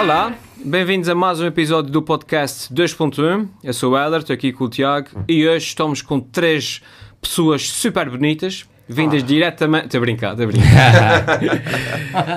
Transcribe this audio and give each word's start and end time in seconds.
Olá, 0.00 0.34
bem-vindos 0.64 1.10
a 1.10 1.14
mais 1.14 1.40
um 1.40 1.46
episódio 1.46 1.92
do 1.92 2.00
podcast 2.00 2.72
2.1. 2.72 3.46
Eu 3.62 3.74
sou 3.74 3.92
o 3.92 3.98
Heller, 3.98 4.20
estou 4.20 4.32
aqui 4.32 4.50
com 4.50 4.64
o 4.64 4.68
Tiago 4.70 5.08
e 5.28 5.46
hoje 5.46 5.66
estamos 5.66 6.00
com 6.00 6.18
três 6.18 6.80
pessoas 7.20 7.68
super 7.68 8.08
bonitas, 8.08 8.64
vindas 8.88 9.22
diretamente. 9.22 9.84
Estou 9.84 9.98
a 9.98 10.00
brincar, 10.00 10.30
estou 10.30 10.44
a 10.44 10.48
brincar. 10.48 11.40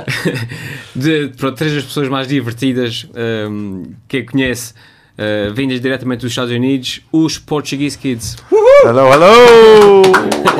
de, 0.93 1.29
pronto, 1.37 1.55
três 1.55 1.73
das 1.73 1.85
pessoas 1.85 2.09
mais 2.09 2.27
divertidas 2.27 3.07
um, 3.49 3.93
que 4.09 4.17
eu 4.17 4.25
conheço, 4.25 4.73
uh, 5.17 5.53
vindas 5.53 5.79
diretamente 5.79 6.19
dos 6.19 6.33
Estados 6.33 6.53
Unidos, 6.53 6.99
os 7.13 7.37
Portuguese 7.37 7.97
Kids. 7.97 8.35
Hello, 8.83 9.07
hello! 9.13 10.01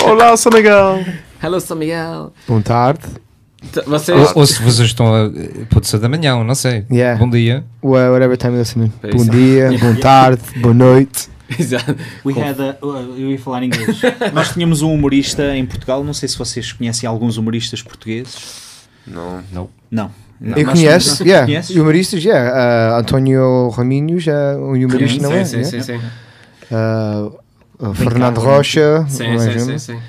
Olá, 0.10 0.38
São 0.38 0.54
Miguel! 0.54 1.04
Hello, 1.44 1.60
São 1.60 1.76
Miguel! 1.76 2.32
Boa 2.48 2.62
tarde. 2.62 3.23
Vocês. 3.86 4.18
Ou, 4.20 4.32
ou 4.36 4.46
se 4.48 4.62
vocês 4.62 4.88
estão 4.90 5.08
a. 5.14 5.30
Pode 5.70 5.88
ser 5.88 6.00
da 6.00 6.10
manhã, 6.10 6.44
não 6.44 6.56
sei. 6.56 6.86
Yeah. 6.92 7.18
Bom 7.20 7.30
dia. 7.30 7.64
Wha- 7.84 8.12
Whatever 8.12 8.38
time 8.38 8.54
you're 8.54 8.60
listening. 8.64 8.92
É 9.02 9.12
Bom 9.12 9.26
dia, 9.26 9.70
boa 9.80 9.96
tarde, 9.96 10.42
boa 10.62 10.74
noite. 10.74 11.30
Exato. 11.58 11.96
We 12.26 12.34
had 12.40 12.60
a- 12.60 12.78
eu 12.82 13.30
ia 13.32 13.40
falar 13.40 13.64
em 13.64 13.68
inglês. 13.68 14.02
Nós 14.34 14.52
tínhamos 14.54 14.82
um 14.82 14.94
humorista 14.94 15.56
em 15.56 15.66
Portugal, 15.66 16.04
não 16.04 16.14
sei 16.14 16.28
se 16.30 16.38
vocês 16.38 16.72
conhecem 16.72 17.08
alguns 17.08 17.38
humoristas 17.38 17.82
portugueses. 17.82 18.36
Não. 19.08 19.42
Não. 19.92 20.12
Eu 20.42 20.66
Nós 20.66 20.74
conheço, 20.74 21.06
tínhamos- 21.18 21.20
yeah. 21.22 21.46
Conheces? 21.46 21.76
Humoristas, 21.76 22.24
yeah. 22.24 22.96
Uh, 22.96 23.00
António 23.00 23.70
Raminhos, 23.70 24.28
é 24.28 24.56
um 24.58 24.74
humorista, 24.74 25.22
não 25.24 25.32
é? 25.32 25.46
sim, 25.46 25.58
Yeah. 25.58 25.72
sim, 25.72 25.82
sim, 25.82 26.00
sim. 26.00 26.06
Uh, 26.72 27.90
uh, 27.90 27.94
Fernando 27.94 28.40
Rocha. 28.40 29.06
Sim, 29.08 29.38
sim, 29.40 29.60
sim, 29.60 29.78
sim. 29.78 30.00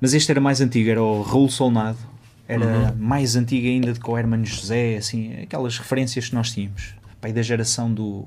Mas 0.00 0.14
este 0.14 0.30
era 0.30 0.40
mais 0.40 0.60
antigo, 0.60 0.88
era 0.90 1.02
o 1.02 1.22
Raul 1.22 1.50
Solnado. 1.50 1.98
Era 2.48 2.64
Uhum. 2.64 2.92
mais 2.98 3.36
antigo 3.36 3.66
ainda 3.66 3.92
do 3.92 4.00
que 4.00 4.10
o 4.10 4.16
Hermano 4.16 4.44
José, 4.46 4.96
assim, 4.96 5.34
aquelas 5.42 5.76
referências 5.76 6.28
que 6.30 6.34
nós 6.34 6.50
tínhamos. 6.50 6.94
Pai 7.20 7.30
da 7.32 7.42
geração 7.42 7.92
do 7.92 8.26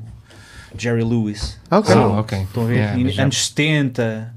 Jerry 0.77 1.03
Lewis. 1.03 1.59
Ok. 1.71 1.93
Ah, 1.95 2.19
ok. 2.19 2.41
Estão 2.43 2.63
a 2.63 2.65
ver? 2.67 2.75
Yeah, 2.75 2.97
mas 3.03 3.13
já- 3.15 3.23
anos 3.23 3.47
70. 3.47 4.33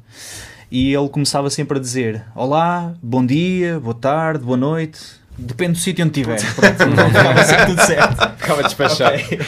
E 0.70 0.92
ele 0.94 1.08
começava 1.10 1.50
sempre 1.50 1.76
a 1.78 1.80
dizer: 1.80 2.22
Olá, 2.34 2.94
bom 3.02 3.24
dia, 3.26 3.78
boa 3.78 3.94
tarde, 3.94 4.42
boa 4.44 4.56
noite. 4.56 4.98
Depende 5.36 5.72
do 5.72 5.78
sítio 5.78 6.04
onde 6.06 6.20
estiver. 6.20 6.40
Pronto, 6.54 6.82
então 6.92 7.08
ficava 7.10 7.44
sempre 7.44 7.66
tudo 7.66 7.82
certo. 7.84 8.38
Ficava 8.38 8.62
despachado. 8.62 9.14
Ok. 9.16 9.38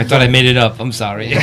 I 0.00 0.04
thought 0.04 0.22
I 0.24 0.28
made 0.28 0.46
it 0.46 0.58
up, 0.58 0.80
I'm 0.80 0.92
sorry. 0.92 1.30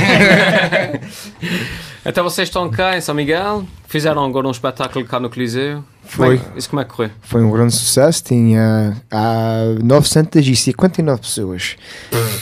Então 2.08 2.23
vocês 2.23 2.47
estão 2.47 2.69
cá 2.69 2.97
em 2.97 3.02
São 3.02 3.13
Miguel, 3.13 3.66
fizeram 3.86 4.23
agora 4.23 4.47
um 4.47 4.52
espetáculo 4.52 5.03
cá 5.03 5.19
no 5.19 5.30
Coliseu. 5.30 5.83
Foi. 6.05 6.38
Como 6.38 6.52
é- 6.55 6.58
Isso 6.58 6.69
como 6.69 6.81
é 6.81 6.86
que 6.86 6.91
correu? 6.91 7.11
Foi 7.22 7.44
um 7.44 7.52
grande 7.52 7.73
sucesso. 7.73 8.23
Tinha 8.23 8.95
uh, 9.11 9.83
959 9.83 11.19
pessoas. 11.22 11.75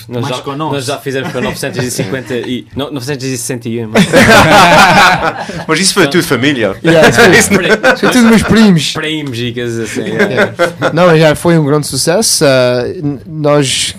Nós 0.08 0.28
já, 0.28 0.56
nós 0.56 0.86
já 0.86 1.00
fizemos 1.00 1.32
para 1.32 1.42
950 1.42 2.36
e... 2.36 2.68
Não, 2.76 2.92
961. 2.94 3.90
Mas 5.68 5.80
isso 5.80 5.96
foi 5.96 6.08
tudo 6.10 6.24
família. 6.24 6.76
Yeah, 6.86 7.10
isso 7.10 7.20
foi, 7.20 7.38
isso 7.38 7.98
foi 8.00 8.10
tudo 8.12 8.28
meus 8.28 8.44
primos. 8.44 8.94
Primos 8.94 9.40
e 9.40 9.52
coisas 9.52 9.90
assim. 9.90 10.02
Yeah. 10.02 10.54
Não, 10.94 11.08
mas 11.08 11.20
já 11.20 11.36
foi 11.36 11.58
um 11.58 11.66
grande 11.66 11.88
sucesso. 11.88 12.46
Uh, 12.46 13.20
nós 13.26 13.96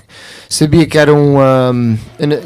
sabia 0.48 0.86
que 0.86 0.96
era 0.98 1.12
um, 1.12 1.38
um, 1.38 1.96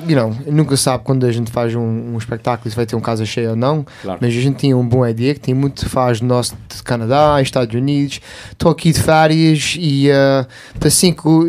you 0.09 0.17
know, 0.17 0.37
nunca 0.47 0.77
sabe 0.77 1.05
quando 1.05 1.27
a 1.27 1.33
gente 1.33 1.51
faz 1.51 1.75
um, 1.75 1.81
um 2.15 2.19
espetáculo 2.19 2.71
se 2.71 2.77
vai 2.77 2.87
ter 2.87 2.97
um 2.97 3.01
casa 3.01 3.25
cheio 3.25 3.51
ou 3.51 3.57
não, 3.57 3.85
Claro. 4.03 4.19
mas 4.21 4.31
a 4.37 4.41
gente 4.41 4.57
tinha 4.59 4.77
um 4.77 4.87
bom 4.87 5.07
ideia 5.07 5.35
que 5.35 5.41
tem 5.41 5.55
muito 5.55 5.89
faz 5.89 6.21
nosso 6.21 6.55
de 6.75 6.83
Canadá, 6.83 7.41
Estados 7.43 7.75
Unidos. 7.75 8.21
Estou 8.53 8.71
aqui 8.71 8.93
de 8.93 9.01
férias 9.01 9.77
e 9.79 10.09
uh, 10.11 10.47
para 10.79 10.91
5 10.91 11.47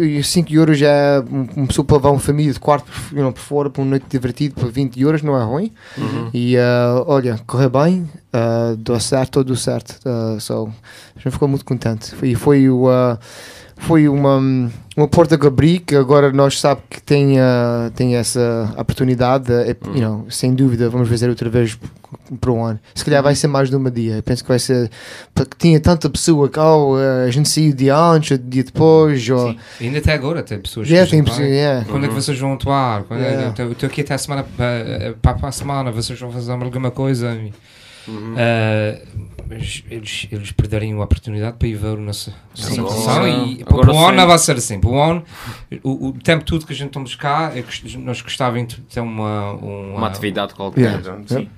euros 0.49 0.81
é 0.81 1.23
um- 1.31 1.47
uma 1.55 1.67
pessoa 1.67 1.85
para 1.85 1.97
levar 1.97 2.09
uma 2.11 2.19
família 2.19 2.51
de 2.53 2.59
quarto 2.59 2.85
por, 2.91 3.17
you 3.17 3.23
know, 3.23 3.31
por 3.31 3.39
fora 3.41 3.69
para 3.69 3.81
uma 3.81 3.89
noite 3.91 4.05
divertida 4.09 4.53
por 4.59 4.71
20 4.71 4.99
euros, 5.01 5.21
não 5.21 5.39
é 5.39 5.43
ruim. 5.43 5.71
Uhum. 5.97 6.29
E 6.33 6.55
uh, 6.57 7.03
olha, 7.07 7.39
correu 7.47 7.69
bem, 7.69 8.09
uh, 8.33 8.75
deu 8.77 8.99
certo, 8.99 9.43
tudo 9.43 9.55
certo. 9.55 9.99
Uh, 10.05 10.39
so, 10.39 10.69
a 11.15 11.19
gente 11.19 11.31
ficou 11.33 11.47
muito 11.47 11.63
contente. 11.65 12.13
E 12.23 12.35
foi, 12.35 12.69
o, 12.69 12.85
uh, 12.87 13.17
foi 13.81 14.07
uma, 14.07 14.39
uma 14.95 15.07
porta 15.07 15.37
que 15.37 15.47
abri 15.47 15.79
que 15.79 15.95
agora 15.95 16.31
nós 16.31 16.59
sabemos 16.59 16.85
que 16.89 17.01
tem, 17.01 17.39
uh, 17.39 17.89
tem 17.95 18.15
essa 18.15 18.73
oportunidade. 18.77 19.51
uh, 19.51 19.65
e, 19.69 19.99
you 19.99 20.01
know, 20.01 20.25
sem 20.29 20.53
dúvida, 20.53 20.89
vamos 20.89 21.09
fazer 21.09 21.29
outra 21.29 21.49
vez 21.49 21.77
para 22.39 22.51
um 22.51 22.63
ano. 22.63 22.79
Se 22.93 23.03
calhar 23.03 23.21
vai 23.23 23.35
ser 23.35 23.47
mais 23.47 23.69
de 23.69 23.75
uma 23.75 23.89
dia. 23.89 24.17
Eu 24.17 24.23
penso 24.23 24.43
que 24.43 24.49
vai 24.49 24.59
ser. 24.59 24.89
Porque 25.33 25.55
tinha 25.57 25.79
tanta 25.79 26.09
pessoa 26.09 26.47
que 26.47 26.59
oh, 26.59 26.95
uh, 26.95 27.25
a 27.27 27.31
gente 27.31 27.49
saiu 27.49 27.73
dia 27.73 27.97
antes, 27.97 28.39
dia 28.43 28.63
depois. 28.63 29.27
Ou, 29.29 29.51
Sim. 29.51 29.59
Ainda 29.81 29.97
até 29.97 30.13
agora 30.13 30.43
tem 30.43 30.59
pessoas 30.59 30.87
yeah, 30.87 31.09
que 31.09 31.21
tem 31.23 31.45
yeah. 31.45 31.85
Quando 31.89 32.05
é 32.05 32.07
que 32.07 32.13
vocês 32.13 32.37
vão 32.39 32.53
atuar? 32.53 33.03
Quando 33.03 33.21
é- 33.23 33.31
Yeah. 33.31 33.63
eu 33.63 33.71
Estou 33.71 33.87
aqui 33.87 34.01
até 34.01 34.13
a 34.13 34.17
semana 34.17 34.43
para, 34.43 35.15
para, 35.21 35.33
para 35.33 35.49
a 35.49 35.51
semana, 35.51 35.91
vocês 35.91 36.19
vão 36.19 36.31
fazer 36.31 36.51
alguma 36.51 36.91
coisa. 36.91 37.37
Uhum. 38.11 38.35
mas 39.47 39.83
eles, 39.89 40.27
eles 40.31 40.51
perderiam 40.51 41.01
a 41.01 41.03
oportunidade 41.05 41.57
para 41.57 41.67
ir 41.67 41.75
ver 41.75 41.97
a 41.97 42.01
nossa 42.01 42.33
nossa 42.55 42.69
Sim. 42.71 42.81
atuação 42.81 43.27
e 43.27 43.63
para 43.63 43.91
o 43.91 44.11
não 44.11 44.27
vai 44.27 44.37
ser 44.37 44.57
assim. 44.57 44.79
Para 44.79 44.89
o 44.89 45.01
ano, 45.01 45.23
o, 45.83 46.07
o 46.07 46.13
tempo 46.13 46.43
todo 46.43 46.65
que 46.65 46.73
a 46.73 46.75
gente 46.75 46.87
estamos 46.87 47.15
cá, 47.15 47.51
é 47.55 47.61
que 47.61 47.97
nós 47.97 48.21
gostávamos 48.21 48.75
de 48.75 48.81
ter 48.81 48.99
uma, 48.99 49.53
uma, 49.53 49.97
Uma 49.97 50.07
atividade 50.07 50.53
qualquer. 50.53 51.01
Yeah. 51.01 51.21
Sim. 51.27 51.49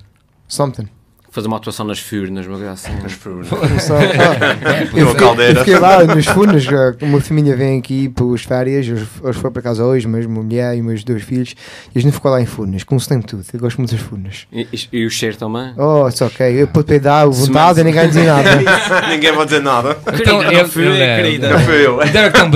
Something. 0.48 0.88
Fazer 1.34 1.48
uma 1.48 1.56
atuação 1.56 1.84
nas 1.84 1.98
Furnas, 1.98 2.46
uma 2.46 2.56
coisa 2.58 2.70
assim. 2.70 2.92
Foi- 3.08 3.42
So, 3.80 3.92
ah, 3.98 4.94
Deu 4.94 5.10
a 5.10 5.14
caldeira. 5.16 5.52
Eu 5.58 5.64
fiquei 5.64 5.78
lá 5.80 6.04
nos 6.04 6.24
uh, 6.28 6.96
uma 7.02 7.20
família 7.20 7.56
vem 7.56 7.76
aqui 7.80 8.08
para 8.08 8.24
as 8.32 8.42
férias, 8.44 8.86
hoje, 8.88 9.38
foi 9.40 9.50
para 9.50 9.60
casa 9.60 9.84
hoje, 9.84 10.06
mas 10.06 10.26
uma 10.26 10.44
mulher 10.44 10.76
e 10.76 10.80
meus 10.80 11.02
dois 11.02 11.24
filhos, 11.24 11.56
e 11.92 11.98
a 11.98 12.00
gente 12.00 12.12
ficou 12.12 12.30
lá 12.30 12.40
em 12.40 12.46
Funas, 12.46 12.84
com 12.84 12.94
o 12.94 13.00
tempo 13.00 13.26
tudo, 13.26 13.44
eu 13.52 13.58
gosto 13.58 13.78
muito 13.78 13.90
das 13.90 14.00
Funas. 14.00 14.46
E, 14.52 14.68
e- 14.72 14.88
e 15.00 15.06
o 15.06 15.10
cheiro 15.10 15.36
também? 15.36 15.74
Oh, 15.76 16.06
it's 16.06 16.20
ok, 16.22 16.62
eu 16.62 16.68
pude 16.68 16.86
peidar, 16.86 17.28
vontade, 17.28 17.80
e 17.80 17.84
ninguém 17.84 18.06
dizia 18.06 18.32
nada. 18.36 18.50
Ninguém 19.10 19.32
vai 19.32 19.44
dizer 19.44 19.60
nada. 19.60 19.98
Então, 20.14 20.40
eu- 20.40 20.52
não 20.52 20.68
fui, 20.68 20.86
eu 20.86 20.92
querida. 20.92 21.48
Não 21.50 21.58
foi 21.58 21.84
eu. 21.84 21.96
Deve 22.14 22.30
ter 22.30 22.42
um 22.44 22.50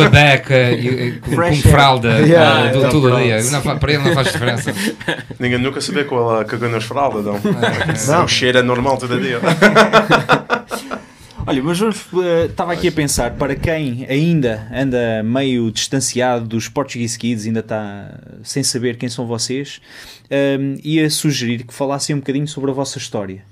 e- 0.79 1.09
e- 1.09 1.13
com, 1.19 1.57
fralda 1.69 2.09
Yeah, 2.21 2.59
ah, 2.69 2.71
do- 2.71 2.79
então 2.79 2.91
todo 2.91 3.09
pronto. 3.09 3.23
dia. 3.25 3.43
Não 3.43 3.61
fa- 3.61 3.75
para 3.75 3.93
ele 3.93 4.05
não 4.05 4.15
faz 4.15 4.29
diferença. 4.33 4.73
Ninguém 5.41 5.59
nunca 5.59 5.81
sabia 5.81 6.05
que 6.05 6.15
ela 6.15 6.45
cagou 6.45 6.69
nas 6.69 6.85
fraldas, 6.85 7.25
não. 7.25 7.41
Não. 8.07 8.25
O 8.25 8.29
cheiro 8.29 8.59
é 8.59 8.68
normal 8.69 8.99
todo 8.99 9.19
dia. 9.21 9.41
Olha, 11.47 11.63
mas 11.63 11.79
vamos, 11.79 12.07
eh, 12.23 12.45
estava 12.45 12.75
aqui 12.75 12.89
a 12.89 12.93
pensar, 12.93 13.31
para 13.37 13.57
quem 13.57 14.05
ainda 14.07 14.69
anda 14.71 15.23
meio 15.23 15.71
distanciado 15.71 16.47
dos 16.47 16.69
Portuguese 16.69 17.19
Kids, 17.19 17.47
ainda 17.47 17.61
está 17.61 18.21
sem 18.43 18.63
saber 18.63 18.99
quem 18.99 19.09
são 19.09 19.27
vocês, 19.27 19.81
ehm, 20.29 20.77
ia 20.85 21.09
sugerir 21.09 21.65
que 21.65 21.73
falassem 21.73 22.15
um 22.15 22.19
bocadinho 22.19 22.47
sobre 22.47 22.71
a 22.71 22.75
vossa 22.75 22.99
história. 22.99 23.43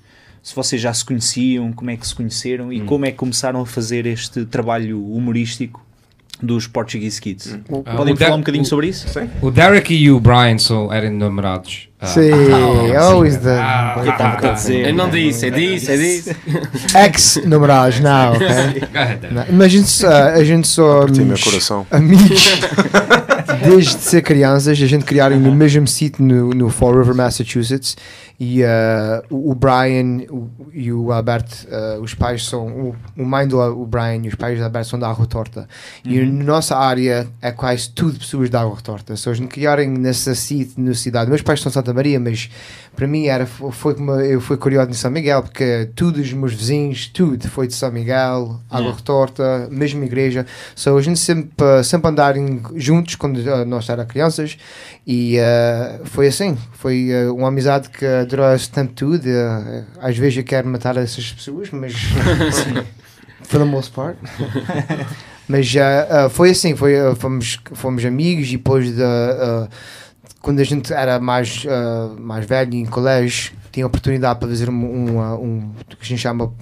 Se 0.43 0.55
vocês 0.55 0.81
já 0.81 0.93
se 0.93 1.07
conheciam, 1.07 1.73
como 1.73 1.91
é 1.91 1.97
que 1.97 2.07
se 2.07 2.15
conheceram 2.15 2.71
e 2.71 2.83
como 2.83 3.07
é 3.07 3.11
que 3.11 3.17
começaram 3.17 3.63
a 3.63 3.67
fazer 3.67 4.05
este 4.05 4.45
trabalho 4.45 5.03
humorístico 5.03 5.86
dos 6.43 6.67
Portuguese 6.67 7.21
Kids. 7.21 7.59
Ah, 7.85 7.95
Podem 7.97 8.15
falar 8.17 8.35
um 8.37 8.39
bocadinho 8.41 8.63
o- 8.65 8.67
sobre 8.67 8.89
isso? 8.89 9.07
O 9.41 9.51
Derek 9.51 9.95
e 9.95 10.11
o 10.11 10.21
Brian 10.21 10.59
são, 10.59 10.93
eram 10.93 11.11
namorados. 11.13 11.89
Ah, 11.99 12.07
Sim, 12.09 12.31
always 12.95 13.39
the 13.39 13.59
Ah, 13.59 13.95
Eu 14.05 14.11
estava 14.11 14.49
a 14.49 14.53
dizer. 14.53 14.89
Eu 14.89 14.95
não 14.95 15.09
disse, 15.09 15.47
é 15.47 15.51
disse, 15.51 15.91
é 15.91 15.97
disse. 15.97 16.37
ex-namorados, 16.95 18.01
não, 18.01 18.33
ok? 18.35 18.47
go 18.47 18.99
ahead, 18.99 19.17
Derek. 19.21 19.35
Não, 19.35 19.45
Mas 19.57 19.67
a 19.67 19.69
gente, 19.69 19.89
só- 19.89 20.09
a 20.29 20.45
gente 20.45 20.69
só 20.69 21.03
amigos, 21.03 21.43
coração. 21.43 21.87
amigos 21.91 22.59
desde 23.65 23.93
ser 23.95 24.21
crianças, 24.23 24.69
a 24.69 24.87
gente 24.87 25.05
criaram 25.05 25.39
no 25.41 25.53
mesmo 25.55 25.87
sítio 25.87 26.23
no, 26.23 26.51
no 26.51 26.69
Fall 26.69 26.99
River, 26.99 27.15
Massachusetts. 27.15 27.97
E 28.39 28.63
uh, 28.63 28.67
o 29.31 29.55
Brian 29.55 30.27
o- 30.31 30.51
e 30.73 30.93
o 30.93 31.11
Alberto, 31.11 31.67
uh, 31.69 32.01
os 32.03 32.15
pais 32.15 32.45
são. 32.45 32.67
O, 32.69 32.97
o 33.17 33.25
mãe 33.25 33.49
do 33.49 33.59
o 33.59 33.87
Brian 33.87 34.17
e 34.25 34.29
os 34.29 34.35
pais 34.35 34.59
do 34.59 34.65
Alberto 34.65 34.89
são 34.89 34.99
da 34.99 35.09
Água 35.09 35.27
Torta. 35.27 35.67
E 36.05 36.21
na 36.21 36.45
nossa 36.45 36.77
área 36.77 37.27
é 37.41 37.51
quase 37.51 37.89
tudo 37.91 38.19
pessoas 38.19 38.51
da 38.51 38.61
Água 38.61 38.77
Torta. 38.83 39.17
Se 39.17 39.29
a 39.29 39.33
gente 39.35 39.49
criarem 39.49 39.89
nessa 39.89 40.35
cidade. 40.35 41.31
Meus 41.31 41.43
pais 41.43 41.61
são 41.61 41.71
de 41.71 41.75
Santa 41.75 41.95
Maria, 41.95 42.21
mas 42.21 42.51
para 42.95 43.07
mim 43.07 43.27
era, 43.27 43.47
foi 43.47 43.95
como 43.95 44.13
eu 44.13 44.41
fui 44.41 44.57
curioso 44.57 44.91
em 44.91 44.95
São 44.95 45.11
Miguel, 45.11 45.43
porque 45.43 45.91
todos 45.95 46.21
os 46.21 46.33
meus 46.33 46.53
vizinhos, 46.53 47.07
tudo 47.09 47.49
foi 47.49 47.67
de 47.67 47.75
São 47.75 47.91
Miguel, 47.91 48.61
Água 48.71 48.95
Yeah. 49.39 49.69
Mesma 49.71 50.05
igreja. 50.05 50.47
So, 50.75 50.97
a 50.97 51.03
gente 51.03 51.19
sempre, 51.19 51.85
sempre 51.85 52.11
andarem 52.11 52.61
juntos 52.75 53.15
quando 53.15 53.39
uh, 53.39 53.65
nós 53.67 53.89
éramos 53.89 54.11
crianças 54.11 54.57
e 55.07 55.37
uh, 55.39 56.05
foi 56.07 56.29
assim. 56.29 56.57
Foi 56.73 57.11
uma 57.31 57.49
amizade 57.49 57.89
que 57.91 58.26
durou 58.27 58.53
esse 58.53 58.71
tempo 58.71 58.93
tudo. 58.93 59.25
Uh, 59.27 59.85
às 60.01 60.17
vezes 60.17 60.39
eu 60.39 60.45
quero 60.45 60.69
matar 60.69 60.97
essas 60.97 61.33
pessoas, 61.33 61.71
mas 61.71 61.95
for 63.43 63.59
the 63.59 63.65
most 63.65 63.93
part. 63.93 64.19
mas 65.49 65.73
uh, 65.75 66.27
uh, 66.27 66.31
foi 66.31 66.51
assim, 66.51 66.75
foi, 66.75 67.01
uh, 67.01 67.15
fomos, 67.17 67.59
fomos 67.75 68.05
amigos 68.05 68.49
e 68.49 68.53
depois 68.53 68.95
de, 68.95 69.03
uh, 69.03 69.69
quando 70.41 70.61
a 70.61 70.65
gente 70.65 70.93
era 70.93 71.19
mais, 71.19 71.65
mais 72.19 72.47
velho 72.47 72.75
em 72.75 72.85
colégio, 72.85 73.53
tinha 73.73 73.87
oportunidade 73.87 74.39
para 74.39 74.49
fazer 74.49 74.71
um, 74.71 74.75
um, 74.75 75.19
um, 75.19 75.73
o 75.93 75.97
que 75.97 76.03
a 76.03 76.05
gente 76.05 76.21
chama 76.21 76.53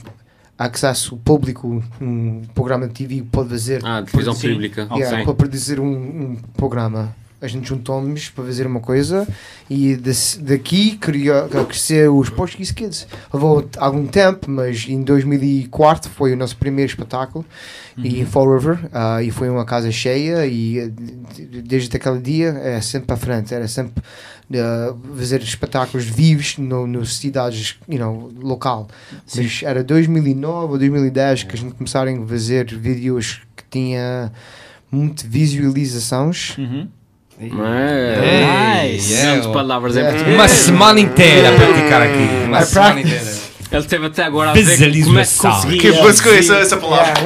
acesso 0.58 1.16
público, 1.18 1.82
um 2.00 2.42
programa 2.54 2.86
de 2.88 2.94
TV 2.94 3.22
pode 3.30 3.50
fazer. 3.50 3.84
Ah, 3.84 4.02
televisão 4.02 4.34
pública. 4.34 4.88
Yeah, 4.92 5.16
ok. 5.16 5.24
para 5.24 5.34
produzir 5.34 5.80
um, 5.80 5.86
um 5.86 6.36
programa. 6.56 7.14
A 7.44 7.48
gente 7.48 7.68
juntou-nos 7.68 8.28
para 8.30 8.44
fazer 8.44 8.66
uma 8.66 8.80
coisa 8.80 9.28
e 9.68 9.94
desse- 9.96 10.40
daqui 10.40 10.96
queria 10.96 11.46
crescer 11.68 12.08
os 12.10 12.30
Portuguese 12.30 12.72
Kids. 12.72 13.06
Levou 13.32 13.68
algum 13.76 14.06
tempo, 14.06 14.50
mas 14.50 14.86
em 14.88 15.02
2004 15.02 16.10
foi 16.10 16.32
o 16.32 16.36
nosso 16.36 16.56
primeiro 16.56 16.90
espetáculo 16.90 17.44
e 17.96 18.20
em 18.20 18.26
Fall 18.26 18.52
River 18.56 18.88
ah, 18.92 19.22
e 19.22 19.30
foi 19.30 19.48
uma 19.48 19.64
casa 19.64 19.90
cheia 19.92 20.46
e 20.46 20.78
eh, 20.78 20.88
de- 20.88 21.62
desde 21.62 21.96
aquele 21.96 22.18
dia 22.20 22.48
é 22.48 22.80
sempre 22.80 23.06
para 23.06 23.16
frente, 23.16 23.54
era 23.54 23.68
sempre 23.68 24.02
ah, 24.54 24.94
fazer 25.16 25.42
espetáculos 25.42 26.04
vivos 26.06 26.58
no, 26.58 26.86
nos 26.86 27.16
cidades 27.18 27.76
you 27.88 27.98
know, 27.98 28.32
local. 28.40 28.88
Mas 29.36 29.62
era 29.62 29.84
2009 29.84 30.72
ou 30.72 30.78
2010 30.78 31.44
que 31.44 31.54
a 31.54 31.58
gente 31.58 31.74
começaram 31.74 32.22
a 32.22 32.26
fazer 32.26 32.66
vídeos 32.74 33.42
que 33.54 33.64
tinha 33.70 34.32
muito 34.90 35.26
visualizações. 35.28 36.56
Uhum. 36.58 36.88
É. 37.40 38.92
Nice. 38.92 39.22
Grandes 39.22 39.46
palavras 39.48 39.96
em 39.96 40.00
Yeah. 40.00 40.16
português. 40.16 40.40
Uma 40.40 40.48
semana 40.48 41.00
inteira 41.00 41.48
a 41.48 41.52
praticar 41.52 42.02
aqui. 42.02 42.28
Uma 42.46 42.60
I 42.60 42.66
semana 42.66 43.00
inteira. 43.00 43.34
Ele 43.72 43.82
teve 43.84 44.06
até 44.06 44.24
agora 44.24 44.50
a 44.50 44.54
ver 44.54 45.04
como 45.04 45.18
é 45.18 45.24
que 45.24 45.36
conseguia. 45.36 45.80
Que 45.80 45.92
busco 46.00 46.28
essa, 46.28 46.56
essa 46.58 46.76
palavra. 46.76 47.12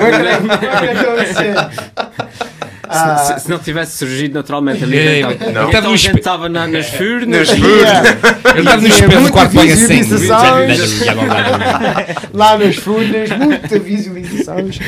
Se, 2.90 3.40
se 3.40 3.50
não 3.50 3.58
tivesse 3.58 3.98
surgido 3.98 4.34
naturalmente 4.34 4.82
ali. 4.84 4.98
É, 4.98 5.20
então, 5.20 5.30
não. 5.30 5.36
então 5.50 5.66
Estava 5.66 5.86
a 5.86 5.90
no 5.90 5.96
gente 5.96 6.06
espe- 6.06 6.18
estava 6.18 6.48
na- 6.48 6.66
nas 6.66 6.88
furnas. 6.88 7.48
Nas 7.48 7.58
yeah. 7.58 8.08
Ele 8.50 8.58
estava 8.60 8.80
no 8.80 8.88
espelho 8.88 9.22
do 9.22 9.32
quarto 9.32 9.56
bem 9.56 9.72
assim. 9.72 10.08
lá 12.32 12.58
nas 12.58 12.76
furnas, 12.76 13.30
muita 13.30 13.78
visualizações. 13.78 14.78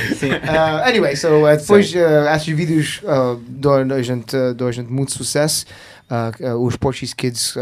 Ah, 0.49 0.85
anyway, 0.87 1.17
so, 1.17 1.29
uh, 1.29 1.56
depois 1.56 1.93
uh, 1.94 2.29
esses 2.35 2.47
vídeos 2.55 3.00
uh, 3.05 3.41
dão 3.49 3.75
a 3.75 4.02
gente, 4.02 4.37
uh, 4.37 4.55
dão 4.55 4.69
a 4.69 4.73
gente 4.73 4.91
muito 4.91 5.12
sucesso. 5.12 5.67
Ah, 6.12 6.33
os 6.59 6.75
Portuguese 6.75 7.15
Kids, 7.15 7.55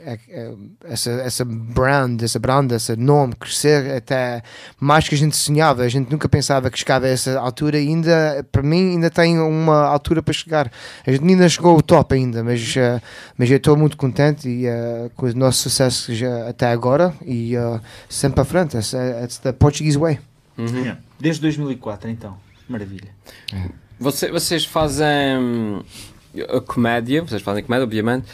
é- 0.00 0.52
essa, 0.84 1.10
essa 1.12 1.44
brand, 1.44 2.20
essa 2.20 2.36
brand, 2.40 2.72
esse 2.72 2.96
nome 2.96 3.34
crescer 3.36 3.92
até 3.94 4.42
mais 4.80 5.08
que 5.08 5.14
a 5.14 5.18
gente 5.18 5.36
sonhava. 5.36 5.84
A 5.84 5.88
gente 5.88 6.10
nunca 6.10 6.28
pensava 6.28 6.68
que 6.68 6.76
chegava 6.78 7.06
a 7.06 7.10
essa 7.10 7.38
altura. 7.38 7.78
e 7.78 7.86
Ainda, 7.86 8.44
para 8.50 8.60
mim, 8.62 8.90
ainda 8.94 9.08
tem 9.08 9.38
uma 9.38 9.84
altura 9.84 10.20
para 10.20 10.34
chegar. 10.34 10.68
A 11.06 11.12
gente 11.12 11.22
ainda 11.24 11.48
chegou 11.48 11.76
ao 11.76 11.80
top 11.80 12.12
ainda, 12.12 12.42
mas, 12.42 12.74
mas 13.38 13.48
eu 13.50 13.56
estou 13.56 13.76
muito 13.76 13.96
contente 13.96 14.48
e, 14.48 14.64
com 15.14 15.26
o 15.26 15.32
nosso 15.34 15.60
sucesso 15.62 16.12
já 16.12 16.48
até 16.48 16.66
agora 16.66 17.14
e 17.24 17.52
sempre 18.08 18.34
para 18.34 18.44
frente. 18.44 18.76
It's, 18.76 18.92
uh, 18.94 19.22
it's 19.22 19.38
the 19.38 19.52
Portuguese 19.52 19.96
way. 19.96 20.18
Uhum. 20.58 20.66
Yeah. 20.80 21.00
Desde 21.20 21.40
2004, 21.42 22.10
então. 22.10 22.36
Maravilha. 22.68 23.10
Você- 24.00 24.30
vocês 24.32 24.64
fazem 24.64 25.84
a 26.42 26.60
comédia, 26.60 27.22
vocês 27.22 27.42
fazem 27.42 27.62
comédia, 27.64 27.84
obviamente, 27.84 28.26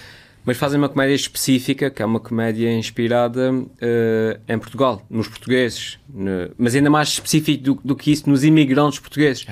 mas 0.44 0.56
fazem 0.56 0.76
uma 0.78 0.88
comédia 0.88 1.14
específica, 1.14 1.88
que 1.90 2.02
é 2.02 2.04
uma 2.04 2.18
comédia 2.18 2.72
inspirada 2.76 3.52
eh, 3.80 4.40
em 4.48 4.58
Portugal, 4.58 5.04
nos 5.08 5.28
portugueses, 5.28 5.98
ne- 6.12 6.50
mas 6.58 6.74
ainda 6.74 6.90
mais 6.90 7.08
específico 7.10 7.62
do, 7.62 7.80
do 7.84 7.94
que 7.96 8.10
isso, 8.10 8.28
nos 8.28 8.42
imigrantes 8.42 8.98
portugueses. 8.98 9.46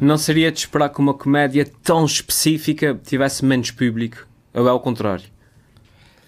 Não 0.00 0.16
seria 0.16 0.52
de 0.52 0.58
esperar 0.60 0.88
que 0.90 1.00
uma 1.00 1.14
comédia 1.14 1.66
tão 1.82 2.04
específica 2.04 2.96
tivesse 3.04 3.44
menos 3.44 3.70
público, 3.72 4.24
ou 4.54 4.66
é 4.66 4.70
ao 4.70 4.78
contrário? 4.78 5.24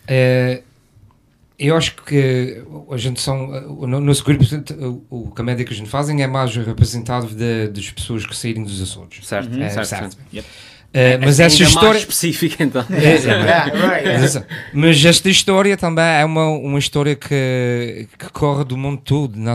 É, 0.09 0.62
eu 1.59 1.76
acho 1.76 1.94
que 2.05 2.61
a 2.91 2.97
gente 2.97 3.20
são 3.20 3.79
o 3.79 3.87
no- 3.87 4.00
nosso 4.00 4.25
grupo 4.25 4.43
o, 5.11 5.26
o 5.26 5.31
comédia 5.31 5.64
que 5.64 5.73
a 5.73 5.76
gente 5.76 5.88
fazem 5.88 6.23
é 6.23 6.26
mais 6.26 6.56
representativo 6.56 7.37
de, 7.37 7.69
das 7.69 7.88
pessoas 7.91 8.26
que 8.26 8.35
saírem 8.37 8.64
dos 8.64 8.82
Açores 8.82 9.20
Certo, 9.25 9.55
É, 9.61 9.69
certo, 9.69 9.87
certo. 9.87 10.00
certo. 10.14 10.19
Yep. 10.35 10.49
É, 10.94 11.16
mas 11.16 11.40
Ainda 11.40 11.44
esta 11.46 11.62
mais 11.64 11.74
história 11.74 11.98
específica, 11.98 12.62
então. 12.62 12.84
É. 12.90 14.46
Mas 14.72 15.04
esta 15.04 15.28
história 15.30 15.76
também 15.76 16.04
é 16.04 16.24
uma, 16.24 16.46
uma 16.48 16.78
história 16.78 17.16
que, 17.16 18.06
que 18.18 18.28
corre 18.32 18.64
do 18.64 18.76
mundo 18.76 19.00
todo. 19.02 19.34
Na- 19.38 19.54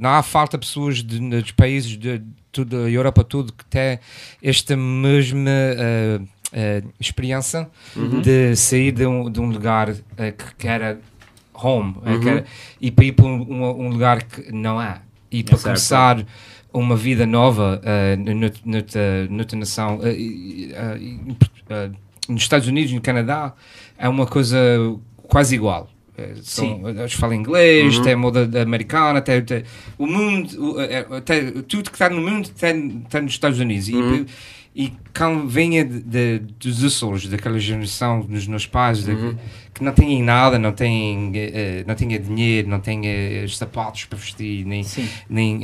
não 0.00 0.10
há 0.10 0.22
falta 0.22 0.58
de 0.58 0.66
pessoas 0.66 1.02
de, 1.02 1.18
dos 1.20 1.52
países 1.52 1.96
de, 1.96 2.20
toda 2.50 2.84
a 2.84 2.90
Europa 2.90 3.22
tudo 3.24 3.52
que 3.52 3.64
têm 3.66 3.98
esta 4.42 4.76
mesma 4.76 5.48
eh, 5.50 6.20
eh, 6.52 6.82
experiência 7.00 7.68
de 8.22 8.54
sair 8.56 8.92
de 8.92 9.06
um, 9.06 9.30
de 9.30 9.40
um 9.40 9.46
lugar 9.50 9.94
eh, 10.18 10.32
que, 10.32 10.44
que 10.58 10.68
era 10.68 10.98
home 11.54 11.94
eh, 12.04 12.18
que 12.18 12.28
era- 12.28 12.44
e 12.80 12.90
para 12.90 13.04
ir 13.04 13.12
para 13.12 13.24
um, 13.26 13.86
um- 13.86 13.88
lugar 13.88 14.22
que 14.22 14.52
não 14.52 14.78
há. 14.78 14.98
E 15.30 15.42
para 15.42 15.56
certo. 15.56 15.64
começar 15.64 16.26
uma 16.72 16.96
vida 16.96 17.26
nova 17.26 17.80
eh, 17.84 18.16
noutra, 19.30 19.58
nação. 19.58 20.00
e- 20.06 20.72
eh, 20.72 21.90
nos 22.28 22.42
Estados 22.42 22.68
Unidos, 22.68 22.92
no 22.92 23.00
Canadá, 23.00 23.52
é 23.98 24.08
uma 24.08 24.26
coisa 24.26 24.58
quase 25.28 25.54
igual. 25.54 25.88
São, 26.42 26.88
eles 26.88 27.14
falam 27.14 27.34
inglês, 27.34 27.98
tem 28.04 28.12
a 28.12 28.16
moda 28.16 28.62
americana, 28.62 29.20
tem, 29.20 29.42
tem- 29.42 29.64
o 29.98 30.06
mundo, 30.06 30.76
tem- 31.24 31.50
tudo 31.62 31.90
que 31.90 31.96
está 31.96 32.08
no 32.10 32.20
mundo 32.20 32.48
tem, 32.50 33.00
tem 33.10 33.22
nos 33.22 33.32
Estados 33.32 33.58
Unidos. 33.58 33.88
E, 33.88 34.26
e 34.74 34.92
quem 35.12 35.46
venha 35.46 35.84
de, 35.84 36.00
de- 36.00 36.38
dos 36.58 36.82
Açores, 36.82 37.26
daquela 37.28 37.58
geração 37.60 38.20
dos 38.22 38.46
meus 38.46 38.66
pais, 38.66 39.04
de- 39.04 39.36
que 39.74 39.84
não 39.84 39.92
têm 39.92 40.22
nada, 40.22 40.58
não 40.58 40.72
têm, 40.72 41.30
eh, 41.34 41.84
não 41.86 41.94
têm 41.94 42.08
dinheiro, 42.20 42.68
não 42.68 42.80
têm 42.80 43.00
os 43.44 43.56
sapatos 43.58 44.04
para 44.06 44.18
vestir, 44.18 44.64
nem, 44.64 44.82
Sim. 44.82 45.06
nem, 45.28 45.60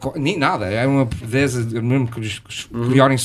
co- 0.00 0.14
nem 0.18 0.38
nada. 0.38 0.66
É 0.66 0.86
uma 0.86 1.06
pobreza 1.06 1.62
mesmo 1.80 2.06
que 2.08 2.18
eles 2.20 2.40
escolherem 2.48 3.16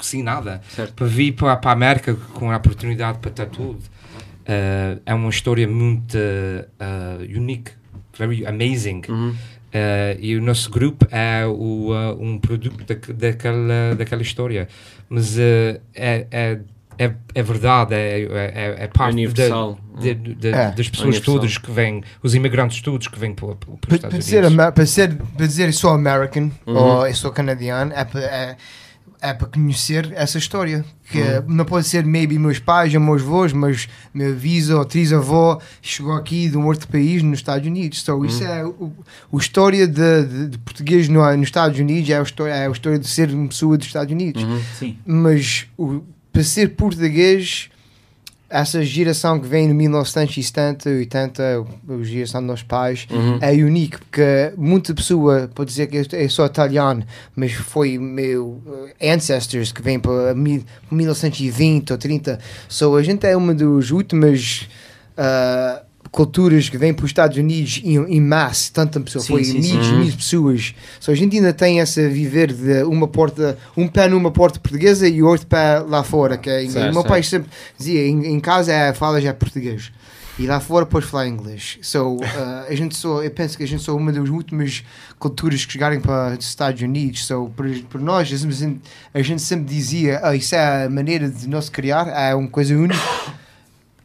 sem 0.00 0.22
nada 0.22 0.60
Certo. 0.70 0.94
para 0.94 1.06
vir 1.06 1.32
para, 1.32 1.56
para 1.56 1.70
a 1.70 1.74
América 1.74 2.14
com 2.34 2.50
a 2.50 2.56
oportunidade 2.56 3.18
para 3.18 3.30
ter 3.30 3.46
tudo. 3.46 3.78
Ah, 4.46 4.98
é 5.06 5.14
uma 5.14 5.30
história 5.30 5.66
muito 5.68 6.16
unique, 7.36 7.72
very 8.18 8.44
amazing. 8.46 9.02
Ah, 9.72 10.16
e 10.18 10.36
o 10.36 10.42
nosso 10.42 10.70
grupo 10.70 11.06
é 11.10 11.46
o, 11.46 11.92
ah, 11.92 12.14
um 12.18 12.38
produto 12.38 12.84
da, 12.84 12.96
daquela, 13.14 13.94
daquela 13.96 14.22
história. 14.22 14.68
Mas 15.08 15.38
ah, 15.38 15.80
é, 15.94 16.26
é, 16.30 16.58
é, 16.98 17.12
é 17.34 17.42
verdade, 17.42 17.94
é, 17.94 18.20
é, 18.22 18.74
é 18.80 18.86
parte 18.88 19.12
da- 19.14 19.22
Universal. 19.22 19.78
de- 20.00 20.14
de- 20.14 20.48
É. 20.48 20.70
das 20.72 20.88
pessoas 20.88 21.08
Universal. 21.16 21.34
todas 21.36 21.56
que 21.58 21.70
vêm, 21.70 22.02
os 22.22 22.34
imigrantes 22.34 22.82
todos 22.82 23.08
que 23.08 23.18
vêm 23.18 23.32
para, 23.32 23.54
para, 23.54 23.56
para 23.56 23.72
os 23.74 23.78
Para, 23.80 23.94
Estados 23.96 24.10
para, 24.10 24.18
dizer, 24.18 24.44
Unidos. 24.44 24.70
para, 24.74 24.86
ser, 24.86 25.14
para 25.16 25.46
dizer 25.46 25.68
eu 25.68 25.72
sou 25.72 25.90
American 25.92 26.50
ou 26.66 27.06
eu 27.06 27.14
sou 27.14 27.30
canadiano 27.32 27.92
é 27.94 28.04
para, 28.04 28.56
é, 29.20 29.34
para 29.34 29.46
conhecer 29.48 30.12
essa 30.14 30.38
história. 30.38 30.84
Que 31.10 31.18
não 31.48 31.64
pode 31.64 31.88
ser 31.88 32.04
maybe 32.04 32.38
meus 32.38 32.60
pais 32.60 32.94
ou 32.94 33.00
meus 33.00 33.22
avós, 33.22 33.52
mas 33.52 33.88
meu 34.14 34.30
avisa 34.30 34.76
ou 34.76 34.84
trisavó 34.84 35.60
chegou 35.82 36.12
aqui 36.12 36.48
de 36.48 36.56
um 36.56 36.66
outro 36.66 36.86
país 36.86 37.20
nos 37.20 37.40
Estados 37.40 37.66
Unidos. 37.66 38.02
So, 38.02 38.24
Isso 38.24 38.44
é 38.44 38.64
o, 38.64 38.92
o 39.32 39.38
história 39.38 39.88
de, 39.88 40.24
de, 40.24 40.46
de 40.50 40.58
português 40.58 41.08
no, 41.08 41.20
nos 41.36 41.48
Estados 41.48 41.78
Unidos, 41.80 42.08
é 42.10 42.18
a, 42.18 42.22
história, 42.22 42.52
é 42.52 42.66
a 42.68 42.70
história 42.70 42.98
de 42.98 43.08
ser 43.08 43.28
uma 43.30 43.48
pessoa 43.48 43.76
dos 43.76 43.88
Estados 43.88 44.12
Unidos. 44.12 44.46
Sim. 44.78 44.98
Mas 45.04 45.66
o, 45.76 46.00
para 46.32 46.44
ser 46.44 46.76
português, 46.76 47.69
essa 48.50 48.82
geração 48.82 49.38
que 49.38 49.46
vem 49.46 49.68
de 49.68 49.72
1970, 49.74 50.90
80, 50.90 51.42
a 51.88 52.02
geração 52.02 52.40
dos 52.40 52.48
nossos 52.48 52.62
pais, 52.64 53.06
é 53.40 53.52
único, 53.52 53.98
porque 54.00 54.52
muita 54.56 54.92
pessoa 54.92 55.48
pode 55.54 55.70
dizer 55.70 55.86
que 55.86 55.96
eu, 55.96 56.04
eu 56.18 56.28
sou 56.28 56.44
italiano, 56.44 57.04
mas 57.36 57.52
foi 57.52 57.96
meu 57.96 58.60
eh, 59.00 59.14
ancestors 59.14 59.70
que 59.72 59.80
vêm 59.80 60.00
para 60.00 60.34
mil- 60.34 60.64
1920 60.90 61.92
ou 61.92 61.98
30. 61.98 62.38
So, 62.68 62.96
a 62.96 63.02
gente 63.02 63.24
é 63.26 63.36
uma 63.36 63.54
das 63.54 63.90
últimas 63.90 64.68
ah, 65.16 65.82
culturas 66.10 66.68
que 66.68 66.76
vêm 66.76 66.92
para 66.92 67.04
os 67.04 67.10
Estados 67.10 67.36
Unidos 67.36 67.80
em, 67.84 67.96
em 67.96 68.20
massa, 68.20 68.70
tanta 68.72 69.00
pessoa, 69.00 69.22
Sim, 69.22 69.32
foi 69.32 69.44
sim, 69.44 69.58
e 69.58 69.60
milhas 69.60 70.10
de 70.10 70.16
pessoas. 70.16 70.74
So, 70.98 71.10
a 71.10 71.14
gente 71.14 71.36
ainda 71.36 71.52
tem 71.52 71.80
essa 71.80 72.08
viver 72.08 72.52
de 72.52 72.82
uma 72.82 73.06
porta, 73.06 73.56
um 73.76 73.86
pé 73.86 74.08
numa 74.08 74.30
porta 74.30 74.58
portuguesa 74.58 75.08
e 75.08 75.22
outro 75.22 75.46
pé 75.46 75.78
lá 75.80 76.02
fora. 76.02 76.36
Que 76.36 76.50
é, 76.50 76.68
Certo, 76.68 76.90
o 76.90 76.94
meu 76.94 77.04
pai 77.04 77.22
sempre 77.22 77.50
dizia: 77.78 78.06
em, 78.06 78.26
em 78.26 78.40
casa 78.40 78.72
é, 78.72 78.92
fala 78.92 79.20
já 79.20 79.32
português. 79.32 79.92
E 80.38 80.46
lá 80.46 80.58
fora 80.58 80.86
depois 80.86 81.04
falar 81.04 81.28
inglês. 81.28 81.78
So, 81.82 82.16
uh, 82.16 82.24
a 82.66 82.74
gente 82.74 82.96
só, 82.96 83.22
eu 83.22 83.30
penso 83.30 83.58
que 83.58 83.62
a 83.62 83.66
gente 83.66 83.82
sou 83.82 83.96
uma 83.96 84.10
das 84.10 84.28
últimas 84.30 84.82
culturas 85.18 85.66
que 85.66 85.72
chegarem 85.72 86.00
para 86.00 86.36
os 86.38 86.46
Estados 86.46 86.80
Unidos. 86.80 87.26
So, 87.26 87.52
para, 87.54 87.68
para 87.88 88.00
nós, 88.00 88.32
a 88.32 88.36
gente, 88.36 88.80
a 89.12 89.22
gente 89.22 89.42
sempre 89.42 89.66
dizia: 89.66 90.18
ah, 90.22 90.34
isso 90.34 90.54
é 90.54 90.86
a 90.86 90.90
maneira 90.90 91.28
de 91.28 91.48
nós 91.48 91.68
criar, 91.68 92.08
é 92.08 92.34
uma 92.34 92.48
coisa 92.48 92.74
única 92.74 92.98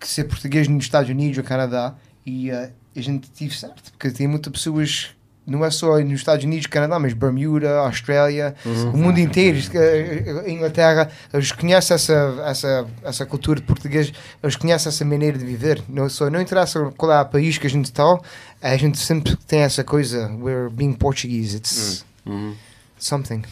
que 0.08 0.14
ser 0.14 0.26
português 0.26 0.68
nos 0.68 0.84
Estados 0.86 1.10
Unidos 1.10 1.38
ou 1.38 1.44
Canadá. 1.44 1.96
E 2.26 2.52
uh, 2.52 2.72
a 2.96 3.02
gente 3.02 3.30
tive 3.32 3.56
certo, 3.56 3.92
porque 3.92 4.10
tem 4.12 4.28
muitas 4.28 4.52
pessoas 4.52 5.10
não 5.48 5.64
é 5.64 5.70
só 5.70 6.00
nos 6.00 6.14
Estados 6.22 6.44
Unidos, 6.44 6.66
Canadá, 6.66 6.98
mas 6.98 7.14
Bermuda, 7.14 7.78
Austrália, 7.82 8.56
Uhum. 8.66 8.90
o 8.94 8.98
mundo 8.98 9.20
inteiro, 9.20 9.60
eh, 9.76 10.44
a 10.44 10.50
Inglaterra, 10.50 11.08
eles 11.32 11.52
conhecem 11.52 11.94
essa, 11.94 12.44
essa, 12.48 12.88
essa 13.04 13.26
cultura 13.28 13.60
de 13.60 13.66
português, 13.68 14.12
eles 14.42 14.56
conhecem 14.56 14.90
essa 14.90 15.06
maneira 15.06 15.38
de 15.38 15.46
viver. 15.46 15.84
Não, 15.88 16.10
só, 16.10 16.32
não 16.32 16.42
interessa 16.42 16.92
qual 16.98 17.12
é 17.12 17.22
o 17.22 17.26
país 17.26 17.60
que 17.60 17.68
a 17.68 17.70
gente 17.70 17.86
está, 17.86 18.18
a 18.60 18.76
gente 18.76 18.98
sempre 18.98 19.36
tem 19.36 19.60
essa 19.60 19.84
coisa, 19.84 20.32
we're 20.42 20.68
being 20.72 20.94
Portuguese, 20.94 21.58
it's 21.58 22.04
Uhum. 22.26 22.56
something. 22.98 23.44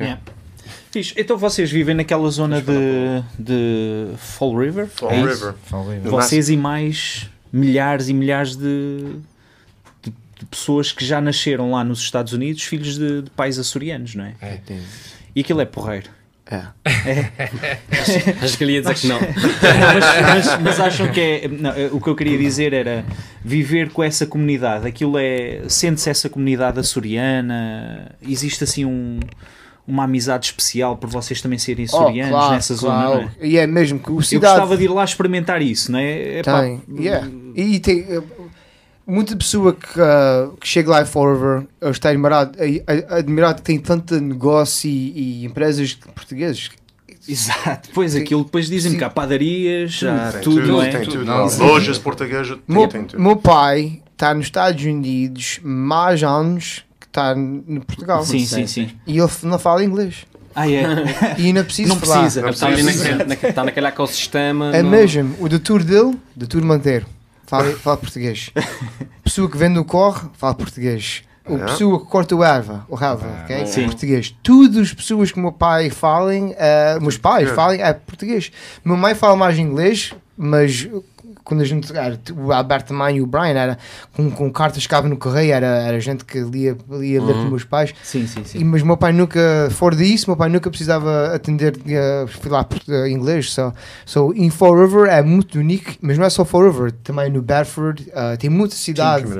Yeah. 0.00 0.20
Fixe. 0.90 1.14
Então 1.16 1.36
vocês 1.38 1.70
vivem 1.70 1.94
naquela 1.94 2.28
zona 2.30 2.60
de, 2.60 3.22
de 3.38 4.08
Fall 4.16 4.56
River? 4.58 4.86
Fall 4.88 5.10
É? 5.10 5.16
River. 5.20 5.54
Falei. 5.64 6.00
No 6.00 6.10
Vocês 6.10 6.48
e 6.48 6.56
mais 6.56 7.28
milhares 7.52 8.08
e 8.08 8.14
milhares 8.14 8.56
de, 8.56 9.04
de- 10.02 10.12
de 10.38 10.46
pessoas 10.50 10.90
que 10.92 11.04
já 11.04 11.20
nasceram 11.20 11.70
lá 11.72 11.84
nos 11.84 12.00
Estados 12.00 12.32
Unidos, 12.32 12.62
filhos 12.64 12.98
de, 12.98 13.22
de 13.22 13.30
pais 13.30 13.58
açorianos, 13.58 14.14
não 14.14 14.24
é? 14.24 14.34
E 15.34 15.40
aquilo 15.40 15.60
é 15.60 15.64
porreiro. 15.64 16.10
É. 16.50 16.62
Acho 18.42 18.58
que 18.58 18.64
ele 18.64 18.72
ia 18.72 18.80
dizer 18.82 18.94
que 18.96 19.06
não. 19.06 19.20
mas, 19.20 20.46
mas- 20.48 20.60
mas 20.60 20.80
acham 20.80 21.06
que 21.12 21.20
é. 21.20 21.48
não, 21.48 21.70
eh, 21.70 21.88
o 21.92 22.00
que 22.00 22.08
eu 22.08 22.16
queria 22.16 22.36
dizer 22.36 22.72
era 22.72 23.04
viver 23.44 23.90
com 23.90 24.02
essa 24.02 24.26
comunidade. 24.26 24.84
Aquilo 24.86 25.16
é. 25.16 25.62
Sente-se 25.68 26.10
essa 26.10 26.28
comunidade 26.28 26.80
açoriana? 26.80 28.10
Existe 28.20 28.64
assim 28.64 28.84
um, 28.84 29.20
uma 29.86 30.04
amizade 30.04 30.46
especial 30.46 30.96
por 30.96 31.10
vocês 31.10 31.40
também 31.40 31.58
serem 31.58 31.84
açorianos 31.84 32.50
nessa 32.50 32.74
zona, 32.74 33.02
não 33.02 33.14
é? 33.16 33.30
E 33.40 33.58
é 33.58 33.66
mesmo 33.66 33.98
que 33.98 34.10
o 34.10 34.18
Eu 34.18 34.22
cidade 34.22 34.54
gostava 34.54 34.76
de 34.76 34.84
ir 34.84 34.88
lá 34.88 35.04
experimentar 35.04 35.60
isso, 35.62 35.90
não 35.90 35.98
é? 35.98 36.38
Epá, 36.38 36.62
tem. 36.62 36.82
Yeah. 36.98 37.28
E 37.54 37.80
tem 37.80 38.06
eh, 38.08 38.22
muita 39.06 39.36
pessoa 39.36 39.72
que, 39.72 40.00
ah, 40.00 40.50
que 40.60 40.66
chega 40.66 40.90
lá 40.90 41.02
em 41.02 41.04
River 41.04 41.66
eu 41.80 41.90
está 41.90 42.10
admirado, 42.10 42.56
eh, 42.58 42.82
eh, 42.86 43.06
admirado 43.10 43.56
que 43.56 43.62
tem 43.62 43.78
tanto 43.78 44.20
negócio 44.20 44.88
e, 44.88 45.42
e 45.42 45.44
empresas 45.44 45.94
portuguesas. 46.14 46.70
Exato, 47.28 47.90
pois 47.92 48.16
aquilo 48.16 48.44
depois 48.44 48.66
dizem-me 48.66 48.96
que 48.96 49.04
há 49.04 49.10
padarias, 49.10 50.00
há 50.02 50.38
tudo, 50.38 50.66
não 50.66 50.82
é? 50.82 50.90
Tudo. 51.00 51.24
Lojas 51.58 51.98
portuguesas, 51.98 52.56
tem, 52.56 52.76
Meu, 52.76 52.88
tem 52.88 53.04
tudo. 53.04 53.20
meu 53.20 53.36
pai 53.36 54.00
está 54.12 54.32
nos 54.32 54.46
Estados 54.46 54.82
Unidos 54.84 55.60
mais 55.62 56.22
anos 56.22 56.84
está 57.10 57.34
em 57.36 57.80
Portugal. 57.80 58.24
Sim, 58.24 58.44
sim, 58.46 58.66
sim. 58.66 58.90
E 59.06 59.18
ele 59.18 59.30
não 59.42 59.58
fala 59.58 59.84
inglês. 59.84 60.24
Ah, 60.54 60.68
é? 60.70 60.82
E 61.38 61.46
ainda 61.46 61.62
precisa 61.64 61.88
Não 61.90 61.96
falar. 62.00 62.20
precisa. 62.22 62.48
Está 62.48 62.66
ali 62.68 62.82
naquele, 62.82 63.24
naquele, 63.24 63.50
está 63.50 63.64
naquele 63.64 63.86
ecossistema. 63.86 64.74
É 64.74 64.82
no- 64.82 64.90
mesmo. 64.90 65.36
O 65.40 65.48
doutor 65.48 65.82
dele, 65.84 66.18
doutor 66.34 66.62
Monteiro, 66.62 67.06
fala, 67.46 67.70
fala 67.78 67.96
português. 67.96 68.50
Pessoa 69.22 69.48
que 69.50 69.56
vende 69.56 69.78
o 69.78 69.84
corre, 69.84 70.28
fala 70.34 70.54
português. 70.54 71.22
O 71.46 71.54
É. 71.56 71.64
pessoa 71.66 71.98
que 72.00 72.06
corta 72.06 72.36
o 72.36 72.44
erva, 72.44 72.84
o 72.88 72.94
relva, 72.94 73.26
ok? 73.42 73.66
Sim. 73.66 73.82
É 73.82 73.84
português. 73.86 74.34
Todas 74.42 74.76
as 74.78 74.92
pessoas 74.92 75.32
que 75.32 75.38
o 75.38 75.42
meu 75.42 75.52
pai 75.52 75.88
falem, 75.90 76.54
eh, 76.58 76.98
meus 77.00 77.16
pais 77.16 77.48
falem, 77.50 77.80
é 77.82 77.92
português. 77.92 78.52
Meu 78.84 78.96
mãe 78.96 79.14
fala 79.14 79.34
mais 79.36 79.58
inglês, 79.58 80.12
mas 80.36 80.88
quando 81.44 81.60
a 81.60 81.64
gente 81.64 81.94
era, 81.96 82.18
o 82.36 82.52
Alberto 82.52 82.88
também 82.88 83.16
e 83.16 83.20
o 83.22 83.26
Brian 83.26 83.54
era 83.58 83.78
com, 84.14 84.30
com 84.30 84.50
cartas 84.52 84.86
que 84.86 85.00
no 85.02 85.16
correio, 85.16 85.52
era, 85.52 85.66
era 85.66 85.98
gente 86.00 86.24
que 86.24 86.40
lia, 86.40 86.76
lia 86.90 87.22
ler 87.22 87.34
com 87.34 87.48
meus 87.48 87.64
pais. 87.64 87.94
Sim, 88.02 88.26
sim, 88.26 88.42
E, 88.42 88.48
sim. 88.48 88.64
mas 88.64 88.82
meu 88.82 88.96
pai 88.96 89.12
nunca, 89.12 89.68
fora 89.70 89.96
disso, 89.96 90.28
meu 90.28 90.36
pai 90.36 90.48
nunca 90.48 90.68
precisava 90.68 91.34
atender 91.34 91.76
uh, 91.76 92.26
fui 92.28 92.50
lá 92.50 92.64
por 92.64 92.78
uh, 92.88 93.06
inglês. 93.06 93.52
So, 93.52 93.72
so, 94.04 94.32
em 94.36 94.50
Fall 94.50 94.74
River 94.84 95.08
é 95.08 95.22
muito 95.22 95.58
único, 95.58 95.92
mas 96.00 96.18
não 96.18 96.24
é 96.26 96.30
só 96.30 96.44
Fall 96.44 96.70
River, 96.70 96.92
também 97.04 97.30
no 97.30 97.40
Bedford, 97.40 98.08
uh, 98.10 98.36
tem 98.38 98.50
muita 98.50 98.74
cidade. 98.74 99.24
ao 99.24 99.30
n- 99.30 99.38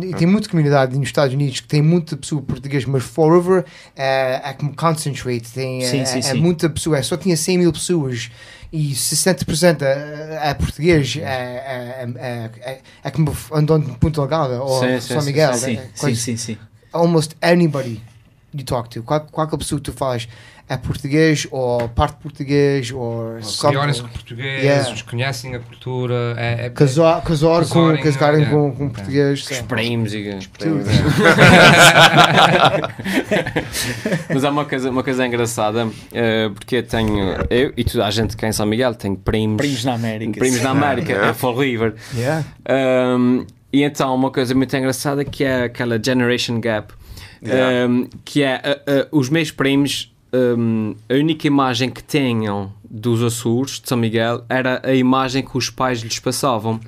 redor. 0.00 0.18
Tem 0.18 0.26
muita 0.26 0.48
comunidade 0.48 0.96
nos 0.98 1.08
Estados 1.08 1.34
Unidos 1.34 1.60
que 1.60 1.68
tem 1.68 1.82
muita 1.82 2.16
pessoa 2.16 2.42
portuguesa, 2.42 2.86
mas 2.88 3.02
Fall 3.04 3.38
River 3.38 3.64
é, 3.94 4.40
é 4.50 4.52
como 4.52 4.74
concentrate, 4.74 5.50
tem, 5.52 5.80
Sim, 5.82 6.00
é, 6.00 6.04
sim, 6.04 6.18
é 6.18 6.22
sim. 6.22 6.40
muita 6.40 6.68
pessoa, 6.70 6.98
é, 6.98 7.02
só 7.02 7.16
tinha 7.16 7.36
100 7.36 7.58
mil 7.58 7.72
pessoas 7.72 8.30
e 8.72 8.92
60% 8.92 9.82
é, 9.82 10.50
é 10.50 10.54
português, 10.54 11.16
é, 11.16 11.22
é, 11.22 12.08
é, 12.16 12.50
é, 12.60 12.80
é 13.02 13.10
como 13.10 13.36
andando 13.52 13.90
de 13.90 13.98
Ponta 13.98 14.20
Delgada 14.20 14.62
ou 14.62 14.80
Sim, 14.80 15.00
São 15.00 15.22
Miguel. 15.22 15.54
Sim, 15.54 15.76
é 15.76 15.90
sim, 15.94 16.14
sim, 16.14 16.36
sim. 16.36 16.58
almost 16.92 17.36
anybody 17.42 18.00
you 18.52 18.64
talk 18.64 18.88
to, 18.88 19.02
qual, 19.02 19.20
qualquer 19.20 19.56
pessoa 19.56 19.80
que 19.80 19.90
tu 19.90 19.92
falas 19.92 20.28
é 20.70 20.76
português 20.76 21.46
ou 21.50 21.88
parte 21.88 22.16
português 22.22 22.92
ou 22.92 23.38
Criarem-se 23.40 24.02
com 24.02 24.06
something. 24.06 24.12
portugueses, 24.12 24.62
Yeah. 24.64 25.02
conhecem 25.10 25.54
a 25.56 25.58
cultura. 25.58 26.34
É, 26.36 26.66
é, 26.66 26.70
Casar, 26.70 27.20
casar 27.22 27.66
com, 27.66 27.96
Casarem, 27.98 28.42
yeah. 28.42 28.50
com, 28.50 28.70
com 28.72 28.88
português. 28.88 29.50
Os 29.50 29.60
primos 29.62 30.14
e. 30.14 30.38
Tudo. 30.58 30.84
Mas 34.32 34.44
há 34.44 34.50
uma 34.50 34.64
coisa, 34.64 34.90
uma 34.90 35.02
coisa 35.02 35.26
engraçada, 35.26 35.88
eh, 36.12 36.50
porque 36.54 36.76
eu 36.76 36.82
tenho, 36.82 37.18
eu 37.50 37.72
e 37.76 37.84
toda 37.84 38.06
a 38.06 38.10
gente 38.10 38.36
que 38.36 38.44
é 38.44 38.48
em 38.48 38.52
São 38.52 38.66
Miguel 38.66 38.94
tem 38.94 39.14
primos, 39.14 39.58
Primos 39.58 39.84
na 39.84 39.94
América. 39.94 40.38
primos 40.38 40.62
na 40.62 40.70
América, 40.70 41.10
Yeah. 41.12 41.30
é 41.30 41.34
Fall 41.34 41.58
River. 41.58 41.94
Yeah. 42.14 42.44
Um, 43.18 43.46
e 43.72 43.82
então, 43.82 44.14
uma 44.14 44.30
coisa 44.30 44.54
muito 44.54 44.74
engraçada 44.76 45.24
que 45.24 45.44
é 45.44 45.64
aquela 45.64 46.00
Generation 46.02 46.60
Gap, 46.60 46.92
Yeah. 47.44 47.86
um, 47.88 48.08
que 48.24 48.42
é 48.42 48.60
uh, 48.86 49.16
uh, 49.16 49.18
os 49.18 49.28
meus 49.30 49.50
primos, 49.50 50.12
um, 50.32 50.94
a 51.08 51.14
única 51.14 51.46
imagem 51.46 51.90
que 51.90 52.02
tinham 52.02 52.72
dos 52.92 53.22
Açores, 53.22 53.80
de 53.80 53.88
São 53.88 53.96
Miguel, 53.96 54.44
era 54.48 54.80
a 54.84 54.92
imagem 54.92 55.44
que 55.44 55.56
os 55.56 55.70
pais 55.70 56.00
lhes 56.00 56.18
passavam. 56.18 56.80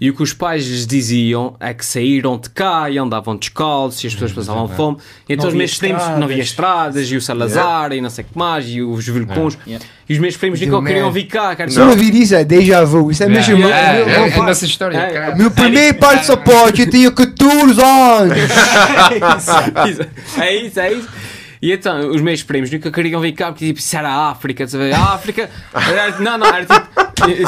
E 0.00 0.10
o 0.10 0.14
que 0.14 0.22
os 0.24 0.32
pais 0.32 0.66
lhes 0.66 0.84
diziam 0.86 1.54
é 1.60 1.72
que 1.72 1.86
saíram 1.86 2.36
de 2.36 2.50
cá 2.50 2.90
e 2.90 2.98
andavam 2.98 3.36
descalços 3.36 4.02
e 4.02 4.08
as 4.08 4.12
pessoas 4.14 4.32
passavam 4.32 4.66
fome. 4.66 4.96
E 5.28 5.32
então 5.34 5.46
os 5.46 5.54
meus 5.54 5.76
primos 5.78 6.02
não 6.18 6.24
havia 6.24 6.42
estradas. 6.42 7.08
e 7.10 7.16
o 7.16 7.20
Salazar 7.22 7.92
e 7.92 8.00
não 8.00 8.10
sei 8.10 8.24
o 8.24 8.32
que 8.32 8.36
mais 8.36 8.66
e 8.68 8.82
os 8.82 9.06
Vilcons. 9.06 9.56
Yeah. 9.64 9.86
E 10.08 10.12
os 10.14 10.18
meus 10.18 10.36
primos 10.36 10.60
nunca 10.60 10.84
queriam 10.88 11.12
vir 11.12 11.26
cá. 11.26 11.54
Quero 11.54 11.70
Se 11.70 11.78
eu 11.78 11.84
não 11.84 11.92
ouvir 11.92 12.12
isso 12.12 12.34
é 12.34 12.44
déjà 12.44 12.82
vu. 12.84 13.08
Isso 13.12 13.22
é 13.22 13.28
mesmo. 13.28 13.56
Yeah, 13.56 13.60
meu- 13.60 13.68
yeah, 13.68 13.92
meu- 13.92 14.00
yeah, 14.08 14.18
meu 14.26 14.32
é 14.32 14.36
pai- 14.36 14.46
nessa 14.46 14.64
história. 14.66 14.96
É. 14.98 15.10
cara. 15.12 15.36
Meu 15.36 15.50
primeiro 15.52 15.98
passaporte 15.98 16.80
eu 16.82 16.90
tinha 16.90 17.10
14 17.12 17.80
anos. 17.80 18.36
Isso, 19.88 20.40
é 20.40 20.56
isso, 20.56 20.80
é 20.80 20.92
isso. 20.92 21.08
E 21.62 21.72
então, 21.72 22.08
os 22.10 22.22
meus 22.22 22.42
primos 22.42 22.70
nunca 22.70 22.90
queriam 22.90 23.20
vir 23.20 23.32
cá 23.32 23.52
porque 23.52 23.66
tipo, 23.66 23.78
isso 23.80 23.94
era 23.96 24.08
a 24.08 24.30
África, 24.30 24.66
sabe? 24.66 24.92
A 24.92 24.98
África. 25.14 25.50
Era, 25.74 26.18
não, 26.18 26.38
não, 26.38 26.46
era 26.46 26.64
tipo. 26.64 26.88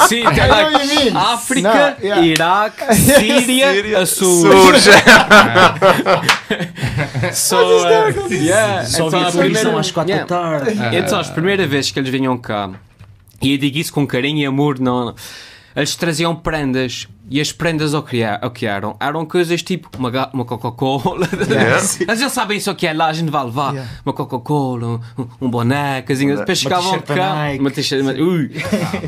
Sim, 0.07 0.23
mean. 0.25 1.19
África, 1.19 1.97
Não, 1.99 2.07
yeah. 2.07 2.27
Iraque, 2.27 2.85
Síria, 2.95 3.73
Síria, 3.73 3.99
Açores. 4.01 4.83
Surge. 4.83 4.91
So, 7.33 7.57
uh, 7.57 8.33
yeah, 8.33 8.85
Só 8.85 9.09
então, 9.09 9.27
a 9.27 9.31
primeira- 9.33 9.81
às 9.81 9.91
quatro 9.91 10.13
yeah. 10.13 10.29
da 10.29 10.61
tarde. 10.61 10.97
Então, 10.97 11.19
as 11.19 11.31
primeiras 11.31 11.69
vezes 11.69 11.91
que 11.91 11.99
eles 11.99 12.11
vinham 12.11 12.37
cá, 12.37 12.71
e 13.41 13.53
eu 13.53 13.59
digo 13.59 13.79
isso 13.79 13.93
com 13.93 14.07
carinho 14.07 14.39
e 14.39 14.47
amor, 14.47 14.79
não, 14.79 15.07
não, 15.07 15.15
eles 15.75 15.97
traziam 15.97 16.35
prendas. 16.35 17.09
E 17.33 17.41
as 17.41 17.51
prendas 17.51 17.95
ao 17.95 18.03
que, 18.03 18.23
ao 18.23 18.51
que 18.51 18.67
eram, 18.67 18.95
eram 19.01 19.25
coisas 19.25 19.63
tipo 19.63 19.89
uma, 19.99 20.11
uma 20.35 20.45
Coca-Cola. 20.45 21.27
Eles 22.07 22.21
já 22.21 22.29
sabem 22.29 22.59
isso 22.59 22.71
o 22.71 22.75
que 22.75 22.87
é 22.87 22.93
lá, 22.93 23.07
a 23.07 23.13
gente 23.15 23.31
vai 23.31 23.43
levar 23.45 23.73
Yeah. 23.73 23.91
uma 24.05 24.13
Coca-Cola, 24.13 25.01
um, 25.19 25.47
um. 25.47 25.51
Depois 26.37 26.59
chegavam 26.59 27.01
cá, 27.01 27.35
Nike. 27.35 27.61
uma 27.61 27.71
t-shirt. 27.71 28.05
Ui. 28.19 28.51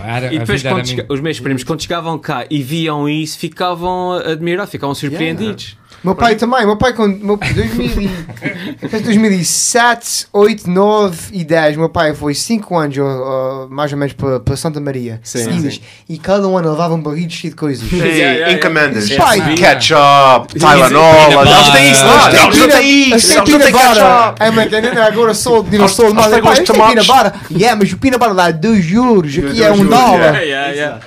Ah, 0.03 0.17
era- 0.17 0.33
E 0.35 0.39
depois, 0.39 0.63
quando 0.63 1.05
os 1.13 1.21
meus 1.21 1.39
primos, 1.41 1.65
quando 1.65 1.83
chegavam 1.83 2.19
cá 2.19 2.47
e 2.51 2.63
viam 2.63 3.07
isso, 3.09 3.39
ficavam 3.39 4.13
admirados, 4.13 4.71
ficavam 4.71 4.95
surpreendidos. 4.95 5.77
Meu 6.05 6.15
pai 6.15 6.35
também, 6.37 6.67
meu 6.67 6.77
pai 6.77 6.93
com 6.93 7.07
meu, 7.09 7.37
2000 7.39 8.03
e- 8.03 8.99
2007, 9.03 10.27
8, 10.33 10.69
9 10.71 11.19
e 11.33 11.45
10, 11.45 11.77
meu 11.79 11.89
pai 11.89 12.15
foi 12.15 12.35
5 12.35 12.77
anos 12.77 12.99
ou, 12.99 13.07
ou, 13.07 13.69
mais 13.71 13.91
ou 13.91 13.99
menos 13.99 14.13
para, 14.13 14.39
para 14.39 14.55
Santa 14.57 14.81
Maria 14.81 15.19
Sim, 15.23 15.45
seguidas 15.45 15.75
sim. 15.77 15.81
e 16.09 16.19
cada 16.19 16.47
um 16.47 16.59
ano 16.59 16.71
levava 16.71 16.95
um 16.95 17.01
barril 17.01 17.29
cheio 17.31 17.53
de 17.53 17.57
coisas. 17.59 17.91
Yeah, 17.91 18.15
yeah, 18.15 18.51
Sim, 18.51 18.57
encomendas. 18.59 19.09
yeah. 19.09 19.25
Pai. 19.25 19.55
Ketchup, 19.55 20.59
Tylenol. 20.59 21.43
Eles 21.43 21.71
têm 21.73 21.91
isso, 21.91 22.05
não? 22.05 22.29
Eles 22.29 22.75
têm 22.75 23.17
isso. 23.17 23.33
Eles 23.33 23.45
têm 23.45 23.73
ketchup. 23.73 24.43
É, 24.43 24.51
mas 24.51 24.69
que 24.69 24.99
agora 24.99 25.35
sou 25.35 25.63
de 25.63 25.77
Eles- 25.77 25.91
sou 25.93 26.07
eles 26.07 26.15
mas 26.17 26.33
é 26.33 26.41
tomates. 26.63 27.07
peanut 27.07 27.07
butter. 27.07 27.33
Yeah, 27.59 27.79
mas 27.81 27.93
o 27.93 27.97
butter 27.97 28.35
dá 28.35 28.51
2 28.51 28.93
euros, 28.93 29.33
aqui 29.39 29.63
é 29.63 29.69
Dois 29.69 29.81
1 29.81 29.83
euros, 29.85 29.89
dólar. 29.89 30.35
É, 30.37 30.49
é, 30.49 30.79
é, 30.79 30.99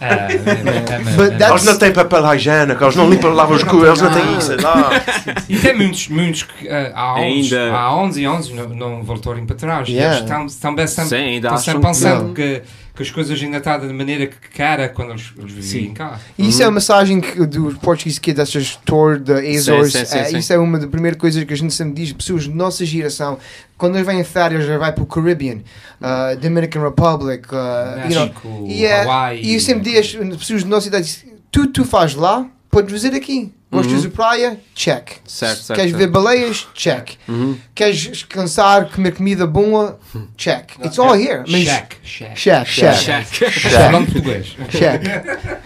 é, 0.00 1.50
Eles 1.50 1.64
não 1.64 1.76
têm 1.78 1.92
papel 1.92 2.34
higiênico, 2.34 2.82
eles 2.82 2.96
não 2.96 3.08
limpam, 3.10 3.28
lavam 3.30 3.56
os 3.56 3.62
cu, 3.66 3.84
eles 3.84 4.00
não 4.00 4.12
têm 4.12 4.38
isso. 4.38 4.56
Lá. 4.62 4.90
E 5.48 5.58
tem 5.58 5.76
muitos, 5.76 6.08
muitos 6.08 6.42
que 6.42 6.68
ah, 6.68 6.92
há, 6.94 7.14
uns, 7.20 7.52
Ainda- 7.52 7.72
há 7.72 7.96
11 7.96 8.20
e 8.22 8.28
11 8.28 8.54
não, 8.54 8.68
não 8.68 9.02
voltarem 9.02 9.44
para 9.46 9.56
trás. 9.56 9.88
Yeah. 9.88 10.16
eles 10.16 10.28
estão, 10.28 10.46
estão 10.46 10.74
bem 10.74 10.86
sempre, 10.86 11.08
Sim, 11.10 11.16
ainda 11.16 11.48
estão 11.48 11.58
sempre 11.58 11.80
que 11.80 11.86
pensando 11.86 12.34
que, 12.34 12.62
que 12.94 13.02
as 13.02 13.10
coisas 13.10 13.40
ainda 13.42 13.58
estão 13.58 13.78
da 13.78 13.92
maneira 13.92 14.26
que 14.26 14.36
cara 14.56 14.88
quando 14.88 15.10
eles, 15.10 15.32
eles 15.38 15.52
vivem 15.52 15.94
cá. 15.94 16.18
E 16.36 16.48
Isso 16.48 16.62
é 16.62 16.66
uma 16.66 16.72
mensagem 16.72 17.20
que, 17.20 17.46
do 17.46 17.76
Portuguese 17.80 18.20
Kids, 18.20 18.36
dessas 18.36 18.76
tour 18.84 19.18
da 19.18 19.38
Azores. 19.38 19.92
sim, 19.92 20.04
sim, 20.04 20.18
eh, 20.18 20.24
sim. 20.24 20.38
Isso 20.38 20.52
é 20.52 20.58
uma 20.58 20.78
das 20.78 20.90
primeiras 20.90 21.18
coisas 21.20 21.42
que 21.44 21.52
a 21.52 21.56
gente 21.56 21.72
sempre 21.74 21.94
diz. 21.94 22.12
Pessoas 22.12 22.44
de 22.44 22.50
nossa 22.50 22.84
geração, 22.84 23.38
quando 23.76 23.96
eles 23.96 24.06
vêm 24.06 24.20
a 24.20 24.24
férias, 24.24 24.66
já 24.66 24.78
vai 24.78 24.92
para 24.92 25.02
o 25.02 25.06
Caribbean, 25.06 25.58
uh, 26.00 26.36
Dominican 26.40 26.82
Republic, 26.82 27.46
uh, 27.52 28.08
you 28.08 28.14
know, 28.14 28.26
México, 28.26 28.64
e, 28.66 28.84
eh, 28.84 29.02
Hawaii. 29.02 29.42
e 29.42 29.54
eu 29.54 29.60
sempre 29.60 29.84
digo 29.84 29.98
às 29.98 30.36
pessoas 30.38 30.62
de 30.62 30.68
nossa 30.68 30.88
idade: 30.88 31.24
tudo 31.50 31.68
tu 31.68 31.84
fazes 31.84 32.16
lá, 32.16 32.46
podes 32.70 32.92
fazer 32.92 33.14
aqui. 33.14 33.52
Gostas 33.70 34.02
de 34.02 34.08
praia? 34.08 34.58
Check. 34.74 35.16
Certo, 35.26 35.62
certo, 35.62 35.74
Queres 35.78 35.90
certo. 35.90 35.98
ver 35.98 36.06
baleias? 36.06 36.68
Check. 36.72 37.16
Queres 37.74 37.98
descansar, 38.06 38.88
comer 38.90 39.12
comida 39.12 39.46
boa? 39.46 39.98
Check. 40.36 40.74
It's 40.84 40.98
all 40.98 41.14
here. 41.18 41.42
Mas, 41.48 41.64
Check. 41.64 41.96
Check. 42.04 42.34
Check, 42.36 42.66
check, 42.98 43.26
Check. 43.30 43.66
É 43.74 43.88
nome 43.90 44.06
português. 44.06 44.56
check. 44.70 45.02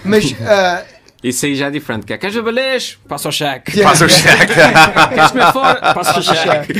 Mas, 0.05 0.25
uh, 0.33 0.85
Isso 1.23 1.45
aí 1.45 1.55
já 1.55 1.67
é 1.67 1.71
diferente. 1.71 2.07
que 2.07 2.15
é, 2.15 2.19
Queres 2.19 2.35
ver 2.35 2.43
balés? 2.43 2.99
Passa 3.07 3.29
o 3.29 3.33
cheque. 3.33 3.73
yeah. 3.79 3.95
Faz 3.95 4.01
o 4.01 4.15
cheque. 4.15 4.55
Queres 5.15 5.31
comer 5.31 5.53
fora? 5.53 5.81
Passa 5.95 6.19
o 6.19 6.23
cheque. 6.23 6.73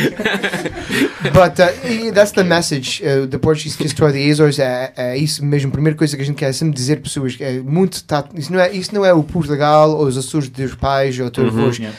But 1.25 1.59
uh, 1.59 1.87
e 1.87 2.11
that's 2.13 2.33
the 2.33 2.43
message. 2.43 3.03
Uh, 3.03 3.27
the 3.27 3.39
Portuguese 3.39 3.77
Kiss 3.77 3.95
Tour 3.95 4.13
the 4.13 4.31
Azores 4.31 4.59
é, 4.59 4.93
é 4.97 5.17
isso 5.19 5.45
mesmo. 5.45 5.69
A 5.69 5.73
primeira 5.73 5.97
coisa 5.97 6.17
que 6.17 6.23
a 6.23 6.25
gente 6.25 6.37
quer 6.37 6.53
sempre 6.55 6.75
dizer 6.75 7.01
pessoas 7.01 7.37
que 7.37 7.45
é 7.45 7.61
muito. 7.61 8.03
Tá, 8.05 8.25
isso, 8.35 8.53
não 8.53 8.61
é, 8.61 8.73
isso 8.73 8.95
não 8.95 9.05
é 9.05 9.13
o 9.13 9.23
Portugal 9.23 9.91
ou 9.91 10.07
os 10.07 10.17
Açores 10.17 10.49
dos 10.49 10.75
pais 10.75 11.19
ou 11.21 11.31
teus 11.31 11.49
avós. 11.49 11.77
Yeah. 11.77 11.97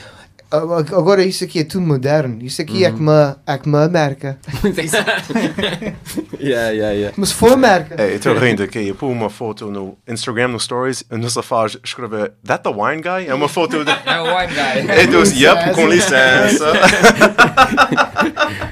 Agora 0.51 1.24
isso 1.24 1.46
aqui 1.46 1.60
é 1.60 1.63
tudo 1.63 1.86
moderno. 1.86 2.38
Isso 2.43 2.62
aqui 2.62 2.84
é, 2.84 2.91
como 2.91 3.10
a, 3.10 3.38
é 3.48 3.58
como 3.58 3.77
a 3.77 3.86
América. 3.86 4.38
yeah, 6.39 6.70
yeah, 6.72 6.91
yeah. 6.91 7.13
Mas 7.15 7.29
se 7.29 7.36
for 7.36 7.53
América. 7.53 7.96
É, 7.98 8.15
estou 8.15 8.38
rindo 8.38 8.62
aqui. 8.62 8.89
Eu 8.89 8.96
pus 8.96 9.10
uma 9.10 9.29
foto 9.29 9.72
no 9.72 9.98
Instagram, 10.05 10.50
no 10.50 10.60
Stories, 10.60 11.05
e 11.10 11.15
nos 11.15 11.36
faz 11.43 11.77
escrever 11.84 12.34
That 12.46 12.63
the 12.63 12.70
wine 12.70 13.01
guy? 13.01 13.27
É 13.27 13.34
uma 13.34 13.48
foto 13.48 13.86
de... 13.86 13.91
É 14.05 14.20
o 14.20 14.25
wine 14.25 14.53
guy. 14.53 14.91
É 14.91 15.08
dos, 15.08 15.31
yep, 15.31 15.74
com 15.74 15.88
licença. 15.88 16.74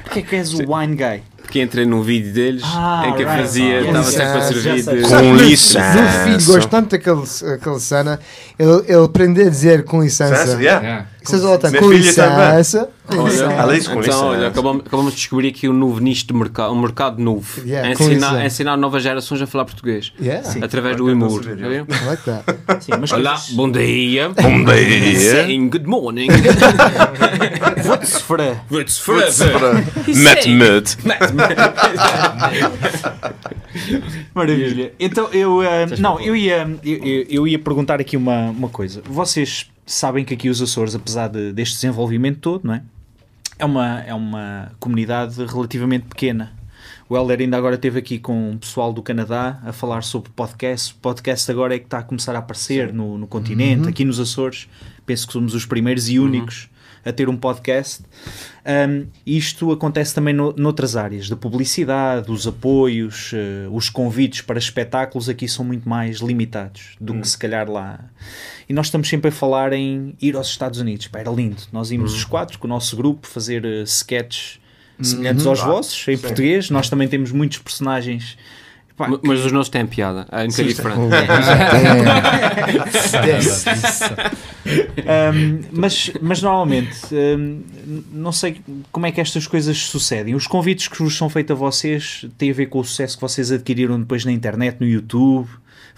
Porquê 0.04 0.18
é 0.18 0.22
que 0.22 0.36
és 0.36 0.52
o 0.52 0.58
wine 0.70 0.94
guy? 0.94 1.22
Porque 1.50 1.62
entrei 1.62 1.84
num 1.84 2.00
vídeo 2.00 2.32
deles 2.32 2.62
Ah, 2.64 3.06
em 3.06 3.14
que 3.14 3.22
eu 3.22 3.26
right. 3.26 3.42
fazia, 3.42 3.80
estava 3.80 4.04
sempre 4.04 4.24
a 4.24 4.36
licença, 4.36 4.54
servir 4.54 5.02
de. 5.02 5.08
Com 5.08 5.34
licença. 5.34 5.94
Meu 5.94 6.38
filho 6.38 6.52
gosta 6.52 6.70
tanto 6.70 6.90
daquele, 6.90 7.54
aquele 7.54 7.80
cena. 7.80 8.20
Ele, 8.56 8.84
ele 8.86 9.04
aprendeu 9.04 9.46
a 9.48 9.50
dizer 9.50 9.84
com 9.84 10.00
licença. 10.00 10.30
Licença, 10.30 10.62
yeah. 10.62 10.80
Yeah. 10.80 11.06
The 11.30 11.58
time, 11.58 11.70
Minha 11.70 11.82
com 11.82 11.90
licença. 11.90 12.90
Com 13.88 14.00
então, 14.00 14.26
olha, 14.28 14.48
acabamos, 14.48 14.82
acabamos 14.86 15.12
de 15.12 15.18
descobrir 15.18 15.48
aqui 15.48 15.68
um 15.68 15.72
novo 15.72 16.00
nicho 16.00 16.26
de 16.26 16.32
mercado, 16.32 16.72
um 16.72 16.80
mercado 16.80 17.20
novo. 17.20 17.60
Yeah, 17.66 17.88
É 17.88 17.92
ensinar, 17.92 18.42
é 18.42 18.46
ensinar 18.46 18.76
novas 18.76 19.02
gerações 19.02 19.42
a 19.42 19.46
falar 19.46 19.64
português. 19.64 20.12
Yeah, 20.20 20.48
Através 20.62 20.96
do? 20.96 21.10
I 21.10 21.14
like 22.06 22.22
that. 22.24 22.44
Sim, 22.84 22.92
mas 23.00 23.10
Olá, 23.12 23.32
coisas- 23.32 23.50
bom 23.50 23.70
dia. 23.70 24.28
Bom 24.30 24.64
dia. 24.64 25.30
Saying 25.44 25.68
good 25.70 25.86
morning. 25.86 26.28
Vou-te 27.84 28.06
sofrer. 28.06 28.56
What's 28.70 28.98
Met 30.16 30.48
mut. 30.48 30.96
Maravilha. 34.34 34.92
Então 34.98 35.28
eu 35.32 35.62
eh, 35.62 35.86
não, 35.98 36.20
eu 36.20 36.34
ia 36.36 36.68
eu- 36.84 37.26
eu 37.28 37.48
ia 37.48 37.58
perguntar 37.58 38.00
aqui 38.00 38.16
uma, 38.16 38.50
uma 38.50 38.68
coisa. 38.68 39.02
Vocês 39.08 39.66
sabem 39.92 40.24
que 40.24 40.34
aqui 40.34 40.48
os 40.48 40.60
Açores, 40.62 40.94
apesar 40.94 41.28
de- 41.28 41.52
deste 41.52 41.74
desenvolvimento 41.74 42.38
todo, 42.38 42.66
não 42.66 42.74
é? 42.74 42.82
É 43.58 43.64
uma 43.64 44.00
é 44.00 44.14
uma 44.14 44.72
comunidade 44.78 45.44
relativamente 45.44 46.06
pequena. 46.06 46.52
O 47.08 47.16
Helder 47.16 47.40
ainda 47.40 47.56
agora 47.56 47.74
esteve 47.74 47.98
aqui 47.98 48.18
com 48.18 48.52
o 48.52 48.58
pessoal 48.58 48.92
do 48.92 49.02
Canadá 49.02 49.60
a 49.64 49.72
falar 49.72 50.02
sobre 50.02 50.30
podcast. 50.30 50.92
O 50.94 50.96
podcast 50.96 51.50
agora 51.50 51.74
é 51.74 51.78
que 51.78 51.84
está 51.84 51.98
a 51.98 52.02
começar 52.02 52.34
a 52.34 52.38
aparecer 52.38 52.92
no, 52.92 53.18
no 53.18 53.26
continente, 53.26 53.88
aqui 53.88 54.04
nos 54.04 54.18
Açores. 54.20 54.68
Penso 55.04 55.26
que 55.26 55.32
somos 55.32 55.54
os 55.54 55.66
primeiros 55.66 56.08
e 56.08 56.18
únicos 56.18 56.70
a 57.04 57.12
ter 57.12 57.28
um 57.28 57.36
podcast. 57.36 58.02
Um, 58.64 59.06
isto 59.26 59.72
acontece 59.72 60.14
também 60.14 60.34
no, 60.34 60.52
noutras 60.56 60.96
áreas, 60.96 61.28
da 61.28 61.36
publicidade, 61.36 62.30
os 62.30 62.46
apoios, 62.46 63.32
eh, 63.34 63.66
os 63.70 63.88
convites 63.88 64.42
para 64.42 64.58
espetáculos 64.58 65.28
aqui 65.28 65.48
são 65.48 65.64
muito 65.64 65.88
mais 65.88 66.18
limitados 66.18 66.96
do 67.00 67.14
que 67.14 67.26
se 67.26 67.38
calhar 67.38 67.70
lá. 67.70 68.00
E 68.68 68.72
nós 68.72 68.86
estamos 68.86 69.08
sempre 69.08 69.28
a 69.28 69.32
falar 69.32 69.72
em 69.72 70.14
ir 70.20 70.36
aos 70.36 70.48
Estados 70.48 70.78
Unidos. 70.78 71.08
Pá, 71.08 71.20
era 71.20 71.30
lindo. 71.30 71.62
Nós 71.72 71.90
íamos 71.90 72.14
os 72.14 72.24
quatro 72.24 72.58
com 72.58 72.66
o 72.66 72.70
nosso 72.70 72.96
grupo 72.96 73.26
fazer 73.26 73.64
uh, 73.64 73.82
sketches 73.82 74.60
semelhantes 75.02 75.46
aos 75.46 75.60
vossos, 75.60 76.06
em 76.08 76.18
português. 76.18 76.70
Nós 76.70 76.88
também 76.88 77.08
temos 77.08 77.32
muitos 77.32 77.58
personagens. 77.58 78.36
Pá, 79.00 79.08
M- 79.08 79.18
Mas 79.22 79.44
os 79.44 79.50
nossos 79.52 79.70
têm 79.70 79.86
piada. 79.86 80.26
É 80.30 80.44
um 80.44 80.48
bocadinho 80.48 80.68
diferente. 80.68 81.00
Um, 84.98 85.60
mas, 85.72 86.10
mas 86.20 86.42
normalmente, 86.42 86.98
um, 87.14 87.62
não 88.12 88.30
sei 88.32 88.60
como 88.92 89.06
é 89.06 89.12
que 89.12 89.20
estas 89.20 89.46
coisas 89.46 89.76
sucedem. 89.78 90.34
Os 90.34 90.46
convites 90.46 90.88
que 90.88 90.98
vos 91.02 91.16
são 91.16 91.28
feitos 91.30 91.52
a 91.56 91.58
vocês 91.58 92.26
têm 92.36 92.50
a 92.50 92.54
ver 92.54 92.66
com 92.66 92.80
o 92.80 92.84
sucesso 92.84 93.16
que 93.16 93.22
vocês 93.22 93.50
adquiriram 93.50 93.98
depois 93.98 94.24
na 94.24 94.32
internet, 94.32 94.76
no 94.80 94.86
YouTube? 94.86 95.48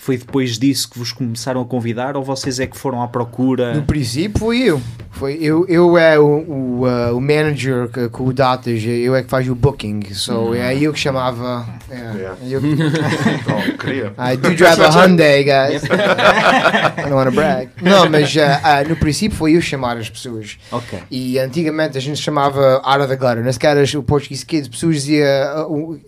Foi 0.05 0.17
depois 0.17 0.59
disso 0.59 0.91
que 0.91 0.99
vos 0.99 1.13
começaram 1.13 1.61
a 1.61 1.65
convidar 1.65 2.17
ou 2.17 2.25
vocês 2.25 2.59
é 2.59 2.67
que 2.67 2.77
foram 2.77 3.01
à 3.01 3.07
procura? 3.07 3.73
No 3.73 3.85
princípio 3.85 4.37
fui 4.41 4.61
eu. 4.65 4.83
Foi 5.13 5.35
eu, 5.41 5.65
eu 5.69 5.97
é 5.97 6.19
o, 6.19 6.25
o, 6.25 6.81
uh, 6.89 7.17
o 7.17 7.21
manager 7.21 7.87
que- 7.89 8.09
com 8.09 8.25
o 8.25 8.33
datas, 8.33 8.83
eu 8.83 9.15
é 9.15 9.23
que 9.23 9.29
faz 9.29 9.49
o 9.49 9.55
booking. 9.55 10.01
So 10.13 10.55
é 10.55 10.77
eu 10.77 10.93
que 10.93 10.99
chamava. 10.99 11.65
é, 11.89 11.99
Yeah. 12.17 12.37
eu- 12.49 12.61
Oh, 13.47 13.79
queria. 13.79 14.13
I 14.19 14.37
do 14.37 14.53
drive 14.57 14.81
a 14.81 14.89
Hyundai, 14.91 15.45
guys. 15.45 15.85
I 15.87 17.03
don't 17.03 17.15
want 17.15 17.29
to 17.29 17.33
brag. 17.37 17.69
Não, 17.81 18.09
mas 18.11 18.35
uh, 18.35 18.41
uh, 18.41 18.89
no 18.89 18.97
princípio 18.97 19.37
foi 19.39 19.53
eu 19.57 19.61
chamar 19.61 19.99
as 19.99 20.11
pessoas. 20.11 20.59
Ok. 20.73 20.99
E 21.13 21.39
antigamente 21.39 21.97
a 21.97 22.01
gente 22.01 22.21
chamava 22.21 22.81
Out 22.83 23.01
of 23.05 23.09
the 23.09 23.17
Gutter. 23.17 23.45
Nas 23.45 23.57
caras, 23.59 23.95
o 23.95 24.03
Portuguese 24.03 24.45
Kids, 24.45 24.69
pessoas 24.69 24.97
diziam 24.97 25.27
uh, 25.71 26.01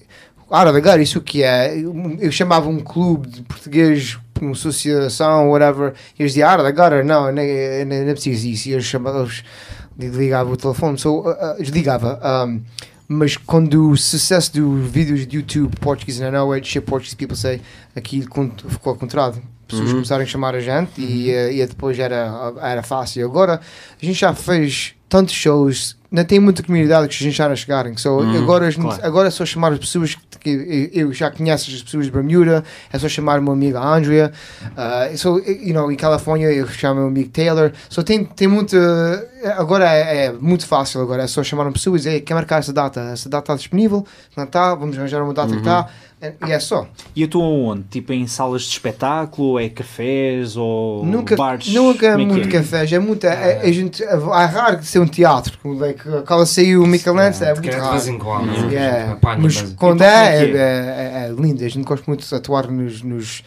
of 0.68 0.72
the 0.72 0.80
Gutter, 0.80 1.00
isso 1.00 1.20
que 1.20 1.42
é? 1.42 1.76
Eu, 1.78 1.94
eu 2.20 2.33
chamava 2.33 2.68
um 2.68 2.80
clube 2.80 3.28
de 3.28 3.42
português, 3.42 4.18
uma 4.40 4.52
associação, 4.52 5.50
whatever, 5.50 5.94
e 6.18 6.22
eles 6.22 6.33
diziam 6.33 6.50
Out 6.50 6.62
of 6.62 6.72
the 6.72 6.83
Gutter, 6.83 7.04
não, 7.04 7.33
nem, 7.33 7.85
nem, 7.85 8.09
é 8.09 8.12
preciso 8.12 8.46
isso. 8.46 8.68
E 8.68 8.72
eles 8.72 8.85
chamavam, 8.85 9.28
ligavam 9.98 10.52
o 10.52 10.57
telefone, 10.57 10.98
so, 10.98 11.20
uh, 11.20 11.30
uh, 11.30 11.57
desligava. 11.59 12.20
Um, 12.46 12.62
mas 13.07 13.37
quando 13.37 13.90
o 13.90 13.96
sucesso 13.96 14.52
dos 14.54 14.90
vídeos 14.90 15.26
de 15.26 15.37
YouTube 15.37 15.76
Portuguese 15.78 16.22
and 16.22 16.28
I 16.28 16.30
know 16.33 16.52
it, 16.52 16.66
shit 16.66 16.85
Portuguese 16.85 17.16
people 17.16 17.37
say, 17.37 17.61
aquilo 17.94 18.26
ficou 18.68 18.92
ao 18.92 18.96
contrário. 18.96 19.42
Pessoas 19.66 19.92
começaram 19.92 20.22
a 20.22 20.26
chamar 20.26 20.54
a 20.54 20.61
gente 20.61 21.00
e, 21.00 21.30
eh, 21.30 21.54
e 21.54 21.66
depois 21.66 21.98
era, 21.98 22.52
era 22.61 22.83
fácil. 22.83 23.24
Agora 23.26 23.61
a 24.00 24.04
gente 24.04 24.18
já 24.18 24.35
fez 24.35 24.94
tantos 25.09 25.35
shows, 25.35 25.96
não 26.14 26.24
tem 26.24 26.38
muita 26.38 26.62
comunidade 26.62 27.09
que 27.09 27.14
a 27.14 27.29
gente 27.29 27.38
não 27.42 27.57
chegarem. 27.57 27.96
So, 27.96 28.20
agora, 28.37 28.66
a 28.66 28.70
gente- 28.70 28.83
claro. 28.83 29.05
agora 29.05 29.29
é 29.29 29.31
só 29.31 29.44
chamar 29.44 29.72
as 29.72 29.79
pessoas 29.81 30.14
que, 30.14 30.38
que 30.38 30.90
eu 30.92 31.12
já 31.12 31.31
conheço, 31.31 31.70
as 31.70 31.83
pessoas 31.83 32.05
de 32.07 32.12
Bermuda, 32.12 32.62
é 32.92 32.98
só 32.98 33.09
chamar 33.09 33.40
o 33.40 33.42
meu 33.42 33.53
amigo 33.53 33.77
Andrea. 33.79 34.33
Uh, 34.77 35.18
so, 35.18 35.38
you 35.40 35.74
know, 35.74 35.90
em 35.90 35.96
Califórnia 35.96 36.53
eu 36.53 36.66
chamo 36.68 36.94
o 36.94 36.96
meu 37.03 37.09
amigo 37.09 37.31
Taylor. 37.31 37.72
So, 37.88 38.03
tem, 38.05 38.24
tem 38.24 38.46
muito. 38.46 38.77
Agora 39.57 39.90
é, 39.92 40.27
é 40.27 40.33
muito 40.33 40.66
fácil. 40.66 41.00
Agora 41.00 41.22
é 41.22 41.27
só 41.27 41.42
chamar 41.42 41.70
pessoas 41.72 42.03
e 42.03 42.05
dizer, 42.09 42.20
quer 42.20 42.35
marcar 42.35 42.61
essa 42.61 42.72
data? 42.72 43.00
Essa 43.12 43.29
data 43.29 43.44
está 43.44 43.57
disponível? 43.57 44.07
Não 44.37 44.44
está? 44.44 44.74
Vamos 44.74 44.96
arranjar 44.96 45.22
uma 45.22 45.35
data 45.35 45.53
que 45.53 45.59
está. 45.59 45.88
E 46.46 46.53
é 46.53 46.59
só. 46.59 46.87
E 47.14 47.22
atuam 47.24 47.64
onde? 47.66 47.83
Tipo 47.90 48.14
em 48.14 48.27
salas 48.27 48.62
de 48.62 48.68
espetáculo, 48.70 49.59
é 49.61 49.68
cafés 49.68 50.57
ou 50.57 51.05
Nunca, 51.05 51.37
bares? 51.37 51.68
nunca 51.68 52.07
é 52.07 52.12
Como 52.12 52.27
muito 52.29 52.48
é? 52.48 52.50
café, 52.50 52.87
é 52.94 52.98
muito. 52.98 53.27
É, 53.27 53.61
a 53.61 53.70
gente, 53.72 54.03
é 54.03 54.14
raro 54.14 54.83
ser 54.83 55.00
um 55.00 55.07
teatro. 55.07 55.59
como, 55.62 55.79
Like, 55.79 56.03
o 56.76 56.86
Michelangelo, 56.86 57.44
é 57.44 57.54
Porque 57.54 57.68
muito 57.70 57.80
é 57.80 57.84
de 57.84 57.90
vez 57.92 58.04
raro. 58.06 58.14
em 58.14 58.18
quando. 58.18 58.70
Yeah. 58.72 59.12
Apanha, 59.12 59.38
Mas 59.40 59.62
mas- 59.62 59.72
quando 59.74 60.02
é, 60.02 60.36
é 60.36 60.44
é, 60.44 60.50
é? 60.50 60.54
é- 60.56 61.26
é 61.28 61.32
lindo. 61.36 61.64
A 61.64 61.68
gente 61.68 61.84
gosta 61.84 62.04
muito 62.06 62.26
de 62.28 62.34
atuar 62.34 62.66
nos, 62.70 63.02
nos 63.02 63.42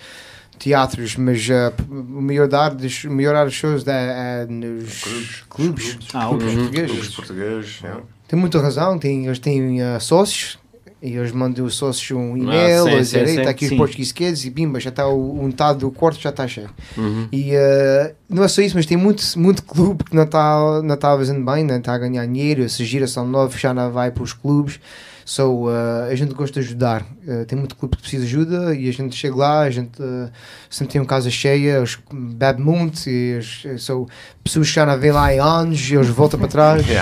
teatros, 0.58 1.16
mas 1.18 1.48
uh, 1.50 1.72
o 1.92 2.22
melhor 2.22 2.48
dar 2.48 2.74
dos, 2.74 3.06
dar 3.06 3.46
dos 3.46 3.54
shows 3.54 3.86
é, 3.88 4.44
é 4.44 4.46
nos 4.52 5.02
Clubes. 5.04 5.44
clubes. 5.50 5.98
Ah, 6.14 6.30
ok. 6.30 6.40
clubes 6.40 6.54
Clubes 6.56 6.72
portugueses. 6.72 7.16
portugueses. 7.16 7.80
yeah. 7.82 8.02
Tem 8.28 8.40
muita 8.40 8.60
razão, 8.60 8.98
tem, 9.00 9.26
eles 9.26 9.40
têm 9.40 9.82
uh, 9.82 10.00
sócios. 10.02 10.58
E 11.02 11.16
eles 11.16 11.32
mandam 11.32 11.64
os 11.64 11.76
sócios 11.76 12.18
um 12.18 12.36
e-mail, 12.36 12.86
sim, 12.86 12.96
a 12.96 12.98
dizer, 13.00 13.28
está 13.28 13.50
aqui 13.52 13.66
os 13.66 13.70
sim. 13.70 13.78
Portuguese 13.78 14.14
Kids 14.14 14.46
e 14.46 14.50
bimba, 14.50 14.80
já 14.80 14.90
está 14.90 15.08
o, 15.08 15.40
um 15.40 15.44
metade 15.44 15.80
do 15.80 15.92
quarto 15.92 16.20
já 16.20 16.32
está 16.32 16.48
cheio. 16.48 16.70
Uhum. 16.98 17.28
E 17.32 17.52
uh, 17.56 18.16
não 18.28 18.44
é 18.44 18.48
só 18.48 18.62
isso, 18.62 18.76
mas 18.76 18.88
tem 18.88 18.98
muito, 18.98 19.24
muito 19.38 19.62
clube 19.64 20.04
que 20.04 20.16
não 20.16 20.24
está 20.24 20.82
não 20.84 20.98
tá 20.98 21.16
fazendo 21.16 21.46
bem, 21.46 21.64
não 21.64 21.78
está 21.78 21.94
a 21.94 21.98
ganhar 22.00 22.26
dinheiro. 22.26 22.64
Essa 22.64 22.84
geração 22.84 23.28
nova 23.28 23.56
já 23.56 23.74
não 23.74 23.92
vai 23.92 24.10
para 24.10 24.24
os 24.24 24.34
clubes. 24.34 24.80
So, 25.28 25.68
uh, 25.68 26.10
a 26.10 26.16
gente 26.16 26.34
gosta 26.34 26.62
de 26.62 26.66
ajudar. 26.66 27.02
Uh, 27.28 27.44
tem 27.46 27.60
muito 27.60 27.76
clube 27.76 27.98
que 27.98 28.02
precisa 28.02 28.26
de 28.26 28.30
ajuda 28.30 28.74
e 28.74 28.88
a 28.88 28.94
gente 28.94 29.14
chega 29.14 29.36
lá, 29.36 29.60
a 29.64 29.70
gente 29.70 30.02
uh, 30.02 30.32
sempre 30.70 30.94
tem 30.94 31.02
uma 31.02 31.08
casa 31.08 31.30
cheia, 31.30 31.80
eles 31.80 32.00
bebem 32.10 32.64
muito. 32.64 33.10
E 33.10 33.34
eles, 33.34 33.66
so, 33.80 34.08
pessoas 34.42 34.70
que 34.70 34.76
já 34.76 34.86
não 34.86 34.98
vêm 34.98 35.12
lá 35.12 35.34
em 35.34 35.40
anos 35.42 35.82
e 35.92 35.96
eles 35.96 36.08
voltam 36.08 36.40
para 36.40 36.48
trás. 36.48 36.86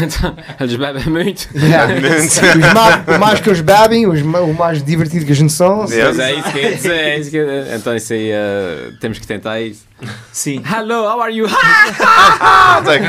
Então, 0.00 0.36
Eles 0.58 0.76
bebem 0.76 1.06
muito. 1.06 1.48
Yeah. 1.54 1.94
os 1.94 2.74
mais, 2.74 3.16
o 3.16 3.20
mais 3.20 3.40
que 3.40 3.48
eles 3.50 3.60
bebem, 3.60 4.06
os 4.08 4.20
o 4.20 4.54
mais 4.54 4.82
divertido 4.82 5.24
que 5.24 5.32
a 5.32 5.34
gente 5.36 5.52
são. 5.52 5.86
Yeah. 5.86 6.08
Mas 6.08 6.18
é 6.18 6.34
isso 6.34 6.52
que 6.52 6.74
dizer, 6.74 6.92
é 6.92 7.18
isso 7.18 7.30
que 7.30 7.38
Então 7.76 7.94
isso 7.94 8.12
aí 8.12 8.30
temos 9.00 9.18
que 9.18 9.26
tentar 9.26 9.60
isso. 9.60 9.87
Sim. 10.32 10.62
Hello, 10.66 11.08
how 11.08 11.20
are 11.20 11.30
you? 11.30 11.46
It's 12.78 12.86
like, 12.86 13.02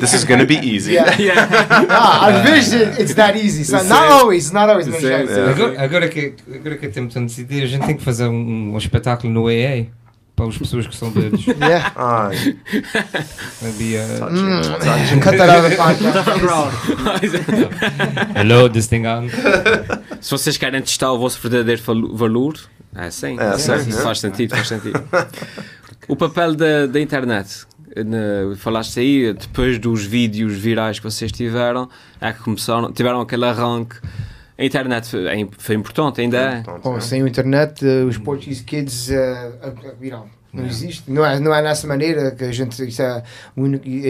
this 0.00 0.14
is 0.14 0.24
gonna 0.24 0.46
be 0.46 0.56
easy. 0.58 0.92
Yeah. 0.94 1.16
Yeah. 1.18 1.48
Ah, 1.90 2.26
às 2.28 2.42
vezes 2.44 2.72
it- 2.74 3.00
it's 3.00 3.14
that 3.14 3.36
easy. 3.36 3.64
So, 3.64 3.82
not 3.82 4.10
always, 4.12 4.52
not 4.52 4.68
always. 4.70 4.86
já- 4.86 5.26
sim. 5.26 5.40
Agora, 5.50 5.82
agora, 5.82 6.08
que, 6.08 6.34
agora 6.54 6.76
que 6.76 6.88
temos 6.88 7.16
a 7.16 7.20
decidir, 7.20 7.62
a 7.64 7.66
gente 7.66 7.86
tem 7.86 7.96
que 7.96 8.04
fazer 8.04 8.28
um, 8.28 8.74
um 8.74 8.78
espetáculo 8.78 9.32
no 9.32 9.48
AA. 9.48 9.86
para 10.36 10.48
as 10.48 10.58
pessoas 10.58 10.84
que 10.88 10.96
são 10.96 11.10
deles. 11.12 11.46
Yeah. 11.46 11.92
Ai, 11.94 12.56
Havia. 13.62 14.02
Mm. 14.30 15.20
Cut 15.20 15.36
that 15.38 15.48
out 15.48 15.64
of 15.64 15.70
the 15.70 15.76
podcast. 15.76 16.28
Hello, 18.36 18.68
this 18.68 18.88
thing 18.88 19.06
on. 19.06 19.28
Se 20.20 20.30
vocês 20.32 20.56
querem 20.56 20.80
testar 20.82 21.12
o 21.12 21.18
vosso 21.18 21.38
verdadeiro 21.40 21.80
valor, 22.16 22.54
é 22.96 23.10
sim. 23.10 23.36
É, 23.38 23.56
sim, 23.58 23.78
sim, 23.78 23.92
sim, 23.92 23.98
é. 23.98 24.02
faz 24.02 24.18
sentido, 24.20 24.56
faz 24.56 24.68
sentido. 24.68 25.02
O 26.08 26.16
papel 26.16 26.54
da, 26.54 26.86
da 26.86 27.00
internet. 27.00 27.66
Na- 27.96 28.56
falaste 28.56 28.98
aí, 28.98 29.32
depois 29.34 29.78
dos 29.78 30.04
vídeos 30.04 30.54
virais 30.54 30.98
que 30.98 31.04
vocês 31.04 31.30
tiveram, 31.30 31.88
é 32.20 32.32
que 32.32 32.40
começaram, 32.40 32.92
tiveram 32.92 33.20
aquele 33.20 33.44
arranque. 33.44 33.96
A 34.58 34.64
internet 34.64 35.08
foi, 35.08 35.26
é 35.26 35.46
foi 35.58 35.74
importante, 35.76 36.20
ainda 36.20 36.36
é. 36.38 36.62
Bom, 36.82 37.00
sem 37.00 37.20
internet, 37.26 37.84
eh, 37.86 38.02
os 38.04 38.18
Portuguese 38.18 38.62
Kids 38.64 39.10
eh, 39.10 39.52
eh, 39.62 39.72
viram. 40.00 40.26
Não 40.52 40.64
existe. 40.66 41.10
Não 41.10 41.26
é, 41.26 41.40
não 41.40 41.52
é 41.52 41.60
nessa 41.60 41.84
maneira 41.88 42.30
que 42.30 42.44
a 42.44 42.52
gente. 42.52 42.80
Isso 42.86 43.02
é, 43.02 43.08
a 43.16 43.22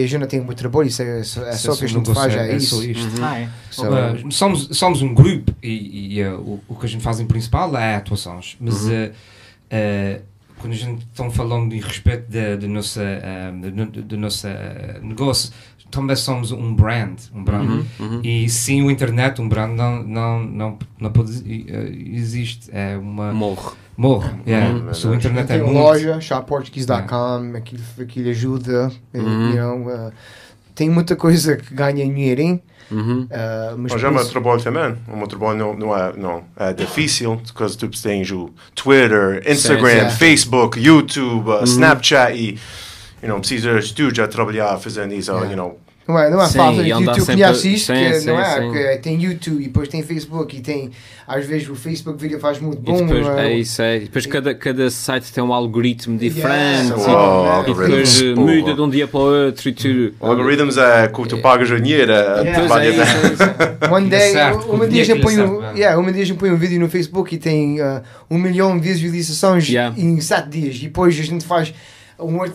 gente 0.07 0.17
não 0.19 0.27
tem 0.27 0.39
muito 0.41 0.59
trabalho, 0.59 0.87
isso 0.87 1.01
é, 1.01 1.23
só- 1.23 1.43
é 1.43 1.53
só 1.53 1.73
o 1.73 1.77
que 1.77 1.85
a 1.85 1.87
gente 1.87 2.13
faz, 2.13 2.35
é 2.35 2.55
isso. 2.55 2.75
só 2.77 2.83
isto. 2.83 3.23
Ah, 3.23 3.39
é. 3.39 3.49
So, 3.71 3.83
Uh, 3.87 4.31
somos, 4.31 4.69
somos 4.73 5.01
um 5.01 5.11
grupo 5.13 5.51
e, 5.63 6.17
e, 6.19 6.23
uh, 6.23 6.39
o, 6.39 6.63
o 6.69 6.75
que 6.75 6.85
a 6.85 6.89
gente 6.89 7.01
faz 7.03 7.19
em 7.19 7.25
principal 7.25 7.75
é 7.75 7.95
atuações, 7.95 8.55
mas 8.59 8.85
uh, 8.85 8.89
uh, 8.89 10.21
quando 10.65 10.73
a 10.73 10.75
gente 10.75 11.05
está 11.11 11.29
falando 11.29 11.73
em 11.73 11.79
respeito 11.79 12.29
da 12.31 12.55
da 12.55 12.67
nossa, 12.67 13.01
uh, 13.01 14.01
do, 14.01 14.17
nosso 14.17 14.47
uh, 14.47 15.05
negócio, 15.05 15.51
também 15.91 16.15
somos 16.15 16.51
um 16.51 16.73
brand, 16.75 17.17
um 17.33 17.43
brand. 17.43 17.85
E 18.23 18.49
sem 18.49 18.81
o 18.83 18.89
internet, 18.89 19.39
um 19.41 19.47
brand 19.47 19.71
não, 19.77 20.03
não, 20.03 20.43
não, 20.43 20.79
não 20.99 21.11
pode 21.11 21.31
uh, 21.31 22.15
existe. 22.15 22.69
É 22.73 22.97
uma 22.97 23.31
Morre. 23.31 23.71
morre. 23.95 24.31
Yeah. 24.47 24.73
Uhum. 24.75 24.93
Se 24.93 25.07
o 25.07 25.13
internet 25.13 25.51
é 25.51 25.57
muito 25.59 25.73
loja, 25.73 26.19
shopportuguese.com, 26.19 27.55
aquilo, 27.55 27.83
aquilo 28.01 28.29
ajuda. 28.29 28.91
eh, 29.13 29.19
Uhum. 29.19 29.49
you 29.51 29.55
know, 29.55 29.89
eh, 29.91 30.11
tem 30.73 30.89
muita 30.89 31.15
coisa 31.15 31.55
que 31.55 31.73
ganha 31.73 32.03
dinheiro, 32.05 32.41
hein? 32.41 32.61
Mas 33.77 33.93
Mas 33.93 34.03
é 34.03 34.11
meu 34.11 34.27
trabalho 34.27 34.61
também. 34.61 34.95
O 35.07 35.17
meu 35.17 35.27
trabalho 35.27 35.57
não, 35.57 35.73
não, 35.75 35.97
é, 35.97 36.13
não 36.15 36.43
é 36.57 36.73
difícil, 36.73 37.41
porque 37.53 37.77
tu 37.77 37.89
tens 37.89 38.31
o 38.31 38.49
Twitter, 38.73 39.43
Instagram, 39.49 40.09
sim. 40.09 40.17
Facebook, 40.17 40.79
YouTube, 40.79 41.49
uh, 41.49 41.63
Snapchat 41.63 42.35
e, 42.35 42.59
you 43.21 43.29
know, 43.29 43.39
precisas 43.39 43.91
tu 43.91 44.13
já 44.13 44.27
trabalhar 44.27 44.77
fazendo 44.77 45.13
isso, 45.13 45.31
Yeah. 45.31 45.49
you 45.51 45.57
know. 45.57 45.84
Não 46.07 46.19
é, 46.19 46.29
não 46.29 46.39
é 46.39 46.47
Sim, 46.47 46.57
fácil. 46.59 46.81
e 46.85 46.89
E 46.91 46.93
tu 46.93 46.99
sempre- 47.15 47.25
conheces 47.25 47.65
isto, 47.65 47.85
sim, 47.87 47.93
que 48.05 48.19
sim, 48.19 48.25
não 48.27 48.39
é? 48.39 48.71
Que 48.93 48.97
tem 48.99 49.19
YouTube 49.23 49.59
e 49.59 49.65
depois 49.65 49.87
tem 49.87 50.03
Facebook 50.03 50.55
e 50.55 50.61
tem. 50.61 50.91
Às 51.27 51.47
vezes 51.47 51.67
o 51.67 51.73
Facebook 51.73 52.21
vídeo 52.21 52.39
faz 52.39 52.59
muito 52.59 52.77
E 52.77 52.81
bom. 52.85 52.97
depois, 53.07 53.25
eh, 53.25 53.47
é 53.47 53.57
isso, 53.57 53.81
é. 53.81 53.97
E 53.97 53.99
depois 54.01 54.25
cada, 54.27 54.53
cada 54.53 54.87
site 54.91 55.33
tem 55.33 55.43
um 55.43 55.51
algoritmo 55.51 56.15
diferente. 56.15 56.93
E- 56.95 56.99
sim, 56.99 57.09
Oh, 57.09 57.45
é. 57.47 57.61
E 57.61 57.65
depois 57.65 57.79
algoritmos, 57.89 58.21
uh, 58.21 58.35
porra. 58.35 58.51
muda 58.55 58.73
de 58.75 58.81
um 58.81 58.89
dia 58.91 59.07
para 59.07 59.19
o 59.19 59.45
outro 59.45 59.69
e 59.69 59.73
tu. 59.73 60.13
Algoritmos 60.19 60.77
é 60.77 61.07
que 61.07 61.27
tu 61.27 61.37
pagas 61.39 61.71
o 61.71 61.79
dinheiro 61.81 62.11
é, 62.11 62.17
é. 62.49 63.91
One 63.91 64.09
day, 64.09 64.33
uma 64.69 64.87
dia 64.87 65.05
que 65.05 65.15
põe 65.15 65.33
um, 65.41 65.59
serve, 65.61 65.79
yeah, 65.79 65.99
uma 65.99 66.11
dia 66.11 66.25
gente 66.25 66.37
põe 66.37 66.51
um 66.51 66.57
vídeo 66.57 66.79
no 66.79 66.89
Facebook 66.89 67.33
e 67.33 67.37
tem 67.37 67.81
uh, 67.81 68.01
um 68.29 68.37
milhão 68.37 68.77
de 68.77 68.87
visualizações 68.87 69.67
Yeah. 69.69 69.95
em 69.99 70.19
sete 70.21 70.49
dias. 70.49 70.75
E 70.75 70.81
depois 70.81 71.19
a 71.19 71.23
gente 71.23 71.45
faz 71.45 71.73
um 72.19 72.37
outro, 72.37 72.53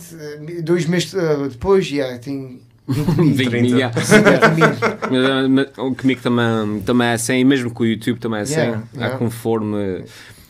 dois 0.62 0.86
meses 0.86 1.12
uh, 1.14 1.48
depois, 1.48 1.90
yeah, 1.90 2.16
tem 2.18 2.60
20 2.90 3.16
mil. 3.18 3.35
20 3.35 3.50
mil, 3.62 3.76
yeah. 3.79 4.00
50 4.00 4.48
mil. 4.50 4.66
Mas, 5.11 5.46
uh, 5.46 5.48
mas, 5.48 5.66
o 5.79 5.94
comigo 5.94 6.20
também, 6.22 6.81
também 6.83 7.09
é 7.09 7.12
assim, 7.14 7.35
e 7.35 7.44
mesmo 7.44 7.70
com 7.70 7.83
o 7.83 7.87
YouTube 7.87 8.18
também 8.18 8.40
é 8.40 8.42
assim. 8.42 8.55
Yeah, 8.55 8.83
É 8.94 8.98
yeah. 8.98 9.18
conforme. 9.18 10.05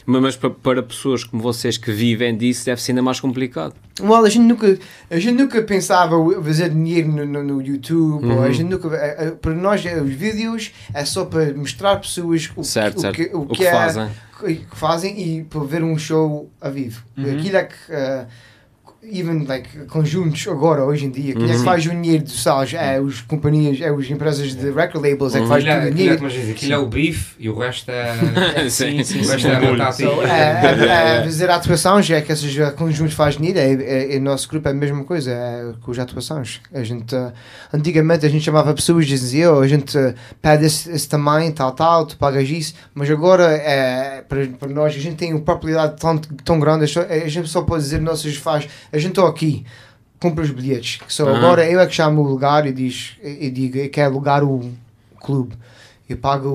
Mas, 0.06 0.34
para, 0.34 0.50
para 0.50 0.82
pessoas 0.82 1.22
como 1.22 1.40
vocês 1.40 1.76
que 1.78 1.92
vivem 1.92 2.36
disso, 2.36 2.64
deve 2.64 2.82
ser 2.82 2.90
ainda 2.92 3.02
mais 3.02 3.20
complicado. 3.20 3.74
Well, 4.00 4.24
a 4.24 4.28
gente 4.28 4.42
nunca, 4.44 4.76
a 5.08 5.18
gente 5.20 5.40
nunca 5.40 5.62
pensava 5.62 6.16
fazer 6.42 6.70
dinheiro 6.70 7.08
no, 7.12 7.24
no, 7.24 7.44
no 7.44 7.62
YouTube. 7.62 8.24
Ou 8.26 8.32
Uhum. 8.38 8.42
a 8.42 8.50
gente 8.50 8.68
nunca, 8.68 8.88
eh, 8.96 9.16
eh, 9.26 9.30
para 9.30 9.54
nós, 9.54 9.84
eh, 9.86 10.00
os 10.00 10.10
vídeos 10.12 10.72
é 10.92 11.04
só 11.04 11.26
para 11.26 11.52
mostrar 11.54 11.96
pessoas 11.96 12.50
o, 12.56 12.64
Certo, 12.64 12.94
que, 12.96 13.00
certo. 13.02 13.14
o 13.14 13.16
que, 13.16 13.36
o 13.36 13.40
O 13.42 13.46
que 13.46 13.56
que 13.58 13.66
é, 13.66 13.70
fazem. 13.70 14.08
que 14.40 14.54
que 14.56 14.76
fazem 14.76 15.20
e 15.38 15.44
para 15.44 15.60
ver 15.64 15.84
um 15.84 15.96
show 15.96 16.50
a 16.60 16.70
vivo. 16.70 17.02
Aquilo 17.16 17.56
é 17.58 17.64
que, 17.64 17.74
uh, 17.92 18.26
even 19.02 19.46
like, 19.46 19.86
conjuntos 19.86 20.46
agora, 20.46 20.84
hoje 20.84 21.06
em 21.06 21.10
dia, 21.10 21.34
quem 21.34 21.44
é 21.44 21.48
que 21.48 21.56
Uhum. 21.56 21.64
faz 21.64 21.86
o 21.86 21.90
dinheiro 21.90 22.24
dos 22.24 22.42
salas? 22.42 22.74
É 22.74 22.96
as 22.96 23.20
companhias, 23.22 23.80
é 23.80 23.88
as 23.88 24.10
empresas 24.10 24.54
de 24.54 24.70
record 24.70 25.02
labels, 25.04 25.34
é 25.34 25.40
que 25.40 25.48
faz 25.48 25.64
Aquilo 25.64 25.70
é, 25.70 25.80
tudo 25.80 25.84
o 25.84 25.88
aquilo 25.88 25.88
é, 25.88 25.90
dinheiro. 25.90 26.16
como 26.16 26.26
a 26.28 26.30
gente 26.30 26.44
diz, 26.46 26.56
aquilo 26.56 26.72
é 26.72 26.78
o 26.78 26.86
brief 26.86 27.32
e 27.38 27.48
o 27.48 27.58
resto 27.58 27.90
é. 27.90 28.14
Sim, 28.68 29.00
o 29.00 29.28
resto 29.28 29.48
é 29.48 29.56
a 29.56 29.60
batata. 29.60 29.92
So, 29.92 30.22
é, 30.22 31.16
é, 31.16 31.18
é 31.18 31.24
fazer 31.24 31.50
atuações, 31.50 32.10
é 32.10 32.20
que 32.20 32.30
esses 32.32 32.56
uh, 32.56 32.72
conjuntos 32.72 33.14
fazem 33.14 33.40
dinheiro, 33.40 33.58
é, 33.58 33.72
é, 33.82 34.14
é, 34.14 34.18
o 34.18 34.22
nosso 34.22 34.48
grupo 34.48 34.68
é 34.68 34.70
a 34.70 34.74
mesma 34.74 35.02
coisa, 35.04 35.30
é 35.30 35.72
com 35.80 35.90
as 35.90 35.98
atuações. 35.98 36.60
A 36.72 36.82
gente, 36.82 37.14
uh, 37.14 37.32
antigamente 37.72 38.26
a 38.26 38.28
gente 38.28 38.44
chamava 38.44 38.72
pessoas 38.74 39.04
e 39.04 39.08
dizia, 39.08 39.52
oh, 39.52 39.60
a 39.60 39.68
gente 39.68 39.96
uh, 39.96 40.14
pede 40.42 40.66
esse, 40.66 40.90
esse 40.90 41.08
tamanho, 41.08 41.50
tal, 41.52 41.72
tal, 41.72 42.06
tu 42.06 42.16
pagas 42.18 42.48
isso, 42.48 42.74
mas 42.94 43.10
agora 43.10 43.44
é, 43.44 44.22
para, 44.28 44.46
para 44.46 44.68
nós, 44.68 44.94
a 44.94 44.98
gente 44.98 45.16
tem 45.16 45.32
uma 45.32 45.40
propriedade 45.40 45.96
tão, 45.98 46.18
tão 46.18 46.60
grande, 46.60 46.84
a 46.84 47.28
gente 47.28 47.48
só 47.48 47.62
pode 47.62 47.82
dizer, 47.82 48.00
nossos 48.00 48.36
faz, 48.36 48.68
a 48.92 48.98
gente 48.98 49.10
está 49.10 49.28
aqui, 49.28 49.64
compra 50.18 50.44
os 50.44 50.50
bilhetes. 50.50 51.00
So, 51.08 51.24
Aham. 51.24 51.36
Agora 51.36 51.68
eu 51.68 51.80
é 51.80 51.86
que 51.86 51.94
chamo 51.94 52.22
o 52.22 52.28
lugar 52.28 52.66
e, 52.66 52.72
diz, 52.72 53.16
e, 53.22 53.50
digo, 53.50 53.78
eu 53.78 53.90
quero 53.90 54.10
alugar 54.10 54.44
o 54.44 54.72
clube. 55.20 55.56
Eu 56.08 56.16
pago 56.16 56.48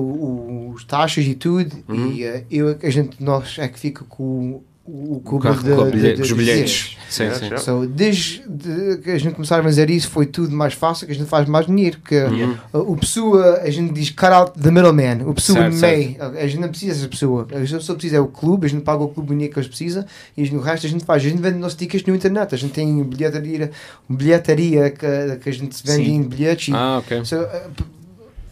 os 0.74 0.84
taxas 0.84 1.24
e 1.24 1.34
tudo 1.34 1.74
e 1.88 2.26
uh, 2.26 2.44
eu, 2.50 2.70
é 2.72 2.86
a 2.86 2.90
gente, 2.90 3.22
nós 3.22 3.58
é 3.58 3.66
que 3.66 3.78
fica 3.78 4.04
com 4.04 4.60
o, 4.86 5.14
o 5.14 5.16
O 5.16 5.20
clube 5.20 5.42
carro 5.42 5.62
de, 5.62 5.70
com 5.74 5.90
de- 5.90 6.14
de- 6.14 6.22
os 6.22 6.28
de 6.28 6.34
bilhetes. 6.34 6.96
Sim, 7.08 7.22
Yeah, 7.22 7.38
sim. 7.38 7.44
yeah. 7.46 7.64
So, 7.64 7.86
desde 7.86 8.42
de- 8.48 8.98
que 8.98 9.10
a 9.12 9.18
gente 9.18 9.34
começar 9.34 9.60
a 9.60 9.62
fazer 9.62 9.88
isso, 9.90 10.10
foi 10.10 10.26
tudo 10.26 10.50
mais 10.54 10.74
fácil, 10.74 11.06
que 11.06 11.12
a 11.12 11.14
gente 11.14 11.28
faz 11.28 11.48
mais 11.48 11.66
dinheiro. 11.66 11.98
Que 12.00 12.16
Uhum. 12.24 12.56
uh, 12.74 12.92
o 12.92 12.96
pessoa, 12.96 13.60
a 13.62 13.70
gente 13.70 13.92
diz 13.94 14.10
cut 14.10 14.26
out 14.26 14.52
the 14.60 14.70
middleman, 14.72 15.22
o 15.24 15.32
pessoa 15.32 15.70
Certo, 15.70 15.80
meio, 15.80 16.16
a 16.20 16.46
gente 16.48 16.58
não 16.60 16.68
precisa 16.68 16.94
dessa 16.94 17.08
pessoa. 17.08 17.46
A 17.52 17.64
gente 17.64 17.84
só 17.84 17.94
precisa 17.94 18.16
é 18.16 18.20
o 18.20 18.26
clube, 18.26 18.66
a 18.66 18.70
gente 18.70 18.82
paga 18.82 19.02
o 19.04 19.08
clube 19.08 19.28
o 19.30 19.32
dinheiro 19.32 19.52
que 19.52 19.58
eles 19.60 19.68
precisam 19.68 20.04
e 20.36 20.42
o 20.42 20.60
resto 20.60 20.86
a 20.86 20.90
gente 20.90 21.04
faz. 21.04 21.24
A 21.24 21.28
gente 21.28 21.40
vende 21.40 21.58
nossos 21.58 21.78
tickets 21.78 22.04
no 22.06 22.14
internet, 22.14 22.54
a 22.54 22.58
gente 22.58 22.72
tem 22.72 23.02
bilheteria, 23.04 23.70
bilheteria 24.08 24.90
que, 24.90 25.36
que 25.42 25.48
a 25.48 25.52
gente 25.52 25.76
vende 25.84 26.04
Sim. 26.06 26.14
em 26.16 26.22
bilhetes. 26.22 26.68
e- 26.68 26.72
Ah, 26.74 26.98
ok. 26.98 27.24
So, 27.24 27.36
uh, 27.36 27.46
p- 27.76 27.84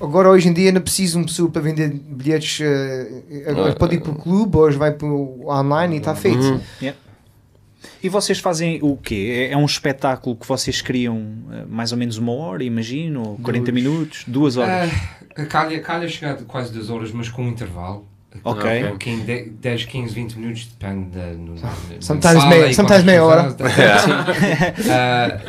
agora, 0.04 0.30
hoje 0.30 0.48
em 0.48 0.52
dia, 0.52 0.70
não 0.72 0.80
precisa 0.80 1.16
uma 1.18 1.24
pessoa 1.26 1.50
para 1.50 1.60
vender 1.62 1.88
bilhetes. 1.90 2.60
Uh, 2.60 3.50
agora 3.50 3.72
Ah, 3.72 3.76
pode 3.76 3.96
ir 3.96 4.00
para 4.00 4.12
o 4.12 4.14
clube, 4.14 4.56
hoje 4.56 4.76
vai 4.78 4.92
para 4.92 5.06
o 5.06 5.48
online 5.48 5.96
e 5.96 5.98
está 5.98 6.14
feito. 6.14 6.38
Uhum. 6.42 6.92
E 8.02 8.08
vocês 8.08 8.38
fazem 8.38 8.78
o 8.82 8.96
quê? 8.96 9.48
É- 9.50 9.52
É 9.52 9.56
um 9.56 9.64
espetáculo 9.64 10.36
que 10.36 10.46
vocês 10.46 10.80
criam 10.82 11.22
eh, 11.52 11.64
mais 11.68 11.90
ou 11.92 11.98
menos 11.98 12.18
uma 12.18 12.32
hora, 12.32 12.62
imagino, 12.64 13.30
ou 13.30 13.38
40 13.38 13.72
minutos, 13.72 14.24
duas 14.26 14.56
horas. 14.56 14.90
Ah, 15.36 15.44
calha, 15.46 15.80
calha 15.80 16.08
chegar 16.08 16.36
de 16.36 16.44
quase 16.44 16.72
duas 16.72 16.90
horas, 16.90 17.10
mas 17.12 17.28
com 17.28 17.42
um 17.44 17.48
intervalo. 17.48 18.06
Ok. 18.42 18.60
ok. 18.62 18.84
Um 18.84 18.90
bocadinho, 18.92 19.24
de- 19.24 19.50
10, 19.50 19.84
15, 19.84 20.14
20 20.14 20.34
minutos, 20.38 20.66
depende 20.66 21.10
da. 21.10 21.26
No, 21.32 21.54
Sometimes 22.00 22.44
meia- 22.46 22.66
e 22.68 22.74
sometimes 22.74 23.04
meia 23.04 23.24
hora. 23.24 23.54
Ah, 24.90 25.40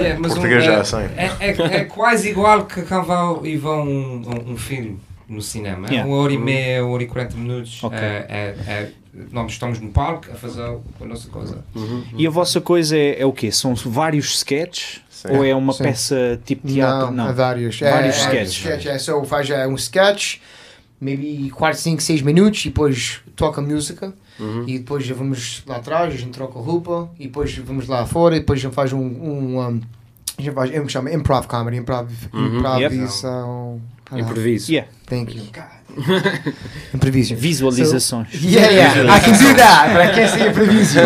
é, 0.00 0.16
mas 0.18 0.32
um, 0.32 0.34
Português 0.34 0.64
já 0.64 0.72
é 0.72 0.74
é, 0.74 0.80
assim. 0.80 0.96
é, 1.16 1.30
é, 1.40 1.76
é 1.78 1.84
quase 1.84 2.28
igual 2.30 2.66
que 2.66 2.82
quando 2.82 3.06
vão 3.06 3.46
e 3.46 3.56
vão 3.56 3.82
um, 3.86 4.22
um, 4.26 4.52
um 4.52 4.56
filme 4.56 4.98
no 5.28 5.40
cinema. 5.40 5.88
Yeah. 5.88 6.08
Uma 6.08 6.18
hora 6.22 6.32
e 6.32 6.38
meia, 6.38 6.84
uma 6.84 6.94
hora 6.94 7.02
e 7.02 7.06
40 7.06 7.36
minutos. 7.36 7.82
Ok. 7.82 7.98
É, 7.98 8.26
é, 8.28 8.72
é, 8.72 8.90
nós 9.32 9.52
estamos 9.52 9.80
no 9.80 9.88
palco 9.90 10.26
a 10.32 10.34
fazer 10.34 10.62
a 10.62 11.04
nossa 11.04 11.28
coisa. 11.28 11.64
E 12.16 12.26
a 12.26 12.30
vossa 12.30 12.60
coisa 12.60 12.96
é, 12.96 13.20
é 13.20 13.26
o 13.26 13.32
quê? 13.32 13.50
São 13.50 13.74
vários 13.74 14.34
sketches? 14.36 15.00
Sim. 15.10 15.28
Ou 15.36 15.44
é 15.44 15.54
uma 15.54 15.72
Sim. 15.72 15.84
peça 15.84 16.38
tipo 16.44 16.68
teatro? 16.68 17.10
Não, 17.10 17.28
há 17.28 17.32
vários. 17.32 17.80
Vários 17.80 18.16
é, 18.16 18.18
sketches. 18.18 18.52
sketch, 18.56 18.86
é 18.86 18.98
só 18.98 19.24
faz 19.24 19.48
é, 19.48 19.66
um 19.66 19.74
sketch, 19.74 20.36
maybe 21.00 21.50
4, 21.50 21.78
5, 21.80 22.02
6 22.02 22.22
minutos 22.22 22.64
e 22.64 22.68
depois 22.68 23.20
toca 23.36 23.60
música. 23.60 24.14
E 24.66 24.78
depois 24.78 25.04
já 25.04 25.14
vamos 25.14 25.62
lá 25.66 25.76
atrás, 25.76 26.12
a 26.12 26.16
gente 26.16 26.32
troca 26.32 26.58
a 26.58 26.62
roupa 26.62 27.08
e 27.18 27.24
depois 27.26 27.56
vamos 27.58 27.86
lá 27.86 28.04
fora 28.04 28.36
e 28.36 28.40
depois 28.40 28.60
já 28.60 28.70
faz 28.70 28.92
um. 28.92 28.98
um, 29.00 29.56
um 29.58 29.60
a 30.36 30.42
gente 30.42 30.52
faz, 30.54 30.74
eu 30.74 30.88
chamo 30.88 31.08
improv 31.08 31.46
comedy, 31.46 31.76
improv, 31.76 32.10
Uhum. 32.32 32.58
improvisação. 32.58 33.80
Ah, 34.10 34.18
Improviso. 34.18 34.72
Yeah. 34.72 34.90
Thank 35.14 35.34
you. 35.36 35.44
Improviso. 36.92 37.36
Visualizações. 37.36 38.28
Yeah, 38.42 38.68
yeah, 38.72 39.16
I 39.16 39.20
can 39.20 39.32
do 39.32 39.54
that, 39.54 39.92
but 39.92 40.00
I 40.02 40.12
can't 40.12 40.28
say 40.32 40.48
improviso. 40.48 40.98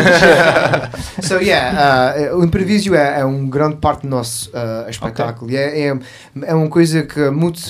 so 1.22 1.38
yeah, 1.40 2.24
uh, 2.32 2.38
o 2.38 2.44
improviso 2.44 2.94
é, 2.94 3.20
é 3.20 3.24
um 3.24 3.48
grande 3.48 3.76
parte 3.76 4.02
do 4.02 4.08
nosso 4.08 4.48
uh, 4.50 4.88
espetáculo. 4.88 5.50
E 5.50 5.56
É, 5.56 5.88
é, 5.88 5.98
é 6.46 6.54
uma 6.54 6.68
coisa 6.68 7.02
que 7.02 7.20
é 7.20 7.30
muito 7.30 7.60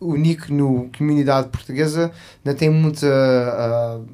único 0.00 0.52
na 0.52 0.88
comunidade 0.98 1.48
portuguesa. 1.48 2.10
Não 2.44 2.54
tem 2.54 2.70
muita 2.70 3.06
uh, 3.06 4.04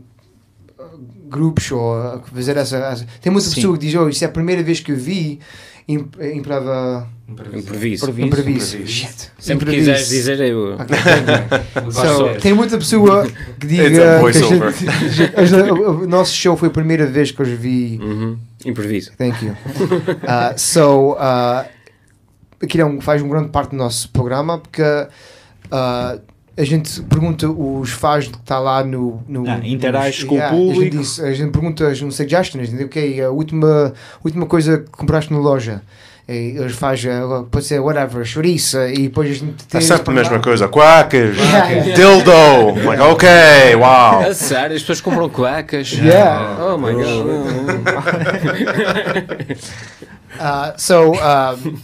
grupos 1.30 1.70
ou 1.72 1.98
uh, 1.98 2.22
fazer 2.34 2.56
essa, 2.58 2.76
essa- 2.76 3.06
Tem 3.22 3.32
muita 3.32 3.48
Sim. 3.48 3.54
pessoa 3.54 3.78
que 3.78 3.86
diz, 3.86 3.94
oh, 3.94 4.08
isso 4.08 4.22
é 4.24 4.26
a 4.26 4.30
primeira 4.30 4.62
vez 4.62 4.80
que 4.80 4.92
eu 4.92 4.96
vi 4.96 5.40
imp, 5.88 6.14
improva 6.34 7.08
Improviso. 7.28 7.58
Improviso. 7.58 8.04
improviso. 8.20 8.76
Improviso. 8.76 8.86
Shit. 8.86 9.30
Sempre 9.38 9.66
Improviso. 9.66 9.78
quiseres 9.92 10.08
dizer 10.08 10.40
eu. 10.40 10.74
Ok, 10.74 10.86
thank 10.86 11.86
you. 11.86 11.92
So, 11.92 12.40
tem 12.40 12.52
muita 12.52 12.76
pessoa 12.76 13.24
que 13.58 13.66
diga 13.68 13.84
It's 13.86 13.98
a 14.00 14.20
que 14.20 15.38
a 15.38 15.44
gente- 15.44 15.68
a 15.68 15.72
o, 15.72 16.06
nosso 16.08 16.34
show 16.34 16.56
foi 16.56 16.68
a 16.68 16.72
primeira 16.72 17.06
vez 17.06 17.30
que 17.30 17.40
eu 17.40 17.46
os 17.46 17.52
vi 17.52 17.98
Uhum. 18.02 18.36
Improviso. 18.64 19.12
Thank 19.16 19.44
you. 19.44 19.52
Uh, 19.52 20.58
so, 20.58 21.12
uh, 21.12 21.64
aquilo 22.60 22.82
é 22.82 22.86
um- 22.86 23.00
faz 23.00 23.22
uma 23.22 23.30
grande 23.30 23.50
parte 23.50 23.70
do 23.70 23.76
nosso 23.76 24.08
programa 24.10 24.58
porque 24.58 24.82
uh, 24.82 26.20
a 26.60 26.64
gente 26.64 27.00
pergunta 27.02 27.48
os 27.48 27.90
fãs 27.90 28.28
que 28.28 28.36
está 28.36 28.58
lá 28.58 28.84
no. 28.84 29.22
no 29.26 29.48
Ah, 29.48 29.60
interage 29.64 30.26
com 30.26 30.36
o 30.36 30.42
A 30.42 30.48
público. 30.50 30.82
gente, 30.82 30.96
diz- 30.98 31.20
a 31.20 31.32
gente 31.32 31.50
pergunta 31.50 31.88
as 31.88 32.00
um 32.02 32.10
suggestions, 32.10 32.68
entendeu? 32.68 32.86
ok, 32.86 33.22
a 33.22 33.30
última, 33.30 33.92
última 34.24 34.46
coisa 34.46 34.78
que 34.78 34.90
compraste 34.90 35.32
na 35.32 35.38
loja. 35.38 35.82
E 36.28 36.54
eles 36.56 36.76
fazem, 36.76 37.10
uh, 37.10 37.42
pode 37.50 37.64
ser 37.64 37.80
whatever, 37.80 38.24
chouriça, 38.24 38.86
e 38.88 39.08
depois 39.08 39.28
a 39.28 39.34
gente 39.34 39.64
É 39.68 39.78
tem. 39.78 39.80
sempre 39.80 40.12
a 40.12 40.14
mesma 40.14 40.38
coisa. 40.38 40.68
Yeah. 40.70 41.92
dildo. 41.94 42.30
Like, 42.86 43.02
ok, 43.02 43.28
wow. 43.74 44.20
A 44.30 44.34
sério, 44.34 44.76
as 44.76 44.82
pessoas 44.82 45.00
compram 45.00 45.28
cuecas. 45.28 45.90
Yeah. 45.92 46.56
Oh 46.60 46.78
my 46.78 46.92
god. 46.92 47.26
Uh, 50.40 50.72
so, 50.78 51.10
um, 51.12 51.76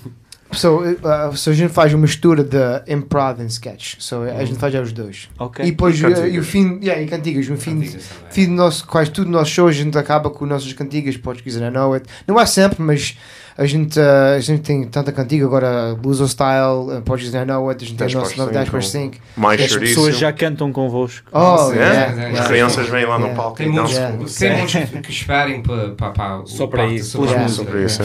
so, 0.52 0.78
uh, 0.80 1.36
so 1.36 1.50
a 1.50 1.52
gente 1.52 1.72
faz 1.72 1.92
uma 1.92 2.02
mistura 2.02 2.42
de 2.44 2.56
improv 2.92 3.40
e 3.42 3.46
sketch. 3.46 3.94
So 3.98 4.22
a 4.22 4.44
gente 4.44 4.58
faz 4.58 4.74
os 4.74 4.92
dois. 4.92 5.28
Ok. 5.38 5.64
E 5.64 5.70
depois 5.70 5.98
E 6.00 6.06
uh, 6.06 6.26
e 6.26 6.38
o 6.38 6.42
fim, 6.44 6.78
yeah, 6.82 7.00
e 7.02 7.06
cantigas, 7.06 7.48
no 7.48 7.56
fim, 7.56 7.80
Cantigas 7.80 8.04
também. 8.06 8.32
fim 8.32 8.46
do 8.46 8.52
nosso, 8.52 8.86
quase 8.86 9.10
tudo 9.10 9.30
no 9.30 9.38
nosso 9.38 9.50
show 9.50 9.66
a 9.68 9.72
gente 9.72 9.96
acaba 9.98 10.30
com 10.30 10.46
nossas 10.46 10.72
cantigas, 10.72 11.16
Portuguese 11.16 11.62
and 11.62 11.68
I 11.68 11.70
Know 11.70 11.94
It. 11.94 12.06
Não 12.26 12.38
é 12.40 12.46
sempre, 12.46 12.82
mas 12.82 13.16
a 13.58 13.64
gente, 13.66 13.98
uh, 13.98 14.36
a 14.36 14.40
gente 14.40 14.60
tem 14.62 14.84
tanta 14.84 15.10
cantiga 15.12 15.46
agora, 15.46 15.94
Blues 15.94 16.20
of 16.20 16.30
Style, 16.30 16.98
uh, 16.98 17.02
Portuguese 17.02 17.36
and 17.36 17.42
I 17.42 17.46
Know 17.46 17.68
It, 17.70 17.82
a 17.84 17.86
gente 17.88 17.96
tem 17.96 18.06
10 18.06 18.14
o 18.14 18.18
nosso 18.18 18.30
por 18.32 18.38
9 18.38 18.52
10 18.52 18.64
5, 18.66 18.70
por 18.70 18.82
5. 18.82 19.16
Mais 19.36 19.60
As 19.62 19.76
pessoas 19.76 20.18
já 20.18 20.32
cantam 20.32 20.70
convosco. 20.72 21.26
Oh, 21.32 21.72
É? 21.72 21.76
yeah, 21.76 22.06
As 22.12 22.16
yeah. 22.18 22.40
As 22.40 22.46
crianças 22.48 22.88
vêm 22.88 23.04
lá 23.06 23.18
no 23.18 23.26
Yeah. 23.26 23.42
palco 23.42 23.56
Tem 23.56 23.66
e 23.66 23.70
muitos. 23.70 23.92
Yeah. 23.92 24.16
tem 24.38 24.56
muitos 24.58 25.00
que 25.06 25.10
esperem 25.10 25.62
para, 25.62 25.90
para, 25.90 26.10
para 26.12 26.40
o 26.42 26.46
Só 26.46 26.66
para 26.66 26.86
isso. 26.86 27.10
sobre 27.12 27.28
Yeah. 27.30 27.40
a 27.40 27.48
música. 27.48 27.64
Sobre 27.64 27.84
isso, 27.84 28.02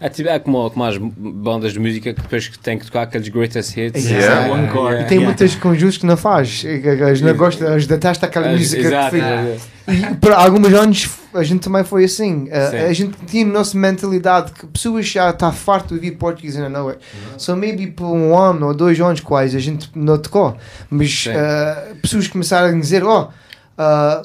é? 0.00 0.06
É, 0.06 0.08
tipo, 0.08 0.28
é 0.28 0.38
como, 0.38 0.70
como 0.70 0.84
as 0.84 0.96
bandas 0.96 1.72
de 1.72 1.78
música 1.78 2.14
que 2.14 2.22
depois 2.22 2.48
que 2.48 2.58
têm 2.58 2.78
que 2.78 2.86
tocar 2.86 3.02
aqueles 3.02 3.28
greatest 3.28 3.76
hits. 3.76 4.04
Yeah. 4.04 4.52
O 4.52 4.58
encore. 4.58 4.94
E 4.94 5.04
tem 5.04 5.18
Yeah. 5.18 5.26
muitas 5.26 5.54
conjuntos 5.56 5.96
que 5.98 6.06
não 6.06 6.16
faz. 6.16 6.64
As 7.10 7.20
não 7.20 7.34
gostam, 7.34 7.74
as 7.74 7.86
detestam 7.86 8.28
aquela 8.28 8.48
música 8.48 8.80
exato, 8.80 9.16
que. 9.16 9.92
E 9.92 10.14
por 10.16 10.32
alguns 10.32 10.72
anos 10.72 11.08
a 11.34 11.42
gente 11.42 11.60
também 11.60 11.82
foi 11.82 12.04
assim. 12.04 12.44
Uh, 12.44 12.88
a 12.88 12.92
gente 12.92 13.16
tinha 13.26 13.44
a 13.44 13.48
nossa 13.48 13.76
mentalidade 13.76 14.52
que 14.52 14.66
pessoas 14.66 15.06
já 15.06 15.30
estão 15.30 15.50
farto 15.52 15.88
de 15.88 15.94
ouvir 15.94 16.12
português 16.12 16.56
it. 16.56 16.72
Uhum. 16.72 16.98
So 17.38 17.56
maybe 17.56 17.88
por 17.88 18.06
um 18.06 18.36
ano 18.36 18.68
ou 18.68 18.74
dois 18.74 19.00
anos 19.00 19.20
quase 19.20 19.56
a 19.56 19.60
gente 19.60 19.90
não 19.94 20.18
tocou. 20.18 20.56
Mas 20.90 21.26
uh, 21.26 21.96
pessoas 21.96 22.28
começaram 22.28 22.68
a 22.68 22.80
dizer: 22.80 23.02
Oh, 23.02 23.22
uh, 23.22 23.28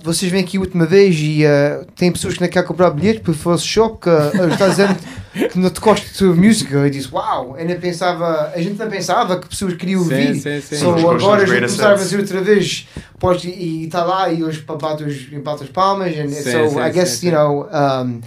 vocês 0.03 0.31
vêm 0.31 0.43
aqui 0.43 0.57
a 0.57 0.59
última 0.59 0.86
vez 0.86 1.15
e 1.17 1.45
uh, 1.45 1.86
tem 1.95 2.12
pessoas 2.12 2.36
que 2.36 2.41
não 2.41 2.47
querem 2.49 2.67
comprar 2.67 2.89
bilhete 2.91 3.21
para 3.21 3.31
o 3.31 3.33
vosso 3.33 3.65
show 3.65 3.89
porque 3.91 4.09
uh, 4.09 4.49
está 4.51 4.67
dizendo 4.67 4.97
que 5.51 5.57
não 5.59 5.69
te 5.69 5.79
gosta 5.79 6.05
de 6.07 6.13
tua 6.17 6.35
música. 6.35 6.75
Eu 6.75 6.89
disse: 6.89 7.09
Uau! 7.11 7.55
Nem 7.63 7.79
pensava, 7.79 8.51
a 8.53 8.61
gente 8.61 8.77
não 8.77 8.89
pensava 8.89 9.39
que 9.39 9.47
pessoas 9.47 9.73
queriam 9.73 10.01
ouvir. 10.01 10.35
Sim, 10.35 10.39
sim, 10.39 10.61
sim. 10.61 10.75
So, 10.77 10.89
agora 11.09 11.43
a 11.43 11.45
gente 11.45 11.55
começar 11.55 11.93
a 11.93 11.97
fazer 11.97 12.17
outra 12.19 12.41
vez 12.41 12.87
pode, 13.19 13.47
e 13.49 13.85
está 13.85 14.03
lá 14.03 14.29
e 14.31 14.43
hoje 14.43 14.61
bate 14.61 15.03
os, 15.03 15.23
bate 15.43 15.63
as 15.63 15.69
palmas 15.69 16.15
and 16.17 16.29
Sim, 16.29 16.41
so 16.43 16.69
sim, 16.69 16.79
I 16.79 16.91
guess 16.91 17.09
sim, 17.09 17.27
you 17.29 17.33
know 17.33 17.67
um, 17.71 18.21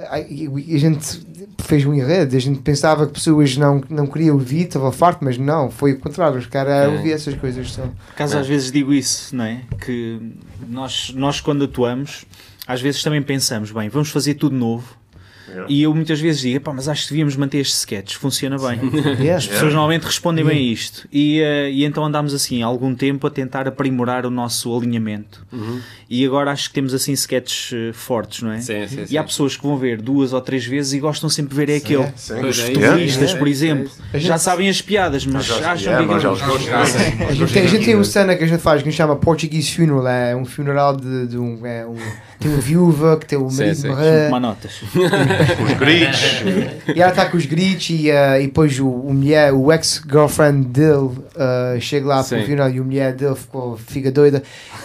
I- 0.00 0.44
I- 0.46 0.74
a 0.76 0.78
gente 0.78 1.20
fez 1.60 1.84
um 1.84 1.92
enredo 1.92 2.34
a 2.36 2.38
gente 2.40 2.60
pensava 2.60 3.06
que 3.06 3.12
pessoas 3.12 3.56
não, 3.56 3.82
não 3.90 4.06
queriam 4.06 4.34
ouvir 4.36 4.62
estava 4.66 4.90
farto 4.92 5.22
mas 5.24 5.36
não 5.36 5.70
foi 5.70 5.92
o 5.92 5.98
contrário 5.98 6.38
os 6.38 6.46
caras 6.46 6.84
É. 6.84 6.88
ouviam 6.88 7.14
essas 7.14 7.34
coisas 7.34 7.70
só. 7.72 7.82
Por 7.82 7.92
acaso 8.14 8.38
às 8.38 8.46
vezes 8.46 8.72
digo 8.72 8.92
isso, 8.92 9.34
não 9.36 9.44
é? 9.44 9.60
Que 9.84 10.18
nós, 10.68 11.12
nós 11.14 11.40
quando 11.40 11.64
atuamos, 11.64 12.24
às 12.66 12.80
vezes 12.80 13.02
também 13.02 13.22
pensamos, 13.22 13.70
bem, 13.70 13.88
vamos 13.88 14.08
fazer 14.10 14.34
tudo 14.34 14.54
novo. 14.56 14.96
Yeah. 15.48 15.66
E 15.68 15.82
eu 15.82 15.94
muitas 15.94 16.20
vezes 16.20 16.40
digo, 16.42 16.56
"Epá, 16.56 16.72
mas 16.72 16.88
acho 16.88 17.04
que 17.04 17.08
devíamos 17.10 17.34
manter 17.36 17.58
este 17.58 17.74
sketch, 17.74 18.16
funciona 18.16 18.56
bem. 18.58 18.78
Yeah. 19.18 19.36
As 19.36 19.46
pessoas 19.46 19.72
normalmente 19.72 20.04
respondem 20.04 20.44
bem 20.44 20.58
a 20.58 20.72
isto. 20.72 21.08
E, 21.12 21.40
eh, 21.40 21.70
e 21.70 21.84
então 21.84 22.04
andámos 22.04 22.34
assim 22.34 22.62
há 22.62 22.66
algum 22.66 22.94
tempo 22.94 23.26
a 23.26 23.30
tentar 23.30 23.66
aprimorar 23.66 24.26
o 24.26 24.30
nosso 24.30 24.76
alinhamento. 24.76 25.46
E 26.10 26.24
agora 26.24 26.50
acho 26.52 26.68
que 26.68 26.74
temos 26.74 26.94
assim 26.94 27.12
sketches 27.12 27.72
eh, 27.72 27.92
fortes, 27.92 28.42
não 28.42 28.52
é? 28.52 28.60
Sim, 28.60 28.86
sim, 28.86 29.02
E 29.02 29.06
sim. 29.08 29.16
há 29.16 29.24
pessoas 29.24 29.56
que 29.56 29.62
vão 29.62 29.76
ver 29.76 30.00
duas 30.00 30.32
ou 30.32 30.40
três 30.40 30.64
vezes 30.64 30.92
e 30.92 30.98
gostam 31.00 31.28
sempre 31.28 31.50
de 31.50 31.56
ver 31.56 31.70
é 31.72 31.76
aquele. 31.76 32.06
Sim. 32.16 32.40
Os 32.44 32.58
é, 32.58 32.66
futebolistas, 32.66 33.22
yeah. 33.22 33.38
por 33.38 33.48
exemplo, 33.48 33.90
A 34.12 34.18
já 34.18 34.34
gente- 34.34 34.42
sabem 34.42 34.68
as 34.68 34.80
piadas, 34.82 35.26
mas 35.26 35.44
já- 35.46 35.54
acham 35.72 35.76
que 35.76 35.78
já 35.84 35.98
aquilo- 35.98 36.12
a 37.28 37.32
gente, 37.34 37.52
tem, 37.52 37.62
a 37.62 37.66
gente 37.66 37.84
tem 37.84 37.94
uma 37.94 38.04
cena 38.04 38.36
que 38.36 38.44
a 38.44 38.46
gente 38.46 38.60
faz 38.60 38.82
que 38.82 38.88
gente 38.88 38.96
chama 38.96 39.16
Portuguese 39.16 39.70
Funeral 39.74 40.06
é 40.08 40.36
um 40.36 40.44
funeral 40.44 40.96
de, 40.96 41.26
de 41.26 41.38
um, 41.38 41.64
é 41.66 41.86
um 41.86 41.96
tem 42.40 42.50
uma 42.52 42.60
viúva 42.60 43.16
que 43.18 43.26
tem 43.26 43.36
o 43.38 43.50
marido 43.50 43.88
morrer 43.88 44.24
Tomar 44.26 44.40
notas. 44.40 44.72
Os 44.82 45.72
gritos. 45.78 46.20
E 46.94 47.00
ela 47.00 47.10
está 47.10 47.26
com 47.26 47.36
os 47.36 47.46
gritos 47.46 47.90
e, 47.90 48.10
uh, 48.10 48.40
e 48.40 48.46
depois 48.46 48.78
o, 48.78 48.88
o 48.88 49.12
mulher, 49.12 49.52
o 49.52 49.72
ex-girlfriend 49.72 50.66
dele 50.68 50.92
uh, 50.96 51.80
chega 51.80 52.06
lá 52.06 52.22
para 52.22 52.38
o 52.38 52.42
final 52.44 52.70
e 52.70 52.78
a 52.78 52.82
mulher 52.82 53.12
dele 53.14 53.34
ficou, 53.34 53.76
fica 53.76 54.10
doida. 54.12 54.42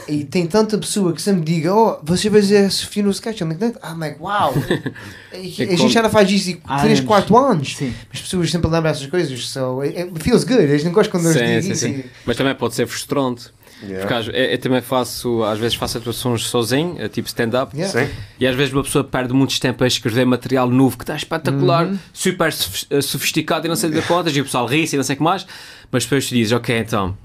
E 0.08 0.24
tem 0.24 0.46
tanta 0.48 0.78
pessoa 0.78 1.14
que 1.14 1.22
sempre 1.22 1.42
diga: 1.44 1.74
Oh, 1.74 1.98
você 2.04 2.30
vai 2.30 2.42
fazer 2.42 2.66
esse 2.66 2.86
funeral 2.86 3.12
sketch? 3.12 3.42
I'm 3.42 3.50
like, 3.50 3.64
I'm 3.84 4.00
like 4.00 4.18
wow. 4.20 4.54
E- 5.34 5.64
É 5.64 5.74
a 5.74 5.78
gente 5.78 5.90
já 5.94 6.02
não 6.04 6.10
faz 6.10 6.30
isso 6.30 6.58
há 6.66 6.76
Há 6.78 6.80
3, 6.82 7.00
anos. 7.00 7.08
4 7.08 7.38
anos. 7.38 7.76
Sim. 7.76 7.94
As 8.14 8.22
pessoas 8.22 8.52
sempre 8.52 8.70
lembram 8.70 8.92
essas 8.92 9.08
coisas. 9.08 9.48
So 9.48 9.82
it, 9.82 9.98
it 9.98 10.12
feels 10.24 10.44
good. 10.44 10.62
A 10.64 10.78
gente 10.78 10.92
gosta 10.92 11.10
quando 11.12 11.26
eles 11.26 11.38
Sim, 11.38 11.46
dizem 11.46 11.62
sim, 11.62 11.72
isso. 11.72 12.04
sim. 12.04 12.10
Mas 12.26 12.38
também 12.38 12.54
pode 12.56 12.76
ser 12.76 12.86
frustrante. 12.88 13.46
Yeah. 13.82 14.00
Porque 14.00 14.14
às- 14.14 14.28
eu, 14.28 14.34
eu 14.34 14.58
também 14.60 14.82
faço, 14.82 15.44
às 15.44 15.60
vezes 15.60 15.76
faço 15.76 15.98
atuações 15.98 16.44
sozinho, 16.44 16.96
eh, 17.00 17.10
tipo 17.10 17.28
stand-up. 17.28 17.76
Yeah. 17.78 18.10
E 18.40 18.48
às 18.48 18.56
vezes 18.56 18.74
uma 18.74 18.84
pessoa 18.84 19.04
perde 19.04 19.34
muito 19.34 19.60
tempo 19.60 19.84
a 19.84 19.88
escrever 19.88 20.26
material 20.26 20.70
novo 20.70 20.98
que 20.98 21.04
está 21.04 21.16
espetacular, 21.16 21.86
Uhum. 21.88 22.00
super 22.14 22.54
eh, 22.90 23.02
sofisticado 23.02 23.68
e 23.68 23.70
não 23.70 23.76
sei 23.76 23.90
de 23.90 24.02
contas, 24.04 24.36
e 24.36 24.40
o 24.42 24.44
pessoal 24.46 24.66
ri-se 24.66 24.96
e 24.96 24.98
não 24.98 25.04
sei 25.04 25.16
o 25.16 25.18
que 25.18 25.24
mais. 25.24 25.46
Mas 25.92 26.04
depois 26.04 26.28
tu 26.28 26.34
dizes, 26.36 26.52
ok, 26.54 26.78
então, 26.78 27.18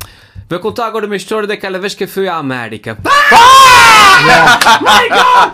vou 0.48 0.58
contar 0.58 0.87
agora 0.87 1.06
uma 1.06 1.16
história 1.16 1.46
daquela 1.46 1.78
vez 1.78 1.94
que 1.94 2.04
eu 2.04 2.08
fui 2.08 2.26
à 2.28 2.37
América. 2.37 2.98
My 4.80 5.08
God! 5.08 5.52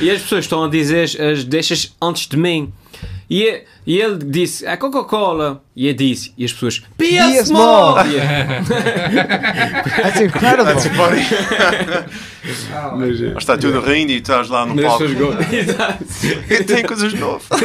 E 0.00 0.10
as 0.10 0.22
pessoas 0.22 0.44
estão 0.44 0.64
a 0.64 0.68
dizer 0.68 1.04
as 1.20 1.44
deixas 1.44 1.94
antes 2.02 2.26
de 2.26 2.36
mim. 2.36 2.72
E, 3.36 3.62
e 3.84 4.00
ele 4.00 4.18
disse, 4.24 4.64
é 4.64 4.76
Coca-Cola. 4.76 5.60
E 5.74 5.88
eu 5.88 5.94
disse, 5.94 6.32
e 6.38 6.44
as 6.44 6.52
pessoas, 6.52 6.78
P.S. 6.96 7.32
P.S. 7.32 7.48
Small. 7.48 7.94
Small! 7.94 8.06
Yeah. 8.06 8.62
That's 10.02 10.20
incredible. 10.20 10.64
That's 10.66 10.86
funny. 10.86 11.22
Mas, 12.96 13.20
eh, 13.22 13.30
Mas 13.34 13.42
está 13.42 13.56
tudo 13.56 13.80
rindo 13.80 14.12
e 14.12 14.16
estás 14.18 14.48
lá 14.50 14.66
no 14.66 14.74
mas 14.74 14.84
palco. 14.84 15.04
E 16.50 16.62
tem 16.62 16.82
coisas 16.84 17.14
novas. 17.14 17.46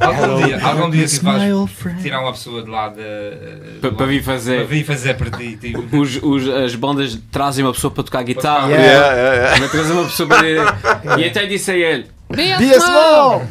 Algum 0.00 0.44
dia, 0.46 0.60
algum 0.64 0.90
dia 0.90 1.06
tipo, 1.06 1.24
vais 1.24 2.02
tirar 2.02 2.20
uma 2.20 2.32
pessoa 2.32 2.62
de 2.62 2.70
lá 2.70 2.88
de, 2.88 3.00
eh, 3.00 3.90
Para 3.96 4.06
vir 4.06 4.22
fazer. 4.22 4.56
para 4.58 4.64
vir 4.66 4.84
fazer 4.84 5.14
para 5.14 5.30
ti. 5.30 5.56
Tipo, 5.56 5.96
Os, 5.96 6.18
os- 6.22 6.48
as 6.48 6.74
bandas 6.74 7.18
trazem 7.30 7.64
uma 7.64 7.72
pessoa 7.72 7.90
para 7.92 8.02
tocar 8.02 8.22
guitarra. 8.24 8.68
Yeah. 8.68 8.84
Yeah, 8.84 9.14
yeah, 9.16 9.56
yeah. 9.56 9.68
Trazem 9.68 9.92
uma 9.92 10.04
pessoa 10.04 10.28
para. 10.28 11.18
E 11.20 11.24
até 11.26 11.46
disse 11.46 11.70
a 11.70 11.74
ele: 11.76 12.06
Be 12.30 12.52
a 12.52 12.80
small! 12.80 13.42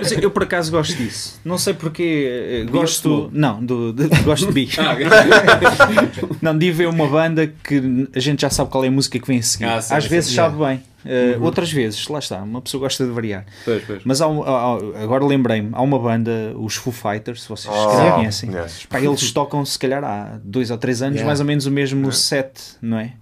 Mas 0.00 0.12
eu 0.12 0.30
por 0.30 0.42
acaso 0.44 0.70
gosto 0.70 0.96
disso. 0.96 1.40
Não 1.44 1.56
sei 1.58 1.74
porque 1.74 2.62
eh, 2.66 2.70
gosto. 2.70 3.30
Não, 3.32 3.64
do, 3.64 3.92
de- 3.92 4.08
gosto 4.22 4.46
de 4.46 4.52
bi. 4.52 4.68
Não, 6.40 6.56
de 6.56 6.70
ver 6.72 6.88
uma 6.88 7.06
banda 7.06 7.46
que 7.62 8.08
a 8.14 8.18
gente 8.20 8.40
já 8.42 8.50
sabe 8.50 8.70
qual 8.70 8.84
é 8.84 8.88
a 8.88 8.90
música 8.90 9.18
que 9.18 9.26
vem 9.26 9.38
a 9.38 9.42
seguir. 9.42 9.64
Ah, 9.66 9.80
sim, 9.80 9.94
Às 9.94 10.04
sim, 10.04 10.10
vezes 10.10 10.30
sim. 10.30 10.36
sabe 10.36 10.56
bem. 10.64 10.82
Eh, 11.04 11.36
Outras 11.40 11.70
vezes, 11.72 12.06
lá 12.06 12.20
está, 12.20 12.38
uma 12.42 12.60
pessoa 12.60 12.80
gosta 12.82 13.04
de 13.04 13.10
variar. 13.10 13.44
Pois, 13.64 13.82
pois. 13.84 14.02
Mas 14.04 14.20
há 14.20 14.28
um- 14.28 14.42
há- 14.44 14.76
agora 15.02 15.24
lembrei-me, 15.24 15.70
há 15.72 15.82
uma 15.82 15.98
banda, 15.98 16.54
os 16.56 16.76
Foo 16.76 16.92
Fighters, 16.92 17.42
se 17.42 17.48
vocês 17.48 17.74
Oh, 17.76 18.12
conhecem. 18.14 18.50
yes. 18.54 18.86
Pá, 18.88 19.00
eles 19.00 19.32
tocam 19.32 19.64
se 19.64 19.76
calhar 19.78 20.02
há 20.04 20.38
dois 20.44 20.70
ou 20.70 20.78
três 20.78 21.02
anos, 21.02 21.16
Yeah. 21.16 21.26
mais 21.26 21.40
ou 21.40 21.46
menos 21.46 21.66
o 21.66 21.70
mesmo 21.72 22.10
set, 22.12 22.52
não 22.80 22.98
é? 22.98 23.14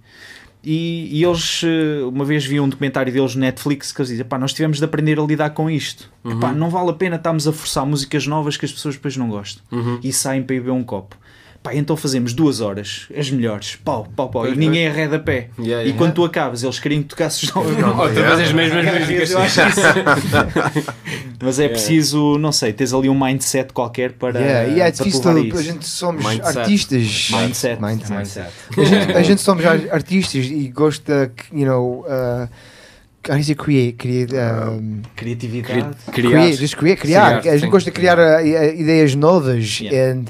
E, 0.63 1.09
e 1.11 1.23
eles, 1.23 1.63
eh, 1.63 2.03
uma 2.03 2.23
vez 2.23 2.45
vi 2.45 2.59
um 2.59 2.69
documentário 2.69 3.11
deles 3.11 3.33
no 3.33 3.41
Netflix 3.41 3.91
que 3.91 3.99
eles 4.01 4.09
dizem: 4.09 4.25
pá, 4.25 4.37
nós 4.37 4.53
tivemos 4.53 4.77
de 4.77 4.85
aprender 4.85 5.19
a 5.19 5.23
lidar 5.23 5.49
com 5.51 5.69
isto. 5.69 6.09
Epá, 6.23 6.51
não 6.53 6.69
vale 6.69 6.91
a 6.91 6.93
pena 6.93 7.15
estarmos 7.15 7.47
a 7.47 7.51
forçar 7.53 7.85
músicas 7.85 8.27
novas 8.27 8.57
que 8.57 8.65
as 8.65 8.71
pessoas 8.71 8.95
depois 8.95 9.17
não 9.17 9.27
gostam 9.29 9.63
e 10.03 10.13
saem 10.13 10.43
para 10.43 10.55
ir 10.55 10.59
beber 10.59 10.71
um 10.71 10.83
copo. 10.83 11.17
Pá, 11.63 11.75
então 11.75 11.95
fazemos 11.95 12.33
duas 12.33 12.59
horas, 12.59 13.05
as 13.15 13.29
melhores, 13.29 13.75
pau, 13.75 14.07
pau, 14.15 14.29
pau, 14.29 14.47
e 14.47 14.55
ninguém 14.55 14.87
arreda 14.87 15.19
pé. 15.19 15.49
Yeah, 15.59 15.83
E 15.83 15.89
yeah. 15.89 15.93
quando 15.95 16.15
tu 16.15 16.25
acabas, 16.25 16.63
eles 16.63 16.79
querem 16.79 17.03
que 17.03 17.09
tocasses 17.09 17.53
novamente. 17.53 17.83
Outra 17.83 18.35
vez 18.35 18.39
as 18.47 18.51
mesmas 18.51 18.83
músicas. 18.83 19.29
isso. 19.29 19.37
Mas 21.39 21.59
é 21.59 21.67
preciso, 21.67 22.37
não 22.37 22.51
sei, 22.51 22.71
tens 22.73 22.93
ali 22.93 23.09
um 23.09 23.19
mindset 23.19 23.73
qualquer 23.73 24.13
para, 24.13 24.39
Yeah, 24.39 24.67
e 24.69 24.79
é 24.79 24.83
para 24.83 24.89
difícil, 24.91 25.21
te 25.21 25.27
levar 25.27 25.39
a 25.39 25.61
isso. 25.61 25.63
gente 25.63 25.87
somos 25.87 26.25
Mindset. 26.25 26.59
artistas. 26.59 27.29
Mindset. 27.31 27.81
Mindset. 27.81 28.13
mindset. 28.13 28.49
A 28.77 28.83
gente, 28.83 29.11
a 29.17 29.21
gente 29.23 29.41
somos 29.41 29.65
ar- 29.65 29.89
artistas 29.91 30.45
e 30.45 30.67
gosta, 30.69 31.31
you 31.51 31.65
know, 31.65 32.05
uh, 32.07 32.47
how 33.27 33.33
do 33.33 33.37
you 33.37 33.43
say 33.43 33.55
create? 33.55 33.93
create 33.97 34.33
um, 34.35 35.01
Criatividade. 35.15 35.95
Criar. 36.11 36.29
create, 36.31 36.57
just 36.57 36.75
create, 36.75 37.01
criar. 37.01 37.39
Criar, 37.41 37.53
a 37.53 37.57
gente 37.57 37.65
sim. 37.65 37.71
gosta 37.71 37.89
de 37.91 37.95
criar 37.95 38.17
uh, 38.19 38.45
i- 38.45 38.79
ideias 38.81 39.15
novas 39.15 39.79
Yeah. 39.79 40.11
and 40.13 40.25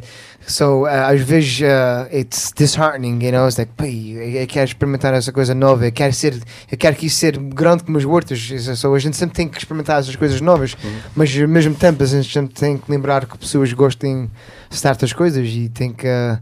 So, 0.47 0.83
uh, 0.83 0.87
às 0.87 1.21
vezes, 1.21 1.61
uh, 1.61 2.13
it's 2.13 2.51
disheartening, 2.55 3.23
you 3.23 3.31
know? 3.31 3.47
It's 3.47 3.57
like, 3.57 3.71
pai, 3.77 4.41
eu, 4.41 4.47
quero 4.47 4.65
experimentar 4.65 5.13
essa 5.13 5.31
coisa 5.31 5.53
nova, 5.53 5.85
eu 5.85 5.91
quero 5.91 6.11
ser, 6.13 6.41
eu 6.69 6.77
quero 6.77 6.95
que 6.95 7.05
isso 7.05 7.17
ser 7.17 7.37
grande 7.37 7.83
como 7.83 7.97
as 7.97 8.05
hortas. 8.05 8.39
So, 8.75 8.93
a 8.93 8.99
gente 8.99 9.15
sempre 9.15 9.35
tem 9.35 9.47
que 9.47 9.57
experimentar 9.57 9.99
essas 9.99 10.15
coisas 10.15 10.41
novas, 10.41 10.75
mas 11.15 11.35
ao 11.39 11.47
mesmo 11.47 11.75
tempo 11.75 12.03
a 12.03 12.05
gente 12.05 12.31
sempre 12.31 12.53
tem 12.53 12.77
que 12.77 12.91
lembrar 12.91 13.25
que 13.25 13.37
pessoas 13.37 13.71
gostem 13.71 14.29
de 14.69 14.77
certas 14.77 15.13
coisas 15.13 15.47
e 15.47 15.69
tem 15.69 15.93
que. 15.93 16.07
uh, 16.07 16.39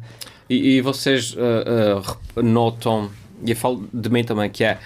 E, 0.49 0.77
e 0.77 0.81
vocês 0.81 1.35
uh, 1.35 2.37
uh, 2.37 2.41
notam, 2.41 3.11
e 3.45 3.51
eu 3.51 3.55
falo 3.55 3.87
de 3.93 4.09
mim 4.09 4.23
também, 4.23 4.49
que 4.49 4.63
é, 4.63 4.79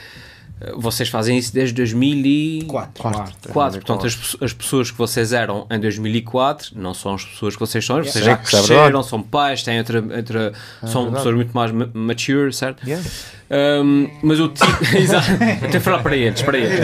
vocês 0.75 1.09
fazem 1.09 1.37
isso 1.37 1.53
desde 1.53 1.73
2004. 1.75 3.03
Quatro. 3.51 3.81
Portanto, 3.81 4.05
as, 4.05 4.37
as 4.41 4.53
pessoas 4.53 4.89
que 4.91 4.97
vocês 4.97 5.33
eram 5.33 5.67
em 5.69 5.79
2004 5.79 6.71
não 6.75 6.93
são 6.93 7.15
as 7.15 7.25
pessoas 7.25 7.55
que 7.55 7.59
vocês 7.59 7.85
são. 7.85 7.97
Vocês 7.97 8.13
Sim, 8.13 8.23
já 8.23 8.31
é 8.31 8.35
cresceram, 8.37 8.83
verdade. 8.83 9.07
são 9.07 9.21
pais, 9.21 9.63
têm 9.63 9.77
outra, 9.79 10.01
outra, 10.01 10.53
são 10.81 11.03
verdade. 11.03 11.15
pessoas 11.15 11.35
muito 11.35 11.51
mais 11.53 11.71
ma- 11.71 11.89
mature, 11.93 12.53
certo? 12.53 12.87
Yeah. 12.87 13.03
Um, 13.83 14.09
mas 14.23 14.39
o 14.39 14.47
tipo. 14.49 14.65
Que 15.71 15.79
falar 15.79 16.01
para 16.01 16.15
eles, 16.15 16.41
para 16.41 16.57
eles. 16.57 16.79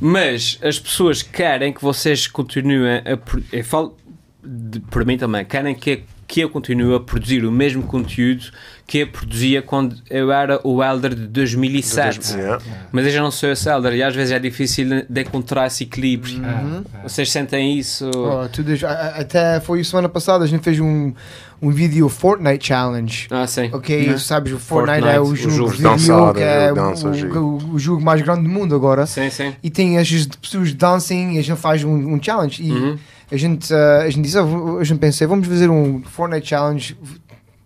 Mas 0.00 0.58
as 0.62 0.78
pessoas 0.78 1.22
querem 1.22 1.72
que 1.72 1.80
vocês 1.80 2.26
continuem 2.26 2.98
a. 2.98 3.18
Eu 3.52 3.64
falo 3.64 3.96
de, 4.42 4.80
para 4.80 5.04
mim 5.04 5.16
também, 5.16 5.44
querem 5.44 5.74
que, 5.74 6.02
que 6.26 6.40
eu 6.40 6.50
continue 6.50 6.94
a 6.96 7.00
produzir 7.00 7.44
o 7.44 7.52
mesmo 7.52 7.82
conteúdo 7.84 8.50
que 8.86 8.98
eu 8.98 9.06
produzia 9.08 9.62
quando 9.62 9.96
eu 10.10 10.30
era 10.30 10.60
o 10.62 10.82
Elder 10.84 11.14
de 11.14 11.26
2007. 11.26 12.34
Yeah. 12.36 12.62
Mas 12.92 13.06
eu 13.06 13.12
já 13.12 13.22
não 13.22 13.30
sou 13.30 13.50
esse 13.50 13.68
Elder 13.68 13.94
e 13.94 14.02
às 14.02 14.14
vezes 14.14 14.32
é 14.32 14.38
difícil 14.38 14.86
de 15.08 15.20
encontrar 15.22 15.66
esse 15.66 15.84
equilíbrio. 15.84 16.36
Uhum. 16.42 16.84
Vocês 17.02 17.30
sentem 17.32 17.78
isso? 17.78 18.10
Oh, 18.14 18.40
a- 18.86 19.20
até 19.20 19.58
foi 19.60 19.82
semana 19.82 20.08
passada, 20.08 20.44
a 20.44 20.46
gente 20.46 20.62
fez 20.62 20.78
um, 20.80 21.14
um 21.62 21.70
vídeo 21.70 22.06
Fortnite 22.10 22.66
Challenge. 22.66 23.26
Ah, 23.30 23.46
sim. 23.46 23.70
Ok, 23.72 24.18
sabes, 24.18 24.52
o 24.52 24.58
Fortnite, 24.58 25.08
é 25.08 25.18
o 25.18 25.26
Fortnite, 25.26 25.46
o 25.46 25.50
jogo 25.98 26.34
que 26.34 26.42
é 26.42 26.64
é 26.66 26.72
o 26.72 26.74
dança, 26.74 27.08
o, 27.08 27.10
o 27.10 27.14
jogo. 27.14 27.38
o- 27.38 27.74
o 27.74 27.78
jogo 27.78 28.02
mais 28.02 28.20
grande 28.20 28.42
do 28.42 28.50
mundo 28.50 28.74
agora. 28.74 29.06
Sim, 29.06 29.30
sim. 29.30 29.54
E 29.62 29.70
tem 29.70 29.96
essas 29.96 30.26
pessoas 30.26 30.74
dancing 30.74 31.32
e 31.32 31.38
a 31.38 31.42
gente 31.42 31.58
faz 31.58 31.82
um, 31.84 31.90
um 32.14 32.22
challenge. 32.22 32.62
E 32.62 32.70
Uhum. 32.70 32.98
a, 33.32 33.36
gente, 33.38 33.72
ah, 33.72 34.02
a 34.02 34.10
gente 34.10 34.24
disse, 34.24 34.36
ah, 34.38 34.44
a 34.78 34.84
gente 34.84 34.98
pensei, 34.98 35.26
vamos 35.26 35.48
fazer 35.48 35.70
um 35.70 36.02
Fortnite 36.02 36.48
Challenge 36.48 36.96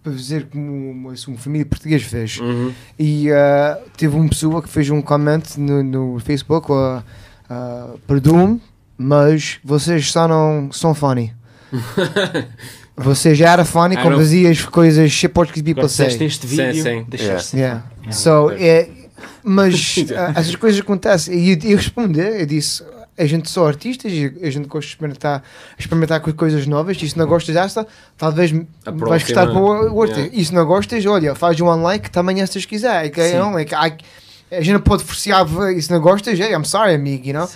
para 0.09 0.17
fazer 0.17 0.47
como 0.47 0.91
uma, 0.91 1.15
uma 1.27 1.39
família 1.39 1.67
portuguesa 1.67 2.05
fez. 2.05 2.39
Uhum. 2.39 2.73
E 2.99 3.31
ah, 3.31 3.79
teve 3.97 4.17
uma 4.17 4.29
pessoa 4.29 4.63
que 4.63 4.69
fez 4.69 4.89
um 4.91 5.03
comment 5.03 5.43
no, 5.57 5.83
no 5.83 6.19
Facebook, 6.21 6.71
uh, 6.73 7.03
uh, 7.51 7.99
perdoe-me, 8.07 8.61
mas 8.97 9.59
vocês 9.63 10.11
só 10.11 10.27
não 10.27 10.71
são 10.73 10.95
funny. 10.95 11.33
Você 13.01 13.33
já 13.33 13.53
era 13.53 13.65
funny 13.65 13.95
I 13.95 13.99
quando 13.99 14.19
as 14.19 14.65
coisas 14.65 15.13
shit 15.13 15.33
Portuguese 15.33 15.63
people 15.63 15.89
say. 15.89 16.09
este 16.09 16.49
Sim, 16.49 16.57
vídeo, 16.57 16.83
sim. 16.83 17.07
deixaste 17.09 17.57
Yeah. 17.57 17.85
So, 18.11 18.51
é, 18.59 18.89
mas 19.45 20.05
ah, 20.17 20.33
essas 20.35 20.57
coisas 20.57 20.81
acontecem. 20.81 21.39
E 21.39 21.53
eu, 21.53 21.59
eu 21.63 21.77
respondi, 21.77 22.19
eu 22.21 22.45
disse, 22.45 22.83
a 23.19 23.27
gente 23.27 23.51
só 23.51 23.67
artistas 23.67 24.13
e 24.13 24.33
a 24.43 24.51
gente 24.51 24.67
gosta 24.69 24.87
de 24.87 24.95
experimentar, 24.95 25.43
experimentar 25.79 26.21
co- 26.21 26.33
coisas 26.33 26.67
novas. 26.67 26.97
E 27.03 27.09
se 27.09 27.19
não 27.19 27.27
gostas 27.27 27.55
desta, 27.55 27.87
talvez 28.17 28.53
A 28.87 28.91
vais 28.91 29.23
gostar 29.25 29.47
próxima, 29.47 29.53
com 29.61 29.61
o 29.93 29.95
outro. 29.97 30.17
yeah. 30.19 30.37
E 30.37 30.45
se 30.45 30.55
não 30.55 30.65
gostas, 30.65 31.05
olha, 31.07 31.35
faz 31.35 31.61
um 31.61 31.69
unlike 31.71 32.11
também 32.11 32.45
se 32.47 32.67
quiser. 32.67 33.07
É 33.07 33.09
que, 33.09 33.21
é 33.21 33.65
que, 33.65 33.75
a 33.75 34.61
gente 34.61 34.73
não 34.73 34.81
pode 34.81 35.05
forçar, 35.05 35.47
e 35.77 35.83
se 35.83 35.91
não 35.91 36.01
gostas, 36.01 36.39
hey, 36.39 36.53
I'm 36.53 36.65
sorry, 36.65 36.95
amigo, 36.95 37.27
you 37.27 37.35
know? 37.35 37.49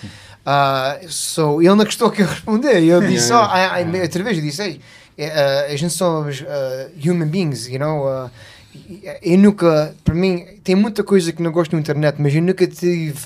Ah, 0.45 0.99
so, 1.07 1.61
ele 1.61 1.69
não 1.69 1.85
gostou 1.85 2.11
que 2.11 2.21
eu 2.21 2.27
responder. 2.27 2.83
Eu 2.83 2.99
disse, 3.01 3.29
Yeah, 3.29 3.47
só, 3.47 3.51
ai, 3.51 3.85
ai, 3.85 4.01
outra 4.01 4.23
vez, 4.23 4.37
eu 4.37 4.43
disse, 4.43 4.61
hey, 4.61 4.81
eh, 5.17 5.69
a 5.71 5.75
gente 5.77 5.93
somos 5.93 6.43
ah, 6.47 6.87
human 7.03 7.27
beings, 7.27 7.67
you 7.67 7.79
know? 7.79 8.29
e- 8.75 9.03
eu 9.21 9.37
nunca, 9.37 9.95
para 10.03 10.13
mim, 10.13 10.45
tem 10.63 10.75
muita 10.75 11.03
coisa 11.03 11.31
que 11.31 11.41
não 11.41 11.51
gosto 11.51 11.73
na 11.73 11.79
internet, 11.79 12.15
mas 12.19 12.35
eu 12.35 12.41
nunca 12.41 12.67
tive 12.67 13.17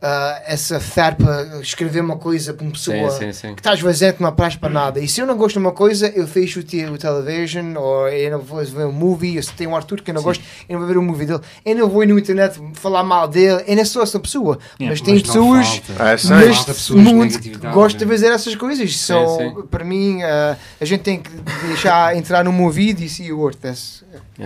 ah, 0.00 0.42
essa 0.46 0.78
para 1.16 1.60
escrever 1.60 2.00
uma 2.00 2.16
coisa 2.18 2.52
para 2.52 2.64
uma 2.64 2.72
pessoa 2.72 3.10
Sim, 3.10 3.18
sim, 3.18 3.32
sim. 3.32 3.54
que 3.54 3.60
estás 3.60 3.80
vazio 3.80 4.12
que 4.12 4.22
não 4.22 4.32
presta 4.32 4.60
para 4.60 4.68
nada. 4.68 5.00
E 5.00 5.08
se 5.08 5.20
eu 5.20 5.26
não 5.26 5.36
gosto 5.36 5.54
de 5.54 5.60
uma 5.60 5.72
coisa, 5.72 6.08
eu 6.08 6.26
fecho 6.26 6.60
o, 6.60 6.62
o 6.92 6.98
television, 6.98 7.74
ou 7.76 8.08
eu 8.08 8.30
não 8.30 8.38
vou 8.40 8.62
ver 8.64 8.84
um 8.84 8.92
movie, 8.92 9.42
se 9.42 9.52
tem 9.54 9.66
um 9.66 9.74
Arthur 9.74 10.02
que 10.02 10.10
eu 10.10 10.14
não 10.14 10.22
gosto, 10.22 10.44
eu 10.68 10.74
não 10.74 10.80
vou 10.80 10.88
ver 10.88 10.98
um 10.98 11.02
movie 11.02 11.26
dele. 11.26 11.40
Eu 11.64 11.76
não 11.76 11.88
vou 11.88 12.02
ir 12.02 12.06
no 12.06 12.18
internet 12.18 12.60
falar 12.74 13.02
mal 13.02 13.26
dele, 13.26 13.64
eu 13.66 13.76
não 13.76 13.84
sou 13.84 14.02
essa 14.02 14.20
pessoa. 14.20 14.58
Yeah, 14.78 14.90
mas 14.92 15.00
tem 15.00 15.14
Mas 15.14 15.22
pessoas 15.22 15.66
falta. 15.96 16.02
É, 16.02 16.46
neste 16.46 16.92
de 16.92 16.98
mundo 16.98 17.38
que 17.38 17.50
gostam 17.56 17.98
de 17.98 18.04
né? 18.04 18.12
fazer 18.12 18.26
essas 18.32 18.54
coisas. 18.54 18.96
So, 18.96 19.14
sim. 19.38 19.62
Para 19.70 19.84
mim, 19.84 20.22
ah, 20.22 20.56
a 20.80 20.84
gente 20.84 21.00
tem 21.00 21.20
que 21.20 21.30
deixar 21.66 22.14
entrar 22.16 22.44
no 22.44 22.62
ouvido 22.62 23.02
e 23.02 23.08
see 23.08 23.32
o 23.32 23.38
outro. 23.38 23.58
That's- 23.60 24.04
É, 24.38 24.44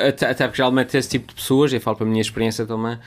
é. 0.00 0.08
Até, 0.08 0.30
até 0.30 0.46
porque 0.46 0.56
geralmente 0.56 0.96
esse 0.96 1.08
tipo 1.08 1.28
de 1.28 1.34
pessoas, 1.34 1.72
e 1.72 1.80
falo 1.80 1.96
para 1.96 2.06
a 2.06 2.08
minha 2.08 2.20
experiência 2.22 2.64
também, 2.64 2.98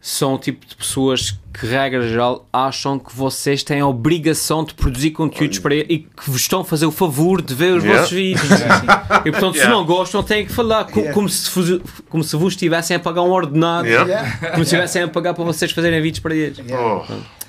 são 0.00 0.34
o 0.34 0.38
tipo 0.38 0.66
de 0.66 0.74
pessoas 0.74 1.38
que, 1.52 1.66
regra 1.66 2.06
geral, 2.08 2.46
acham 2.52 2.98
que 2.98 3.14
vocês 3.14 3.62
têm 3.62 3.80
a 3.80 3.86
obrigação 3.86 4.64
de 4.64 4.72
produzir 4.74 5.10
conteúdos 5.10 5.58
para 5.58 5.74
ele 5.74 5.86
e 5.88 5.98
que 5.98 6.30
vos 6.30 6.40
estão 6.42 6.60
a 6.60 6.64
fazer 6.64 6.86
o 6.86 6.90
favor 6.92 7.42
de 7.42 7.54
ver 7.54 7.74
os 7.76 7.82
Yeah. 7.84 8.00
vossos 8.02 8.16
vídeos. 8.16 8.48
e 9.24 9.30
portanto, 9.30 9.52
se 9.54 9.58
Yeah. 9.58 9.70
não 9.74 9.84
gostam, 9.84 10.22
têm 10.22 10.46
que 10.46 10.52
falar 10.52 10.84
co- 10.84 10.98
Yeah. 11.00 11.12
como, 11.14 11.28
se 11.28 11.50
vos, 11.50 11.80
como 12.08 12.22
se 12.24 12.36
vos 12.36 12.52
estivessem 12.54 12.96
a 12.96 13.00
pagar 13.00 13.22
um 13.22 13.30
ordenado, 13.30 13.86
Yeah. 13.86 14.08
Yeah. 14.08 14.36
como 14.52 14.56
se 14.58 14.62
estivessem 14.74 15.02
a 15.02 15.08
pagar 15.08 15.34
para 15.34 15.44
vocês 15.44 15.72
fazerem 15.72 16.00
vídeos 16.00 16.20
para 16.20 16.34
eles. 16.34 16.58
Oh. 16.72 17.02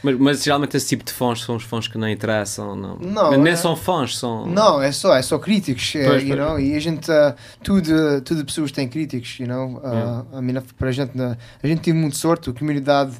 Mas, 0.03 0.17
mas 0.17 0.43
geralmente 0.43 0.75
esse 0.75 0.87
tipo 0.87 1.03
de 1.03 1.11
fãs 1.13 1.41
são 1.41 1.55
os 1.57 1.63
fãs 1.63 1.87
que 1.87 1.95
não 1.95 2.09
interessam, 2.09 2.75
não. 2.75 2.97
Não, 2.97 3.31
Nem 3.37 3.53
é- 3.53 3.55
são 3.55 3.75
fãs, 3.75 4.17
são. 4.17 4.47
Não, 4.47 4.81
é 4.81 4.91
só, 4.91 5.15
é 5.15 5.21
só 5.21 5.37
críticos, 5.37 5.93
eh, 5.95 6.07
Pois, 6.07 6.23
you 6.23 6.35
know, 6.35 6.59
e 6.59 6.75
a 6.75 6.79
gente, 6.79 7.11
uh, 7.11 7.35
tudo, 7.63 8.19
tudo 8.25 8.43
pessoas 8.43 8.71
têm 8.71 8.87
críticos, 8.87 9.39
you 9.39 9.45
know, 9.47 9.75
uh, 9.77 10.25
I 10.39 10.41
mean, 10.41 10.59
para 10.75 10.89
a 10.89 10.91
gente, 10.91 11.11
a 11.21 11.67
gente 11.67 11.81
teve 11.81 11.95
muito 11.95 12.17
sorte, 12.17 12.49
a 12.49 12.53
comunidade 12.53 13.11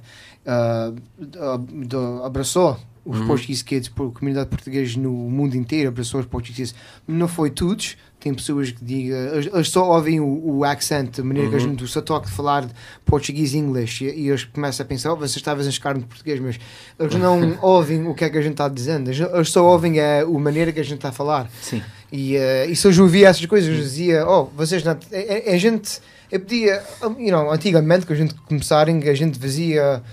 uh, 0.46 2.24
abraçou 2.26 2.78
os 3.04 3.18
Uhum. 3.20 3.26
Portuguese 3.28 3.64
Kids, 3.64 3.90
por- 3.90 4.10
a 4.10 4.20
comunidade 4.20 4.48
portuguesa 4.50 5.00
no 5.00 5.12
mundo 5.12 5.56
inteiro 5.56 5.90
abraçou 5.90 6.20
os 6.20 6.26
Portuguese 6.28 6.72
Kids, 6.74 6.76
não 7.08 7.28
foi 7.28 7.50
todos, 7.50 7.98
tem 8.20 8.32
pessoas 8.32 8.70
que 8.70 8.86
digam, 8.86 9.18
eles, 9.18 9.70
só 9.70 9.90
ouvem 9.92 10.20
o, 10.20 10.58
o 10.58 10.64
accent, 10.64 11.18
a 11.18 11.24
maneira 11.24 11.50
que 11.50 11.56
a 11.56 11.58
Uhum. 11.58 11.70
gente 11.72 11.88
só 11.88 12.00
toca 12.00 12.28
de 12.28 12.32
falar 12.32 12.70
português 13.04 13.56
e 13.56 13.58
inglês, 13.58 13.98
e, 14.02 14.06
e 14.06 14.30
eles 14.30 14.44
começam 14.44 14.84
a 14.84 14.88
pensar, 14.88 15.12
oh, 15.14 15.16
vocês 15.16 15.36
estavam 15.38 15.66
a 15.66 15.68
escar 15.68 15.96
no 15.98 16.04
português, 16.04 16.40
mas 16.40 16.60
eles 17.00 17.16
não 17.16 17.58
ouvem 17.64 18.06
o 18.08 18.14
que 18.14 18.24
é 18.24 18.30
que 18.30 18.38
a 18.38 18.42
gente 18.42 18.52
está 18.52 18.68
dizendo, 18.70 19.10
eles, 19.10 19.20
eles 19.20 19.50
só 19.50 19.66
ouvem 19.66 20.00
a, 20.00 20.22
a 20.22 20.26
maneira 20.40 20.72
que 20.72 20.80
a 20.80 20.84
gente 20.84 20.98
está 20.98 21.10
a 21.10 21.12
falar. 21.12 21.50
Sim. 21.60 21.82
E, 22.12 22.36
eh, 22.36 22.68
e 22.70 22.76
se 22.76 22.86
eu 22.86 22.92
já 22.92 23.02
ouvia 23.02 23.30
essas 23.30 23.46
coisas, 23.48 23.68
eu 23.68 23.82
dizia, 23.82 24.28
oh, 24.28 24.44
vocês 24.56 24.84
não. 24.84 24.92
A, 24.92 24.96
a- 24.96 25.54
a 25.56 25.58
gente. 25.58 26.00
Eu 26.32 26.40
podia. 26.42 26.84
You 27.18 27.32
know, 27.32 27.50
antigamente, 27.50 28.06
que 28.06 28.12
a 28.14 28.16
gente 28.18 28.36
começarem, 28.36 29.02
a 29.10 29.14
gente 29.14 29.40
fazia 29.40 30.04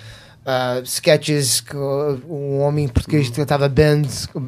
ah, 0.51 0.81
sketches 0.83 1.61
que 1.61 1.77
uh, 1.77 2.19
um 2.27 2.61
homem 2.61 2.89
português 2.89 3.29
tratava 3.29 3.69
band 3.69 4.03
uh, 4.35 4.41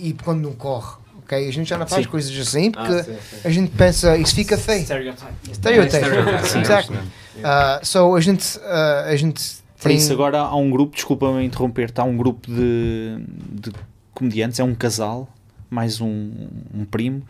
e, 0.00 0.10
e 0.10 0.16
quando 0.24 0.42
não 0.42 0.52
corre. 0.52 0.96
Ok? 1.18 1.48
A 1.48 1.52
gente 1.52 1.68
já 1.68 1.76
não 1.76 1.86
faz 1.86 2.04
Sim. 2.04 2.10
coisas 2.10 2.46
assim 2.48 2.70
porque 2.70 2.92
Ah, 2.92 3.02
sim, 3.04 3.12
sim. 3.30 3.36
a 3.44 3.50
gente 3.50 3.70
pensa, 3.72 4.16
isso 4.16 4.34
fica 4.36 4.56
feio. 4.56 4.84
Stereotype. 4.84 5.32
Stereotype. 5.52 5.96
Stereotype, 6.04 6.58
Exactly. 6.58 6.98
Ah, 7.42 7.80
so 7.82 8.14
a 8.14 8.20
gente. 8.20 8.58
ah, 8.64 9.06
a 9.08 9.16
gente 9.16 9.42
Para 9.80 9.88
tem- 9.88 9.96
isso 9.96 10.12
agora 10.12 10.38
há 10.38 10.54
um 10.56 10.70
grupo, 10.70 10.94
desculpa-me 10.94 11.44
interromper, 11.44 11.90
há 11.96 12.04
um 12.04 12.16
grupo 12.16 12.46
de, 12.48 13.16
de 13.50 13.72
comediantes, 14.14 14.60
é 14.60 14.64
um 14.64 14.74
casal, 14.76 15.28
mais 15.68 16.00
um, 16.00 16.30
um 16.72 16.84
primo, 16.84 17.22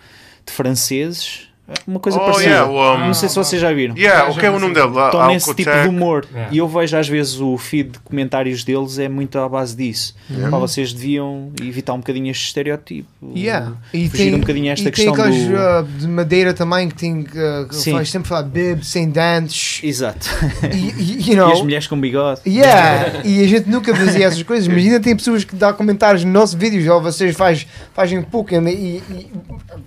de 0.44 0.53
franceses, 0.53 1.48
uma 1.87 1.99
coisa 2.01 2.19
Oh, 2.19 2.25
parecida. 2.25 2.51
yeah, 2.51 2.71
o, 2.71 2.95
um, 2.95 3.07
Não 3.07 3.15
sei 3.15 3.29
se 3.29 3.35
vocês 3.35 3.61
já 3.61 3.73
viram. 3.73 3.97
Yeah, 3.97 4.31
o 4.31 4.35
que 4.37 4.47
é 4.47 4.51
o 4.51 4.59
nome 4.59 4.75
dele? 4.75 4.89
Estão 4.89 5.27
nesse 5.29 5.55
tipo 5.55 5.71
de 5.71 5.89
humor. 5.89 6.27
Yeah. 6.33 6.55
E 6.55 6.59
eu 6.59 6.69
vejo 6.69 6.97
às 6.97 7.09
vezes 7.09 7.41
o 7.41 7.57
feed 7.59 7.91
de 7.91 7.99
comentários 8.01 8.65
deles 8.65 8.99
é 8.99 9.09
muito 9.09 9.39
à 9.39 9.49
base 9.49 9.77
disso. 9.77 10.15
Pá, 10.51 10.59
vocês 10.59 10.93
deviam 10.93 11.53
evitar 11.61 11.93
um 11.95 11.99
bocadinho 11.99 12.31
este 12.31 12.47
estereótipo. 12.47 13.09
Yeah. 13.37 13.73
E 13.93 14.09
Fugir 14.09 14.25
tem, 14.27 14.35
um 14.35 14.41
bocadinho 14.41 14.73
esta 14.73 14.89
e 14.89 14.93
tem 14.93 15.05
questão 15.07 15.15
aqueles 15.15 15.49
do- 15.49 15.57
ah, 15.57 15.85
de 15.99 16.09
madeira 16.09 16.53
também 16.55 16.89
que 16.89 16.95
tem 16.95 17.21
uh, 17.21 17.69
que 17.69 17.91
faz 17.91 18.11
sempre 18.11 18.29
falar 18.29 18.43
bib, 18.43 18.83
sem 18.85 19.09
dentes. 19.09 19.81
Exato. 19.83 20.29
E, 20.73 20.77
e, 21.03 21.13
you 21.29 21.33
E 21.33 21.37
know, 21.37 21.53
as 21.53 21.63
mulheres 21.63 21.87
com 21.87 21.99
bigode. 22.01 22.41
Yeah, 22.47 23.23
e 23.25 23.43
a 23.43 23.47
gente 23.49 23.69
nunca 23.69 23.95
fazia 23.95 24.27
essas 24.27 24.43
coisas, 24.43 24.67
mas 24.69 24.79
ainda 24.85 25.01
tem 25.01 25.17
pessoas 25.17 25.45
que 25.45 25.55
dão 25.57 25.73
comentários 25.73 26.25
nos 26.25 26.33
nossos 26.33 26.55
vídeos, 26.55 26.87
ou 26.89 27.01
vocês 27.01 27.35
faz, 27.37 27.67
fazem 27.95 28.21
pouco, 28.23 28.55
e, 28.55 28.59
e, 28.59 29.03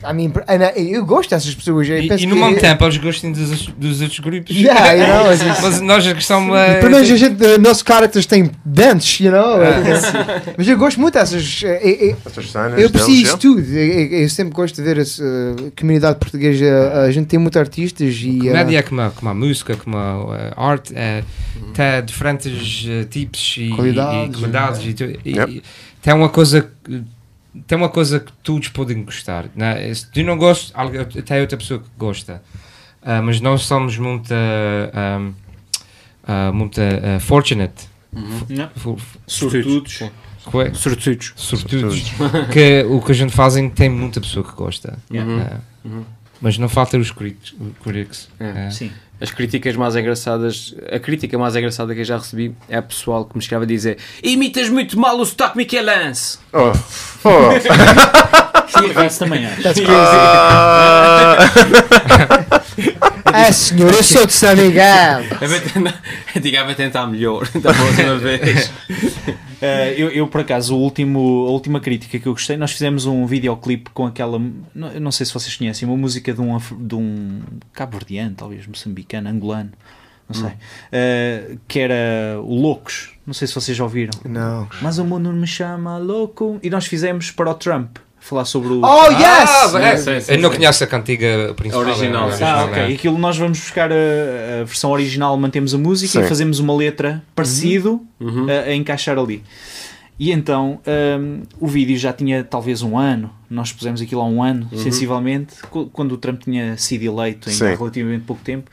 I 0.04 0.14
mean, 0.14 0.32
eu 0.76 1.06
gosto 1.06 1.30
dessas 1.30 1.54
pessoas. 1.54 1.75
E, 1.84 2.08
penso 2.08 2.24
e 2.24 2.28
no 2.28 2.36
que- 2.36 2.42
mesmo 2.42 2.60
tempo 2.60 2.84
eles 2.86 2.98
gostam 2.98 3.32
dos, 3.32 3.68
dos 3.68 4.02
outros 4.02 4.20
grupos. 4.20 4.56
Yeah, 4.56 4.92
you 4.94 5.06
know, 5.08 5.32
just- 5.36 5.62
Mas 5.62 5.82
nós 5.82 6.08
a 6.08 6.14
questão 6.16 6.56
é. 6.56 6.80
Pelo 6.80 6.92
menos 6.92 7.10
a 7.12 7.16
gente, 7.18 7.44
uh, 7.44 7.60
nossos 7.62 7.84
characters 7.86 8.26
têm 8.26 8.50
dentes, 8.64 9.20
you 9.20 9.32
know? 9.32 9.58
mas 10.58 10.68
eu 10.68 10.78
gosto 10.78 11.00
muito 11.00 11.14
dessas. 11.16 11.62
uh, 11.62 11.66
eu- 11.66 12.16
eu- 12.78 12.90
preciso 12.90 13.22
yeah. 13.24 13.38
tudo. 13.38 13.62
Eu, 13.74 14.30
sempre 14.30 14.54
gosto 14.54 14.76
de 14.76 14.82
ver 14.82 15.00
a 15.00 15.02
uh, 15.04 15.72
comunidade 15.78 16.20
portuguesa. 16.20 17.04
A 17.06 17.12
gente 17.12 17.28
tem 17.28 17.40
muitos 17.40 17.60
artistas 17.60 18.16
e. 18.22 18.40
uh, 18.40 18.48
Comédia 18.48 18.80
é 18.80 18.82
como 18.82 19.02
a, 19.02 19.10
como 19.12 19.30
a 19.32 19.34
música, 19.34 19.76
como 19.76 19.98
a 19.98 20.38
eh, 20.40 20.54
arte, 20.56 20.94
é, 20.96 21.24
tem 21.74 22.04
diferentes 22.06 22.86
eh, 22.88 23.04
tipos 23.10 23.56
e 23.58 23.70
Qualidades. 23.70 24.36
e, 24.36 24.40
qualidades 24.40 24.82
e, 24.86 24.94
tu- 24.94 25.04
e- 25.26 25.36
Yep. 25.38 25.52
e 25.52 25.64
tem 26.02 26.14
uma 26.14 26.30
coisa 26.30 26.62
que 26.84 27.02
tem 27.68 27.78
uma 27.78 27.90
coisa 27.90 28.20
que 28.20 28.32
todos 28.44 28.68
podem 28.70 29.04
gostar. 29.04 29.46
Né? 29.56 29.94
Se 29.94 30.10
tu 30.12 30.24
não 30.24 30.38
gostas, 30.38 30.74
até 31.18 31.42
outra 31.42 31.58
pessoa 31.58 31.80
que 31.80 31.88
gosta. 31.98 32.42
Ah, 33.02 33.22
mas 33.22 33.40
nós 33.40 33.62
somos 33.64 33.98
muito, 33.98 34.34
ah, 34.34 35.32
ah, 36.28 36.52
muito 36.52 36.82
fortunate. 37.22 37.88
Sortudos. 39.28 40.00
fu- 40.50 40.62
é? 40.62 40.74
Sortudos. 40.74 41.34
Sortudos. 41.36 42.04
que 42.52 42.84
o 42.90 43.02
que 43.02 43.12
a 43.12 43.16
gente 43.16 43.34
fazem 43.34 43.70
tem 43.70 43.90
muita 43.90 44.22
pessoa 44.22 44.46
que 44.48 44.56
gosta. 44.56 44.98
Yeah. 45.12 45.60
Ah, 45.86 45.90
Mas 46.42 46.58
não 46.58 46.68
falta 46.70 46.98
os 46.98 47.12
critics. 47.12 47.54
os 47.60 47.78
critics. 47.84 48.30
É. 48.40 48.70
Sim. 48.70 48.92
As 49.20 49.32
críticas 49.32 49.76
mais 49.76 49.96
engraçadas, 49.96 50.76
a 50.92 51.00
crítica 51.00 51.38
mais 51.38 51.56
engraçada 51.56 51.94
que 51.94 52.02
eu 52.02 52.06
já 52.06 52.18
recebi 52.18 52.54
é 52.68 52.78
a 52.78 52.82
pessoal 52.82 53.24
que 53.26 53.36
me 53.36 53.42
escreve 53.42 53.64
a 53.64 53.68
dizer 53.68 53.98
imitas 54.22 54.68
muito 54.70 55.00
mal 55.00 55.18
o 55.18 55.26
sotaque 55.26 55.58
Michelance. 55.58 56.38
Oh. 56.52 56.72
Oh. 57.24 57.52
E 58.82 58.90
a 58.90 58.94
Vance 58.94 59.20
também 59.20 59.46
acho. 59.46 59.64
That's 59.64 59.80
crazy. 59.80 59.92
Ah, 59.92 61.38
Ah, 63.38 63.52
senhor, 63.52 63.94
eu 63.94 64.04
sou 64.04 64.26
de 64.26 64.32
São 64.32 64.56
Miguel. 64.56 65.24
Diga, 66.42 66.64
vai 66.64 66.74
tentar 66.76 67.06
melhor 67.08 67.46
da 67.56 67.74
próxima 67.74 68.16
vez. 68.20 68.72
Eh, 69.62 69.96
eu, 69.98 70.10
eu, 70.10 70.28
por 70.28 70.42
acaso, 70.42 70.76
o 70.76 70.80
último, 70.80 71.20
a 71.48 71.52
última 71.52 71.80
crítica 71.80 72.20
que 72.20 72.28
eu 72.28 72.34
gostei, 72.34 72.58
nós 72.58 72.72
fizemos 72.72 73.06
um 73.06 73.26
videoclipe 73.26 73.90
com 73.92 74.06
aquela. 74.06 74.40
Não, 74.74 75.00
não 75.00 75.12
sei 75.12 75.26
se 75.26 75.34
vocês 75.34 75.56
conhecem, 75.56 75.88
uma 75.88 75.98
música 75.98 76.34
de 76.34 76.42
um, 76.42 76.58
de 76.80 76.96
um 76.96 77.42
cabo-verdiano, 77.74 78.36
talvez 78.36 78.68
moçambicano, 78.68 79.30
angolano, 79.30 79.72
não 80.28 80.36
sei, 80.36 80.54
eh, 80.92 81.58
que 81.68 81.80
era 81.80 82.40
o 82.42 82.56
Loucos. 82.56 83.14
Não 83.26 83.34
sei 83.34 83.48
se 83.48 83.56
vocês 83.56 83.76
já 83.76 83.84
ouviram. 83.84 84.14
Não. 84.24 84.68
Mas 84.82 84.98
o 84.98 85.06
mundo 85.06 85.32
me 85.34 85.48
chama 85.48 85.98
louco. 85.98 86.60
E 86.62 86.70
nós 86.70 86.86
fizemos 86.86 87.32
para 87.32 87.50
o 87.50 87.56
Trump 87.56 87.98
falar 88.28 88.46
sobre 88.46 88.70
o. 88.74 88.82
Oh, 88.84 89.12
yes! 89.12 89.74
Ah, 89.76 89.80
é, 89.82 89.98
sim, 89.98 90.20
sim, 90.20 90.32
eu 90.34 90.40
não 90.40 90.50
sim. 90.52 90.58
conheço 90.58 90.84
a 90.84 90.88
cantiga 90.88 91.54
principal. 91.56 91.82
Original, 91.86 92.30
é, 92.30 92.32
sim. 92.38 92.44
Ah, 92.44 92.66
ok. 92.66 92.82
é. 92.84 92.92
E 92.92 92.96
aquilo 92.96 93.18
nós 93.18 93.38
vamos 93.38 93.60
buscar 93.60 93.92
a, 93.92 93.96
a 94.62 94.64
versão 94.64 94.92
original, 94.92 95.38
mantemos 95.38 95.74
a 95.74 95.78
música 95.78 96.20
Sim. 96.20 96.26
e 96.26 96.28
fazemos 96.30 96.60
uma 96.60 96.76
letra 96.76 97.24
parecido 97.36 98.02
Uhum. 98.20 98.48
a, 98.50 98.70
a 98.70 98.76
encaixar 98.76 99.18
ali. 99.20 99.44
E 100.18 100.32
então 100.32 100.80
hum, 101.20 101.42
o 101.60 101.68
vídeo 101.68 101.98
já 101.98 102.14
tinha 102.14 102.42
talvez 102.44 102.82
um 102.82 102.98
ano, 102.98 103.30
nós 103.50 103.74
pusemos 103.74 104.02
aquilo 104.02 104.22
há 104.22 104.26
um 104.26 104.42
ano, 104.42 104.70
sensivelmente, 104.78 105.56
cu- 105.70 105.88
quando 105.92 106.14
o 106.14 106.18
Trump 106.18 106.42
tinha 106.44 106.78
sido 106.78 107.04
eleito 107.04 107.50
em 107.50 107.54
Sim. 107.54 107.76
relativamente 107.76 108.24
pouco 108.24 108.42
tempo. 108.42 108.72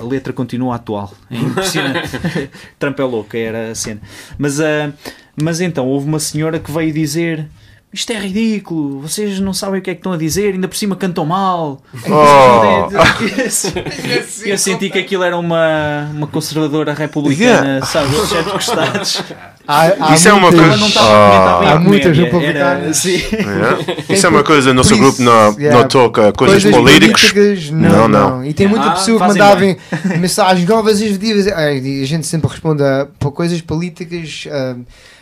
A 0.00 0.02
letra 0.04 0.32
continua 0.32 0.76
atual, 0.76 1.12
é 1.30 1.36
impressionante. 1.36 2.08
Trump 2.78 2.98
é 2.98 3.02
louco, 3.04 3.36
era 3.36 3.72
a 3.72 3.74
cena. 3.74 4.00
Mas, 4.38 4.58
ah, 4.60 4.92
mas 5.42 5.60
então 5.60 5.86
houve 5.86 6.06
uma 6.06 6.18
senhora 6.20 6.58
que 6.58 6.70
veio 6.72 6.92
dizer. 6.92 7.46
Isto 7.94 8.12
é 8.12 8.18
ridículo, 8.18 9.00
vocês 9.02 9.38
não 9.38 9.54
sabem 9.54 9.78
o 9.78 9.82
que 9.82 9.88
é 9.88 9.94
que 9.94 10.00
estão 10.00 10.12
a 10.12 10.16
dizer, 10.16 10.52
ainda 10.54 10.66
por 10.66 10.76
cima 10.76 10.96
cantam 10.96 11.24
mal. 11.24 11.80
Oh. 12.06 12.88
E 14.44 14.50
eu 14.50 14.58
senti 14.58 14.90
que 14.90 14.98
aquilo 14.98 15.22
era 15.22 15.38
uma, 15.38 16.10
uma 16.12 16.26
conservadora 16.26 16.92
republicana, 16.92 17.44
Yeah. 17.44 17.86
sabe? 17.86 18.14
Os 18.16 18.28
chefes 18.28 18.52
costados. 18.52 19.22
Há, 19.66 20.10
há 20.10 20.14
Isso 20.14 20.28
é 20.28 20.32
uma 20.34 20.50
muitas- 20.50 20.66
Ela 20.68 20.76
não 20.76 20.88
estava 20.88 21.60
bem 21.60 21.68
Há 21.70 21.78
muitas 21.80 22.18
republicanas. 22.18 22.84
Era, 22.84 22.92
sim. 22.92 23.22
Yeah. 23.32 23.78
Isso 24.10 24.26
é 24.26 24.28
uma 24.28 24.42
coisa, 24.44 24.74
nosso 24.74 24.90
Por 24.90 24.98
grupo 24.98 25.22
não, 25.22 25.52
yeah. 25.58 25.80
não 25.80 25.88
toca 25.88 26.32
coisas, 26.34 26.62
políticas. 26.70 27.32
políticas, 27.32 27.70
Não, 27.70 27.88
não, 27.88 28.08
não. 28.08 28.30
não. 28.40 28.44
E 28.44 28.52
tem 28.52 28.66
muita 28.68 28.88
Ah, 28.88 28.90
pessoa 28.90 29.18
que 29.18 29.26
mandava 29.26 29.60
mensagens 30.20 30.68
novas 30.68 31.00
e 31.00 31.16
dias. 31.16 31.46
E 31.46 32.02
a 32.02 32.06
gente 32.06 32.26
sempre 32.26 32.50
responde 32.50 32.82
a, 32.82 33.06
para 33.18 33.30
coisas 33.30 33.58
políticas, 33.62 34.20
es- 34.28 34.46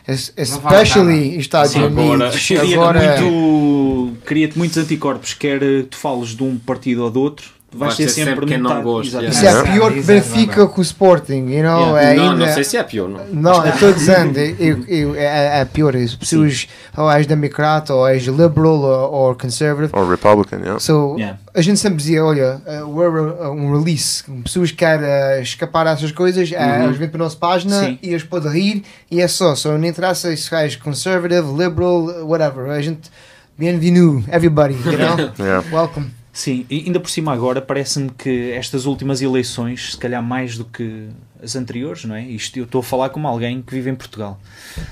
especially 0.09 1.39
Estados 1.39 1.73
Sim, 1.73 1.85
agora- 1.85 2.25
Unidos. 2.27 2.47
Cria-te 2.47 2.75
Agora, 2.75 3.21
muito, 3.21 4.17
cria-te 4.25 4.59
muitos 4.59 4.77
anticorpos, 4.79 5.35
quer 5.35 5.61
tu 5.91 5.97
fales 5.97 6.31
de 6.37 6.43
um 6.43 6.59
partido 6.59 7.05
ou 7.05 7.11
do 7.11 7.21
outro, 7.21 7.47
vais 7.75 7.97
ter 7.97 8.05
ser 8.09 8.11
sempre, 8.11 8.31
sempre 8.35 8.47
quem 8.47 8.59
não 8.59 8.83
gosta, 8.83 9.25
isso 9.25 9.47
é 9.47 9.63
pior 9.63 9.93
que 9.93 10.03
Benfica 10.03 10.67
com 10.67 10.81
o 10.81 10.83
Sporting, 10.83 11.47
you 11.51 11.63
know? 11.63 11.97
Yeah. 11.97 12.03
É 12.03 12.15
Não, 12.15 12.31
ainda- 12.33 12.47
não 12.47 12.53
sei 12.55 12.65
se 12.65 12.77
é 12.77 12.83
pior. 12.83 13.09
Não. 13.09 13.25
Não, 13.33 13.67
estou 13.69 13.93
dizendo, 13.93 14.39
eu, 14.39 14.85
eu, 14.87 15.15
é, 15.15 15.61
é 15.61 15.65
pior. 15.65 15.97
As 15.97 16.15
pessoas, 16.15 16.69
ou 16.97 17.11
és 17.11 17.27
democrata, 17.27 17.95
ou 17.95 18.07
és 18.07 18.23
liberal, 18.25 18.81
ou, 18.81 19.13
ou 19.13 19.35
conservative. 19.35 19.91
Or 19.99 20.09
Republican, 20.09 20.59
yeah. 20.59 20.79
So, 20.79 21.17
Yeah. 21.19 21.39
a 21.55 21.61
gente 21.63 21.79
sempre 21.81 21.97
dizia, 21.99 22.25
olha, 22.25 22.61
uh, 22.67 22.89
we're 22.89 23.43
a- 23.43 23.51
um 23.51 23.73
release, 23.79 24.25
pessoas 24.45 24.71
que 24.71 24.77
querem 24.79 25.05
uh, 25.07 25.43
escapar 25.43 25.85
dessas 25.85 26.13
coisas, 26.13 26.51
uh, 26.51 26.85
eles 26.85 26.97
vêm 26.97 27.09
para 27.09 27.21
a 27.21 27.25
nossa 27.25 27.37
página 27.37 27.81
Sim. 27.81 27.99
e 28.03 28.11
eles 28.11 28.23
podem 28.25 28.51
rir 28.53 28.83
e 29.11 29.21
é 29.21 29.29
só, 29.29 29.55
só 29.55 29.77
não 29.77 29.85
interessa 29.87 30.35
se 30.37 30.55
és 30.55 30.77
conservative, 30.77 31.49
liberal, 31.57 32.03
whatever, 32.27 32.71
a 32.71 32.81
gente, 32.81 33.11
bienvenue, 33.59 34.25
everybody, 34.31 34.75
you 34.75 34.99
know, 34.99 35.31
Yeah. 35.39 35.65
welcome. 35.73 36.11
Sim, 36.33 36.65
e 36.71 36.85
ainda 36.87 36.99
por 36.99 37.11
cima 37.11 37.33
agora 37.33 37.61
parece-me 37.61 38.09
que 38.11 38.53
estas 38.53 38.87
últimas 38.87 39.21
eleições, 39.21 39.93
se 39.93 39.97
calhar 39.99 40.23
mais 40.23 40.57
do 40.57 40.65
que 40.65 41.09
as 41.43 41.55
anteriores, 41.57 42.05
não 42.07 42.15
é? 42.15 42.23
Isto 42.25 42.59
eu 42.59 42.65
estou 42.65 42.81
a 42.81 42.83
falar 42.83 43.11
como 43.11 43.29
alguém 43.29 43.61
que 43.61 43.75
vive 43.75 43.91
em 43.91 43.95
Portugal. 43.95 44.41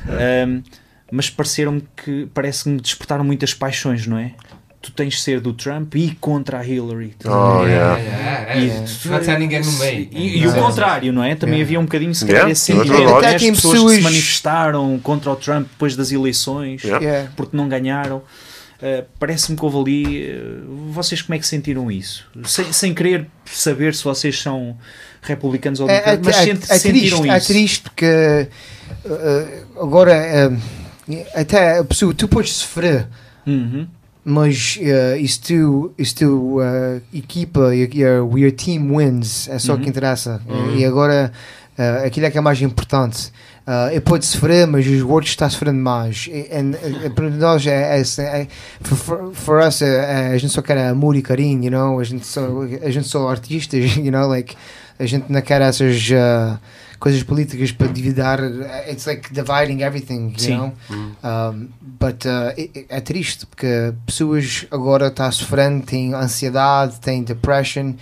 Ahm, 0.06 0.62
mas 1.10 1.30
pareceram-me 1.30 1.82
que 1.96 2.28
parece-me 2.34 2.78
despertaram 2.80 3.24
muitas 3.24 3.54
paixões, 3.54 4.06
não 4.06 4.18
é? 4.18 4.32
Tu 4.82 4.90
tens 4.92 5.14
de 5.14 5.20
ser 5.20 5.40
do 5.40 5.52
Trump 5.52 5.94
e 5.94 6.10
contra 6.20 6.58
a 6.58 6.66
Hillary. 6.66 7.14
Oh, 7.26 7.64
yeah. 7.66 7.98
É, 7.98 8.58
E- 8.58 8.70
é, 8.70 8.84
Não 9.06 9.34
há 9.34 9.38
ninguém 9.38 9.60
no 9.62 9.72
meio. 9.72 10.08
E, 10.10 10.38
e 10.38 10.46
o 10.46 10.54
contrário, 10.54 11.12
não 11.12 11.22
é? 11.22 11.34
Também 11.34 11.60
havia 11.60 11.78
um 11.78 11.82
bocadinho 11.84 12.14
se 12.14 12.24
calhar 12.24 12.42
Yeah, 12.48 12.52
esse 12.52 12.62
sentimento. 12.64 13.02
As 13.08 13.12
Até 13.24 13.38
tem 13.38 13.52
pessoas 13.52 13.74
que 13.74 13.78
pessoas- 13.80 13.96
se 13.96 14.00
manifestaram 14.02 14.98
contra 15.02 15.30
o 15.30 15.36
Trump 15.36 15.68
depois 15.68 15.96
das 15.96 16.12
eleições 16.12 16.82
Yeah. 16.82 17.04
Yeah. 17.04 17.30
porque 17.36 17.56
não 17.56 17.68
ganharam. 17.68 18.22
Uh, 18.82 19.04
Parece-me 19.18 19.56
que 19.58 19.64
houve 19.64 19.76
ali. 19.78 20.30
uh, 20.32 20.92
vocês 20.92 21.20
como 21.22 21.34
é 21.34 21.38
que 21.38 21.46
sentiram 21.46 21.90
isso? 21.90 22.24
Sem, 22.44 22.72
sem 22.72 22.94
querer 22.94 23.26
saber 23.44 23.94
se 23.94 24.02
vocês 24.02 24.40
são 24.40 24.76
republicanos 25.20 25.80
ou 25.80 25.88
É, 25.90 25.96
é, 25.96 26.16
democratas, 26.16 26.26
mas 26.26 26.36
é, 26.36 26.44
sent- 26.44 26.70
é 26.70 26.78
sentiram 26.78 27.18
triste, 27.20 27.34
é 27.34 27.36
isso. 27.38 27.46
triste 27.46 27.82
porque 27.82 28.48
uh, 29.04 29.82
agora 29.84 30.50
até 31.34 31.78
a 31.78 31.84
pessoa, 31.84 32.14
tu 32.14 32.28
podes 32.28 32.52
sofrer 32.54 33.06
Uhum. 33.46 33.86
mas 34.24 34.78
uh, 34.80 35.16
isso 35.18 35.40
tu, 35.42 35.92
isso 35.98 36.14
tu 36.14 36.58
uh, 36.60 37.02
equipa 37.12 37.60
uh, 37.68 38.38
your 38.38 38.52
team 38.52 38.96
wins, 38.96 39.48
é 39.48 39.58
só 39.58 39.72
o 39.72 39.76
Uhum. 39.76 39.82
que 39.82 39.88
interessa. 39.88 40.40
E 40.76 40.84
agora 40.84 41.32
uh, 41.78 42.06
aquilo 42.06 42.26
é 42.26 42.30
que 42.30 42.38
é 42.38 42.40
mais 42.40 42.60
importante. 42.62 43.32
Uh, 43.70 43.88
eu 43.92 44.02
pode 44.02 44.26
sofrer, 44.26 44.66
mas 44.66 44.84
os 44.84 45.00
outros 45.02 45.30
estão 45.30 45.48
sofrendo 45.48 45.78
mais. 45.78 46.26
E, 46.28 46.48
and, 46.52 46.72
uh, 46.72 47.10
para 47.14 47.30
nós, 47.30 47.64
é, 47.64 48.00
é, 48.00 48.00
é, 48.00 48.48
for, 48.82 48.96
for, 48.96 49.32
for 49.32 49.60
us, 49.60 49.80
é, 49.80 50.30
é, 50.30 50.34
a 50.34 50.38
gente 50.38 50.52
só 50.52 50.60
quer 50.60 50.88
amor 50.88 51.14
e 51.14 51.22
carinho, 51.22 51.62
you 51.62 51.70
know? 51.70 52.00
a, 52.00 52.02
gente 52.02 52.26
só, 52.26 52.40
a 52.82 52.90
gente 52.90 53.06
só 53.06 53.28
artistas, 53.28 53.94
you 53.96 54.10
know? 54.10 54.26
like, 54.26 54.56
a 54.98 55.06
gente 55.06 55.30
não 55.30 55.40
quer 55.40 55.62
essas 55.62 56.10
uh, 56.10 56.58
coisas 56.98 57.22
políticas 57.22 57.70
para 57.70 57.86
dividir. 57.86 58.24
It's 58.90 59.06
like 59.06 59.32
dividing 59.32 59.82
everything, 59.82 60.32
you 60.32 60.40
Sim. 60.40 60.56
know? 60.56 60.72
Um, 61.22 61.68
but 61.80 62.24
uh, 62.24 62.52
é- 62.56 62.70
é- 62.74 62.84
é 62.88 63.00
triste 63.00 63.46
porque 63.46 63.94
pessoas 64.04 64.66
agora 64.72 65.06
estão 65.06 65.30
sofrendo, 65.30 65.86
têm 65.86 66.12
ansiedade, 66.12 66.98
têm 66.98 67.22
depression 67.22 67.94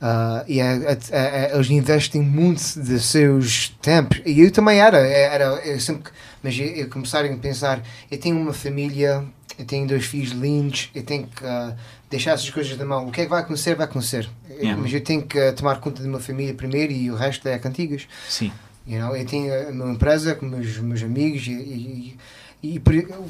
uh, 0.00 0.44
e 0.46 0.60
é, 0.60 0.74
é- 0.92 0.98
é- 1.10 1.50
eles 1.54 1.70
investem 1.70 2.20
muito 2.22 2.80
de 2.80 3.00
seus 3.00 3.70
tempos. 3.80 4.20
E 4.24 4.40
eu 4.40 4.50
também 4.50 4.78
era, 4.78 4.98
é- 4.98 5.34
era 5.34 5.44
eu 5.64 5.80
sempre, 5.80 6.12
mas 6.42 6.58
eu, 6.58 6.66
eu 6.66 6.88
comecei 6.88 7.32
a 7.32 7.36
pensar: 7.36 7.82
eu 8.10 8.18
tenho 8.18 8.36
uma 8.38 8.52
família, 8.52 9.24
eu 9.58 9.64
tenho 9.64 9.86
dois 9.86 10.04
filhos 10.04 10.32
lindos, 10.32 10.90
eu 10.94 11.02
tenho 11.02 11.26
que 11.26 11.44
uh, 11.44 11.74
deixar 12.10 12.32
essas 12.32 12.50
coisas 12.50 12.76
da 12.76 12.84
mão. 12.84 13.08
O 13.08 13.12
que 13.12 13.20
é 13.20 13.24
que 13.24 13.30
vai 13.30 13.40
acontecer? 13.42 13.74
Vai 13.74 13.86
acontecer. 13.86 14.28
Yeah. 14.50 14.80
Mas 14.80 14.92
eu 14.92 15.00
tenho 15.02 15.22
que 15.22 15.38
uh, 15.38 15.52
tomar 15.54 15.80
conta 15.80 16.02
de 16.02 16.08
uma 16.08 16.20
família 16.20 16.54
primeiro 16.54 16.92
e 16.92 17.10
o 17.10 17.14
resto 17.14 17.46
é 17.48 17.58
cantigas. 17.58 18.06
Sim. 18.28 18.52
You 18.86 19.00
know, 19.00 19.16
eu 19.16 19.26
tenho 19.26 19.52
a 19.68 19.72
minha 19.72 19.92
empresa 19.92 20.34
com 20.34 20.46
meus, 20.46 20.78
meus 20.78 21.02
amigos 21.02 21.46
e, 21.48 21.50
e, 21.50 22.18
e, 22.62 22.76
e 22.76 22.80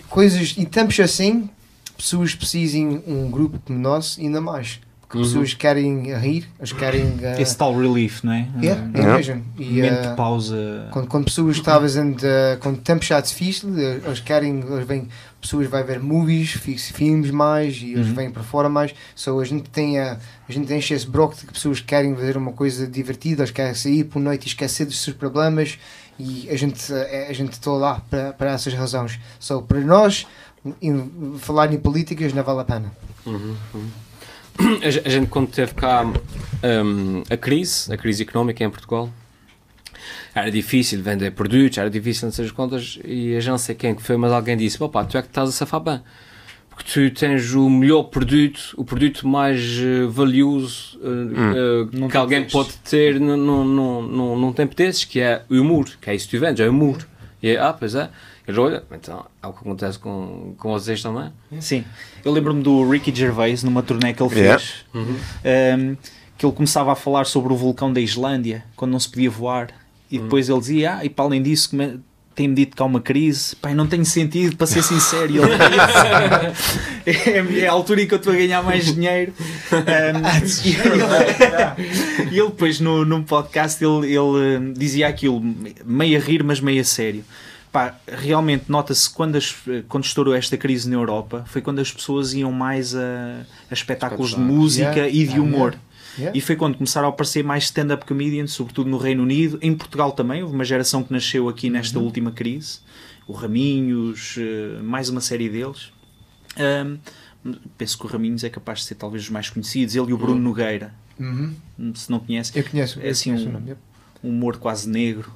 coisas, 0.08 0.54
e 0.56 0.66
tempos 0.66 1.00
assim, 1.00 1.48
pessoas 1.96 2.34
precisam 2.34 3.02
um 3.06 3.30
grupo 3.30 3.58
como 3.64 3.78
nós 3.78 4.18
ainda 4.20 4.40
mais. 4.40 4.80
Porque 5.08 5.18
Uhum. 5.18 5.24
pessoas 5.24 5.54
querem 5.54 6.12
rir, 6.18 6.48
elas 6.58 6.72
querem. 6.72 7.04
Uh, 7.14 7.40
Esse 7.40 7.56
tal 7.56 7.72
relief, 7.78 8.24
não 8.24 8.32
é? 8.32 8.48
yeah, 8.60 8.82
Um 8.82 8.90
é 8.92 8.98
Yeah. 8.98 9.16
mesmo. 9.16 9.44
E, 9.56 9.64
momento 9.76 10.04
uh, 10.06 10.10
de 10.10 10.16
pausa. 10.16 10.88
quando, 10.90 11.06
quando 11.06 11.24
pessoas 11.26 11.56
estão 11.56 11.80
fazendo, 11.80 12.16
uh, 12.22 12.58
quando 12.60 12.78
tempos 12.80 13.06
já 13.06 13.20
difícil, 13.20 13.68
uh, 13.68 13.78
eles 14.04 14.18
querem, 14.18 14.58
eles 14.68 14.84
vêm, 14.84 15.08
pessoas 15.40 15.68
vão 15.68 15.84
ver 15.84 16.00
movies, 16.00 16.50
fi- 16.54 16.76
filmes 16.76 17.30
mais 17.30 17.76
e 17.80 17.92
eles 17.92 18.08
Uhum. 18.08 18.14
vêm 18.14 18.30
para 18.32 18.42
fora 18.42 18.68
mais. 18.68 18.92
So 19.14 19.38
a 19.38 19.44
gente 19.44 19.70
tem 19.70 20.00
a, 20.00 20.18
a 20.48 20.52
gente 20.52 20.72
enche 20.74 20.92
esse 20.92 21.06
bloco 21.06 21.36
de 21.36 21.46
que 21.46 21.52
pessoas 21.52 21.78
querem 21.80 22.12
fazer 22.16 22.36
uma 22.36 22.50
coisa 22.52 22.84
divertida, 22.84 23.42
eles 23.42 23.52
querem 23.52 23.74
sair 23.74 24.02
por 24.02 24.18
noite 24.20 24.46
e 24.46 24.48
esquecer 24.48 24.86
dos 24.86 24.98
seus 25.00 25.14
problemas 25.16 25.78
e 26.18 26.48
a 26.50 26.56
gente 26.56 26.92
uh, 26.92 26.96
a 27.30 27.32
gente 27.32 27.52
está 27.52 27.70
lá 27.70 28.02
para, 28.10 28.32
para 28.32 28.50
essas 28.50 28.74
razões. 28.74 29.20
So 29.38 29.62
para 29.62 29.78
nós 29.82 30.26
em- 30.82 31.36
falar 31.38 31.72
em 31.72 31.78
políticas 31.78 32.32
não 32.32 32.42
vale 32.42 32.60
a 32.62 32.64
pena. 32.64 32.90
A, 33.24 33.30
ge- 33.30 33.86
a 35.04 35.08
gente, 35.08 35.28
quando 35.28 35.48
teve 35.48 35.74
cá 35.74 36.04
hum, 36.04 37.22
a 37.28 37.36
crise, 37.36 37.92
a 37.92 37.96
crise 37.96 38.22
económica 38.22 38.64
em 38.64 38.70
Portugal, 38.70 39.10
era 40.34 40.50
difícil 40.50 41.02
vender 41.02 41.32
produtos, 41.32 41.78
era 41.78 41.90
difícil 41.90 42.26
não 42.26 42.32
sei 42.32 42.44
as 42.44 42.50
contas, 42.50 42.98
e 43.04 43.36
a 43.36 43.40
já 43.40 43.50
não 43.50 43.58
sei 43.58 43.74
quem 43.74 43.94
que 43.94 44.02
foi, 44.02 44.16
mas 44.16 44.32
alguém 44.32 44.56
disse, 44.56 44.82
opa, 44.82 45.04
tu 45.04 45.16
é 45.16 45.22
que 45.22 45.28
estás 45.28 45.48
a 45.48 45.52
safar 45.52 45.80
bem. 45.80 46.00
Porque 46.68 46.92
tu 46.92 47.18
tens 47.18 47.54
o 47.54 47.70
melhor 47.70 48.04
produto, 48.04 48.74
o 48.76 48.84
produto 48.84 49.26
mais 49.26 49.78
eh, 49.78 50.04
valioso 50.06 51.00
eh, 51.02 51.08
eh, 51.56 51.98
Num 51.98 52.06
que 52.06 52.16
alguém 52.18 52.44
pode 52.44 52.74
ter 52.84 53.18
num, 53.18 53.34
num, 53.34 53.64
num, 53.64 54.02
num, 54.02 54.38
num 54.38 54.52
tempo 54.52 54.74
desses, 54.74 55.04
que 55.06 55.18
é 55.18 55.42
o 55.48 55.54
humor, 55.54 55.88
que 55.98 56.10
é 56.10 56.14
isso 56.14 56.28
que 56.28 56.36
tu 56.36 56.40
vendes, 56.40 56.60
é 56.60 56.68
o 56.68 56.70
humor. 56.70 56.98
E 57.42 57.56
ah, 57.56 57.72
pois 57.72 57.94
é. 57.94 58.10
Ele 58.46 58.60
olha, 58.60 58.82
então 58.92 59.26
é 59.42 59.46
o 59.46 59.52
que 59.52 59.58
acontece 59.60 59.98
com, 59.98 60.54
com 60.56 60.70
vocês 60.72 61.02
também. 61.02 61.30
Sim, 61.60 61.84
eu 62.24 62.30
lembro-me 62.32 62.62
do 62.62 62.88
Ricky 62.88 63.12
Gervais 63.14 63.62
numa 63.64 63.82
turnê 63.82 64.12
que 64.14 64.22
ele 64.22 64.30
fez, 64.30 64.84
Yeah. 64.94 65.82
um, 65.82 65.96
que 66.38 66.46
ele 66.46 66.52
começava 66.52 66.92
a 66.92 66.94
falar 66.94 67.24
sobre 67.26 67.52
o 67.52 67.56
vulcão 67.56 67.92
da 67.92 68.00
Islândia, 68.00 68.62
quando 68.76 68.92
não 68.92 69.00
se 69.00 69.08
podia 69.08 69.30
voar, 69.30 69.68
e 70.10 70.18
depois 70.18 70.48
ele 70.48 70.60
dizia, 70.60 70.98
ah, 70.98 71.04
e 71.04 71.08
para 71.08 71.24
além 71.24 71.42
disso, 71.42 71.70
come- 71.70 71.98
tem-me 72.36 72.54
dito 72.54 72.76
que 72.76 72.82
há 72.82 72.84
uma 72.84 73.00
crise, 73.00 73.56
pai, 73.56 73.74
não 73.74 73.86
tem 73.86 74.04
sentido, 74.04 74.56
para 74.56 74.66
ser 74.66 74.82
sincero, 74.82 75.24
ele 75.32 75.40
é, 77.06 77.60
é 77.64 77.66
a 77.66 77.72
altura 77.72 78.02
em 78.02 78.06
que 78.06 78.14
eu 78.14 78.18
estou 78.18 78.32
a 78.32 78.36
ganhar 78.36 78.62
mais 78.62 78.94
dinheiro. 78.94 79.32
Um, 79.72 80.66
e, 80.68 80.74
ele, 80.74 82.32
e 82.32 82.38
ele 82.38 82.48
depois 82.48 82.78
no, 82.80 83.04
num 83.04 83.22
podcast 83.22 83.82
ele, 83.84 84.14
ele 84.14 84.72
dizia 84.74 85.08
aquilo, 85.08 85.42
meio 85.84 86.18
a 86.18 86.22
rir, 86.22 86.42
mas 86.44 86.60
meio 86.60 86.80
a 86.80 86.84
sério. 86.84 87.24
Pá, 87.76 87.94
realmente 88.08 88.64
nota-se 88.70 89.10
quando, 89.10 89.36
as- 89.36 89.54
quando 89.86 90.04
estourou 90.04 90.34
esta 90.34 90.56
crise 90.56 90.88
na 90.88 90.94
Europa 90.96 91.44
foi 91.46 91.60
quando 91.60 91.78
as 91.78 91.92
pessoas 91.92 92.32
iam 92.32 92.50
mais 92.50 92.94
a, 92.94 93.44
a 93.70 93.74
espetáculos 93.74 94.30
de 94.30 94.40
música 94.40 94.92
Yeah. 94.94 95.08
e 95.10 95.26
de 95.26 95.38
humor. 95.38 95.76
Yeah. 96.18 96.38
E 96.38 96.40
foi 96.40 96.56
quando 96.56 96.76
começaram 96.78 97.06
a 97.08 97.10
aparecer 97.10 97.44
mais 97.44 97.64
stand-up 97.64 98.06
comedians, 98.06 98.52
sobretudo 98.52 98.88
no 98.88 98.96
Reino 98.96 99.22
Unido, 99.22 99.58
em 99.60 99.74
Portugal 99.76 100.12
também. 100.12 100.42
Houve 100.42 100.54
uma 100.54 100.64
geração 100.64 101.02
que 101.02 101.12
nasceu 101.12 101.50
aqui 101.50 101.68
nesta 101.68 101.98
Uhum. 101.98 102.06
última 102.06 102.32
crise. 102.32 102.78
O 103.28 103.34
Raminhos, 103.34 104.36
eh, 104.38 104.80
mais 104.82 105.10
uma 105.10 105.20
série 105.20 105.50
deles. 105.50 105.92
Ahm, 106.58 106.96
penso 107.76 107.98
que 107.98 108.06
o 108.06 108.08
Raminhos 108.08 108.42
é 108.42 108.48
capaz 108.48 108.78
de 108.78 108.84
ser 108.86 108.94
talvez 108.94 109.24
os 109.24 109.28
mais 109.28 109.50
conhecidos. 109.50 109.94
Ele 109.94 110.08
e 110.08 110.12
o 110.14 110.16
Bruno 110.16 110.40
Nogueira, 110.40 110.94
Uhum. 111.20 111.52
se 111.94 112.10
não 112.10 112.20
conhece, 112.20 112.58
Eu 112.58 112.64
conheço. 112.64 112.98
É 113.02 113.10
assim 113.10 113.34
conheço 113.34 113.50
um- 113.50 114.28
um 114.28 114.30
humor 114.30 114.56
quase 114.56 114.88
negro. 114.88 115.30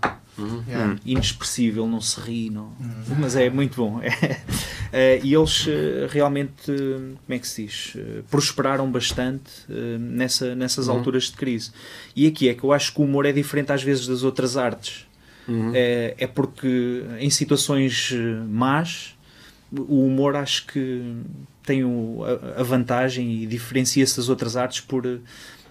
Yeah. 0.67 0.97
inexpressível, 1.05 1.87
não 1.87 2.01
se 2.01 2.21
ri, 2.21 2.51
não... 2.51 2.73
mas 3.19 3.37
é 3.37 3.51
muito 3.51 3.77
bom. 3.77 4.01
Eh, 4.93 5.21
e 5.23 5.33
eles 5.33 5.69
eh, 5.69 6.09
realmente, 6.11 6.67
como 6.67 7.17
é 7.29 7.39
que 7.39 7.47
se 7.47 7.65
diz, 7.65 7.93
Eh, 7.95 8.23
prosperaram 8.29 8.91
bastante 8.91 9.53
nessa, 10.01 10.53
nessas 10.57 10.89
alturas 10.89 11.25
de 11.25 11.35
crise. 11.35 11.71
E 12.17 12.27
aqui 12.27 12.49
é 12.49 12.55
que 12.55 12.65
eu 12.65 12.73
acho 12.73 12.93
que 12.93 13.01
o 13.01 13.05
humor 13.05 13.25
é 13.25 13.31
diferente 13.31 13.71
às 13.71 13.85
vezes 13.85 14.09
das 14.09 14.25
outras 14.25 14.57
artes. 14.57 15.07
É, 15.73 16.17
é 16.19 16.27
porque 16.27 17.05
em 17.21 17.31
situações 17.31 18.13
más, 18.49 19.17
o 19.71 20.05
humor 20.07 20.35
acho 20.35 20.67
que 20.67 21.23
tem 21.65 21.83
a, 22.57 22.63
vantagem 22.65 23.43
e 23.43 23.47
diferencia-se 23.47 24.17
das 24.17 24.29
outras 24.29 24.57
artes 24.57 24.81
por 24.81 25.05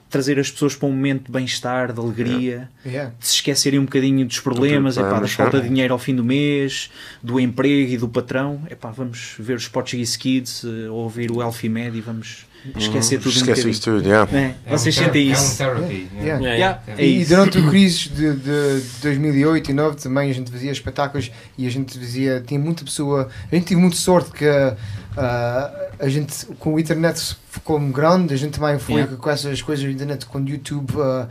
trazer 0.09 0.39
as 0.39 0.49
pessoas 0.49 0.75
para 0.75 0.87
um 0.87 0.91
momento 0.91 1.25
de 1.25 1.31
bem-estar, 1.31 1.93
de 1.93 1.99
alegria 1.99 2.69
Yeah. 2.85 3.13
de 3.19 3.27
se 3.27 3.35
esquecerem 3.35 3.79
um 3.79 3.85
bocadinho 3.85 4.25
dos 4.25 4.39
problemas, 4.39 4.95
Do 4.95 5.01
epá, 5.01 5.19
da 5.19 5.27
falta 5.27 5.61
de 5.61 5.67
dinheiro 5.69 5.93
ao 5.93 5.99
fim 5.99 6.15
do 6.15 6.23
mês, 6.23 6.89
do 7.21 7.39
emprego 7.39 7.91
e 7.91 7.97
do 7.97 8.07
patrão. 8.09 8.61
Epá, 8.69 8.89
vamos 8.91 9.35
ver 9.37 9.55
os 9.55 9.67
Portuguese 9.67 10.17
Kids, 10.17 10.63
eh, 10.65 10.89
ou 10.89 11.03
ouvir 11.03 11.29
o 11.31 11.41
Elfie 11.41 11.69
Med 11.69 11.95
e 11.95 12.01
vamos 12.01 12.47
esquecer 12.75 13.17
tudo 13.19 13.27
um 13.27 13.37
Esquece 13.37 13.45
bocadinho. 13.51 13.69
isso 13.69 13.81
tudo, 13.83 14.05
yeah. 14.07 14.37
É, 14.37 14.55
É 14.65 14.73
um 14.73 14.77
Vocês 14.77 14.95
ter- 14.95 15.03
sentem 15.05 15.27
É 15.27 15.29
um 15.29 15.33
isso? 15.33 15.57
therapy. 15.57 15.83
Yeah. 15.83 16.09
Yeah, 16.23 16.39
Yeah, 16.41 16.57
yeah. 16.87 17.01
é 17.01 17.05
E 17.05 17.21
isso. 17.21 17.29
durante 17.29 17.57
a 17.57 17.69
crise 17.69 18.09
de, 18.09 18.33
de 18.35 18.81
2008 19.01 19.69
e 19.71 19.73
2009 19.73 19.95
também 19.97 20.29
a 20.29 20.33
gente 20.33 20.51
fazia 20.51 20.71
espetáculos 20.71 21.31
e 21.57 21.67
a 21.67 21.69
gente 21.69 21.97
fazia, 21.97 22.43
tinha 22.45 22.59
muita 22.59 22.83
pessoa, 22.83 23.29
a 23.51 23.55
gente 23.55 23.65
teve 23.67 23.79
muita 23.79 23.95
sorte 23.95 24.31
que 24.31 24.45
ah, 25.19 25.71
a 25.99 26.07
gente 26.09 26.45
com 26.59 26.77
a 26.77 26.79
internet 26.81 27.35
ficou 27.49 27.79
grande, 27.79 28.33
a 28.33 28.37
gente 28.37 28.57
também 28.59 28.79
foi 28.79 28.95
Yeah. 28.95 29.17
com 29.17 29.29
essas 29.29 29.61
coisas 29.61 29.85
da 29.85 29.91
internet, 29.91 30.25
quando 30.25 30.47
o 30.47 30.51
YouTube 30.51 30.93
ah, 31.01 31.27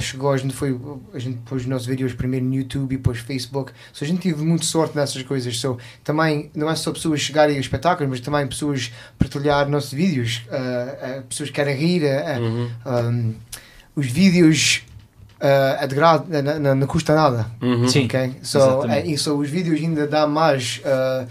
chegou, 0.00 0.32
a 0.32 0.36
gente 0.36 0.52
foi, 0.54 0.76
a 1.14 1.18
gente 1.18 1.38
pôs 1.44 1.62
os 1.62 1.68
nossos 1.68 1.86
vídeos 1.86 2.12
primeiro 2.12 2.44
no 2.44 2.54
YouTube 2.54 2.92
e 2.92 2.96
depois 2.96 3.18
Facebook, 3.18 3.72
so, 3.92 4.02
a 4.04 4.06
gente 4.06 4.20
teve 4.20 4.42
muita 4.42 4.64
sorte 4.64 4.96
nessas 4.96 5.22
coisas, 5.22 5.56
so, 5.58 5.78
também 6.02 6.50
não 6.54 6.68
é 6.68 6.74
só 6.74 6.90
pessoas 6.92 7.20
chegarem 7.20 7.56
a 7.56 7.60
espetáculos, 7.60 8.10
mas 8.10 8.20
também 8.20 8.46
pessoas 8.46 8.92
partilhar 9.18 9.68
nossos 9.68 9.92
vídeos, 9.92 10.42
ah, 10.50 10.96
ah, 11.18 11.22
pessoas 11.28 11.50
que 11.50 11.54
querem 11.54 11.76
rir, 11.76 12.02
Uhum. 12.40 12.68
um, 12.86 13.34
os 13.94 14.06
vídeos 14.06 14.82
uh, 15.40 15.82
é 15.82 15.86
de 15.86 15.94
graça, 15.94 16.24
não, 16.28 16.58
não, 16.60 16.74
não 16.74 16.86
custa 16.86 17.14
nada. 17.14 17.46
Uhum. 17.62 17.88
Sim. 17.88 18.04
ok? 18.06 18.34
So, 18.42 18.58
é, 18.90 19.06
e 19.06 19.16
so, 19.16 19.38
os 19.38 19.48
vídeos 19.48 19.80
ainda 19.80 20.06
dá 20.06 20.26
mais, 20.26 20.80
uh, 20.84 21.26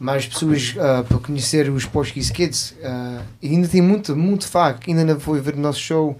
mais 0.00 0.26
pessoas 0.26 0.74
uh, 0.76 1.04
para 1.04 1.18
conhecer 1.18 1.68
os 1.68 1.84
Portuguese 1.84 2.32
Kids. 2.32 2.70
Uh, 2.80 3.22
e 3.42 3.50
ainda 3.50 3.68
tem 3.68 3.82
muito, 3.82 4.16
muito 4.16 4.48
que 4.80 4.90
ainda 4.90 5.04
não 5.04 5.20
foi 5.20 5.40
ver 5.40 5.54
o 5.54 5.60
nosso 5.60 5.78
show, 5.78 6.18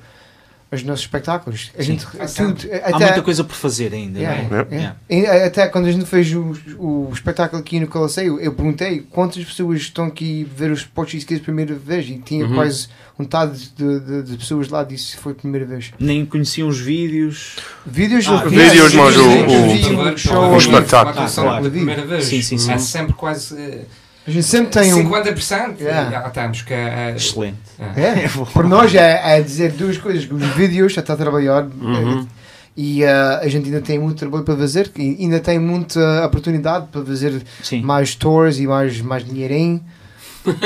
os 0.73 0.83
nossos 0.85 1.05
espetáculos. 1.05 1.71
A 1.77 1.83
Sim. 1.83 1.87
gente, 1.93 2.07
Há 2.19 2.27
tudo, 2.27 2.69
Há 2.73 2.77
até, 2.97 3.05
muita 3.07 3.23
coisa 3.23 3.43
por 3.43 3.55
fazer 3.55 3.93
ainda, 3.93 4.19
Yeah, 4.21 4.41
é? 4.41 4.45
yeah. 4.47 4.69
Yeah. 4.71 4.97
E, 5.11 5.47
até 5.47 5.67
quando 5.67 5.87
a 5.87 5.93
gente 5.93 6.05
fez 6.07 6.33
o, 6.33 6.55
o 6.79 7.11
espetáculo 7.13 7.61
aqui 7.61 7.81
no 7.81 7.89
Colosseio, 7.89 8.39
eu 8.39 8.53
perguntei 8.53 9.01
quantas 9.11 9.45
pessoas 9.45 9.81
estão 9.81 10.05
aqui 10.07 10.47
ver 10.57 10.71
os 10.71 10.85
Portuguese 10.85 11.27
Kids 11.27 11.45
pela 11.45 11.57
primeira 11.57 11.75
vez 11.75 12.09
e 12.09 12.19
tinha 12.19 12.47
Uhum. 12.47 12.55
quase 12.55 12.89
metade 13.19 13.71
de, 13.77 14.01
de, 14.01 14.23
de 14.23 14.37
pessoas 14.39 14.69
lá 14.69 14.83
disse 14.85 15.17
foi 15.17 15.33
a 15.33 15.35
primeira 15.35 15.67
vez. 15.67 15.91
Nem 15.99 16.25
conheciam 16.25 16.69
os 16.69 16.79
vídeos. 16.79 17.57
Vídeos, 17.85 18.27
Ah, 18.29 18.45
vídeos, 18.45 18.95
mas 18.95 19.17
o- 19.17 19.31
vídeos, 19.31 20.15
o- 20.15 20.17
show, 20.19 20.53
o 20.53 20.57
espetáculo. 20.57 21.25
Ah, 21.27 21.31
claro. 21.35 21.71
primeira 21.71 22.07
vez. 22.07 22.25
Sim, 22.27 22.41
sim, 22.43 22.57
sim. 22.59 22.73
É 22.73 22.79
sempre 22.79 23.13
quase 23.15 23.59
eh, 23.59 23.85
A 24.27 24.31
gente 24.31 24.45
sempre 24.45 24.71
tem 24.71 24.93
um. 24.95 25.11
50%. 25.11 25.81
Yeah. 25.81 26.11
Já 26.11 26.27
estamos 26.29 26.63
que 26.63 26.75
é, 26.75 27.15
Excelente. 27.17 27.59
É, 27.97 28.29
para 28.53 28.69
nós 28.69 28.95
é, 28.95 29.39
é 29.39 29.41
dizer 29.43 29.73
duas 29.73 29.97
coisas: 29.99 30.29
os 30.31 30.47
vídeos 30.55 30.93
já 30.93 31.01
está 31.01 31.15
a 31.15 31.17
trabalhar 31.17 31.65
Uhum. 31.65 32.21
eh, 32.21 32.27
e 32.77 33.03
eh, 33.03 33.11
a 33.43 33.49
gente 33.49 33.67
ainda 33.67 33.81
tem 33.81 33.99
muito 33.99 34.19
trabalho 34.19 34.45
para 34.45 34.57
fazer, 34.57 34.91
e 34.97 35.17
ainda 35.21 35.41
tem 35.41 35.59
muita 35.59 36.25
oportunidade 36.25 36.87
para 36.93 37.05
fazer 37.05 37.43
Sim. 37.63 37.83
mais 37.83 38.15
tours 38.15 38.59
e 38.59 38.67
mais, 38.67 39.01
mais 39.01 39.25
dinheirinho. 39.25 39.83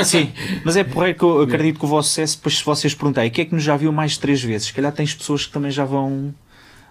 Sim, 0.03 0.31
mas 0.63 0.77
é 0.77 0.83
porreiro 0.83 1.17
que 1.17 1.23
eu 1.25 1.41
acredito 1.43 1.79
que 1.79 1.85
o 1.85 1.87
vosso 1.87 2.09
sucesso, 2.09 2.37
depois 2.37 2.57
se 2.57 2.63
vocês 2.63 2.93
perguntarem, 2.93 3.29
o 3.29 3.33
que 3.33 3.41
é 3.41 3.45
que 3.45 3.53
nos 3.55 3.63
já 3.63 3.75
viu 3.75 3.91
mais 3.91 4.11
de 4.11 4.19
três 4.19 4.41
vezes? 4.41 4.67
Se 4.67 4.73
calhar 4.73 4.91
tens 4.91 5.13
pessoas 5.13 5.45
que 5.45 5.51
também 5.51 5.71
já 5.71 5.83
vão 5.83 6.09
uh, 6.09 6.33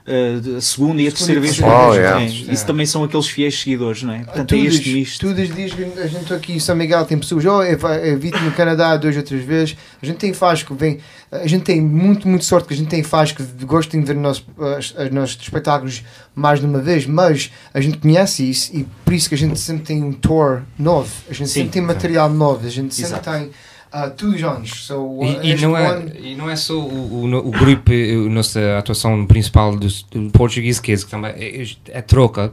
a 0.07 0.61
segunda 0.61 1.01
e 1.01 1.09
a 1.09 1.11
terceira 1.11 1.41
vez. 1.41 1.57
terceira 1.57 1.87
vez, 1.89 1.97
É, 1.97 2.01
yeah. 2.01 2.53
Isso 2.53 2.67
também 2.67 2.85
são 2.85 3.03
aqueles 3.05 3.27
fiéis 3.27 3.59
seguidores, 3.59 4.03
não 4.03 4.13
é? 4.13 4.19
Portanto, 4.19 4.55
é 4.55 4.59
Todos, 4.59 4.75
este 4.75 4.93
misto. 4.93 5.27
todos 5.27 5.49
os 5.49 5.55
dias 5.55 5.73
que 5.73 5.83
a 5.83 6.07
gente 6.07 6.23
está 6.23 6.35
aqui 6.35 6.53
em 6.53 6.59
São 6.59 6.77
Miguel 6.77 7.07
tem 7.07 7.19
pessoas, 7.19 7.45
oh, 7.47 7.63
eu, 7.63 7.79
eu 7.79 8.19
vi 8.19 8.31
no 8.31 8.53
Canadá 8.53 8.97
duas 8.99 9.17
ou 9.17 9.23
três 9.23 9.43
vezes. 9.45 9.77
A 10.03 10.05
gente 10.05 10.17
tem 10.19 10.35
fãs 10.35 10.63
que 10.63 10.75
vem, 10.75 10.99
a 11.33 11.47
gente 11.47 11.65
tem 11.65 11.81
muito, 11.81 12.29
muito 12.29 12.45
sorte 12.45 12.69
que 12.69 12.75
a 12.75 12.77
gente 12.77 12.89
tem 12.89 13.03
fãs 13.03 13.33
que 13.33 13.43
gostam 13.65 13.99
de 13.99 14.07
ver 14.07 14.17
os 14.17 14.23
nossos, 14.23 14.45
os 14.59 15.11
nossos 15.11 15.39
espetáculos 15.41 16.03
mais 16.35 16.61
de 16.61 16.67
uma 16.67 16.81
vez, 16.81 17.07
mas 17.07 17.51
a 17.73 17.81
gente 17.81 17.97
conhece 17.97 18.49
isso 18.49 18.77
e 18.77 18.87
por 19.05 19.15
isso 19.15 19.29
que 19.29 19.35
a 19.35 19.39
gente 19.39 19.59
sempre 19.59 19.85
tem 19.85 20.03
um 20.03 20.13
tour 20.13 20.63
novo, 20.79 21.11
a 21.31 21.33
gente 21.33 21.49
Sim, 21.49 21.55
sempre 21.55 21.71
tem 21.71 21.83
material 21.83 22.29
novo, 22.29 22.67
a 22.67 22.71
gente 22.71 22.95
sempre 22.95 23.11
Exato. 23.11 23.31
tem 23.31 23.51
ah, 23.95 24.13
os 24.25 24.43
anos. 24.43 24.87
So, 24.87 24.95
uh, 25.21 25.25
E, 25.43 25.53
e 25.53 25.57
não 25.63 25.77
é, 25.77 26.03
e 26.21 26.35
não 26.35 26.51
é 26.51 26.57
só 26.57 26.75
o, 26.75 27.25
o, 27.25 27.49
o 27.49 27.51
grupo, 27.51 27.93
eh, 27.93 28.15
a 28.15 28.29
nossa 28.29 28.79
atuação 28.79 29.25
principal 29.27 29.77
do, 29.77 29.87
do 30.11 30.31
Portuguese 30.31 30.83
Kids, 30.83 31.05
que 31.05 31.11
também 31.11 31.31
é, 31.37 31.65
é 31.89 32.03
troca. 32.03 32.53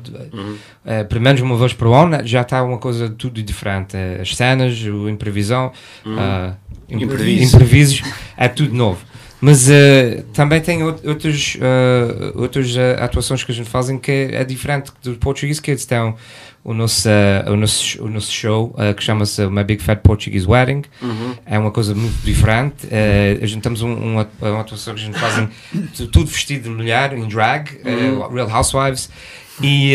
Eh, 0.86 1.04
pelo 1.04 1.22
menos 1.22 1.42
uma 1.42 1.58
vez 1.58 1.74
por 1.74 1.88
ano 1.94 2.26
já 2.26 2.42
está 2.42 2.64
uma 2.64 2.78
coisa 2.78 3.10
tudo 3.10 3.42
diferente. 3.42 3.98
As 4.22 4.36
cenas, 4.36 4.80
o 4.84 5.10
imprevisão, 5.10 5.72
ah, 6.06 6.54
imp- 6.90 7.04
Impreviso. 7.04 7.56
imprevisos, 7.56 8.02
é 8.38 8.48
tudo 8.48 8.74
novo. 8.76 9.00
Mas 9.44 9.68
eh, 9.72 10.24
também 10.36 10.62
tem 10.62 10.84
out- 10.84 11.02
outros, 11.08 11.58
eh, 11.60 12.32
outras 12.36 12.76
eh, 12.78 12.96
atuações 13.00 13.44
que 13.44 13.52
a 13.52 13.56
gente 13.56 13.68
fazem 13.68 13.98
que 13.98 14.30
é 14.32 14.44
diferente 14.44 14.92
do 15.02 15.16
Portuguese 15.16 15.60
Kids. 15.60 15.84
Tem 15.86 16.14
o 16.64 16.74
nosso, 16.74 17.10
eh, 17.10 17.44
o 17.48 17.56
nosso, 17.56 18.04
o 18.04 18.10
nosso 18.10 18.32
show 18.32 18.76
eh, 18.78 18.94
que 18.94 19.04
chama-se 19.04 19.48
My 19.48 19.64
Big 19.64 19.82
Fat 19.82 20.00
Portuguese 20.02 20.46
Wedding. 20.48 20.84
Uhum. 21.02 21.36
É 21.46 21.58
uma 21.58 21.72
coisa 21.72 21.96
muito 21.96 22.24
diferente. 22.24 22.88
Eh, 22.92 23.40
a 23.42 23.46
gente 23.46 23.62
temos 23.62 23.82
um, 23.82 23.94
uma, 23.94 24.30
uma 24.42 24.62
atuação 24.62 24.94
que 24.94 25.02
a 25.02 25.04
gente 25.06 25.18
faz 25.20 25.48
tu- 25.96 26.08
tudo 26.08 26.28
vestido 26.30 26.64
de 26.64 26.70
mulher, 26.70 27.14
em 27.18 27.28
drag, 27.28 27.70
eh, 27.84 28.34
Real 28.34 28.50
Housewives. 28.50 29.10
E, 29.64 29.94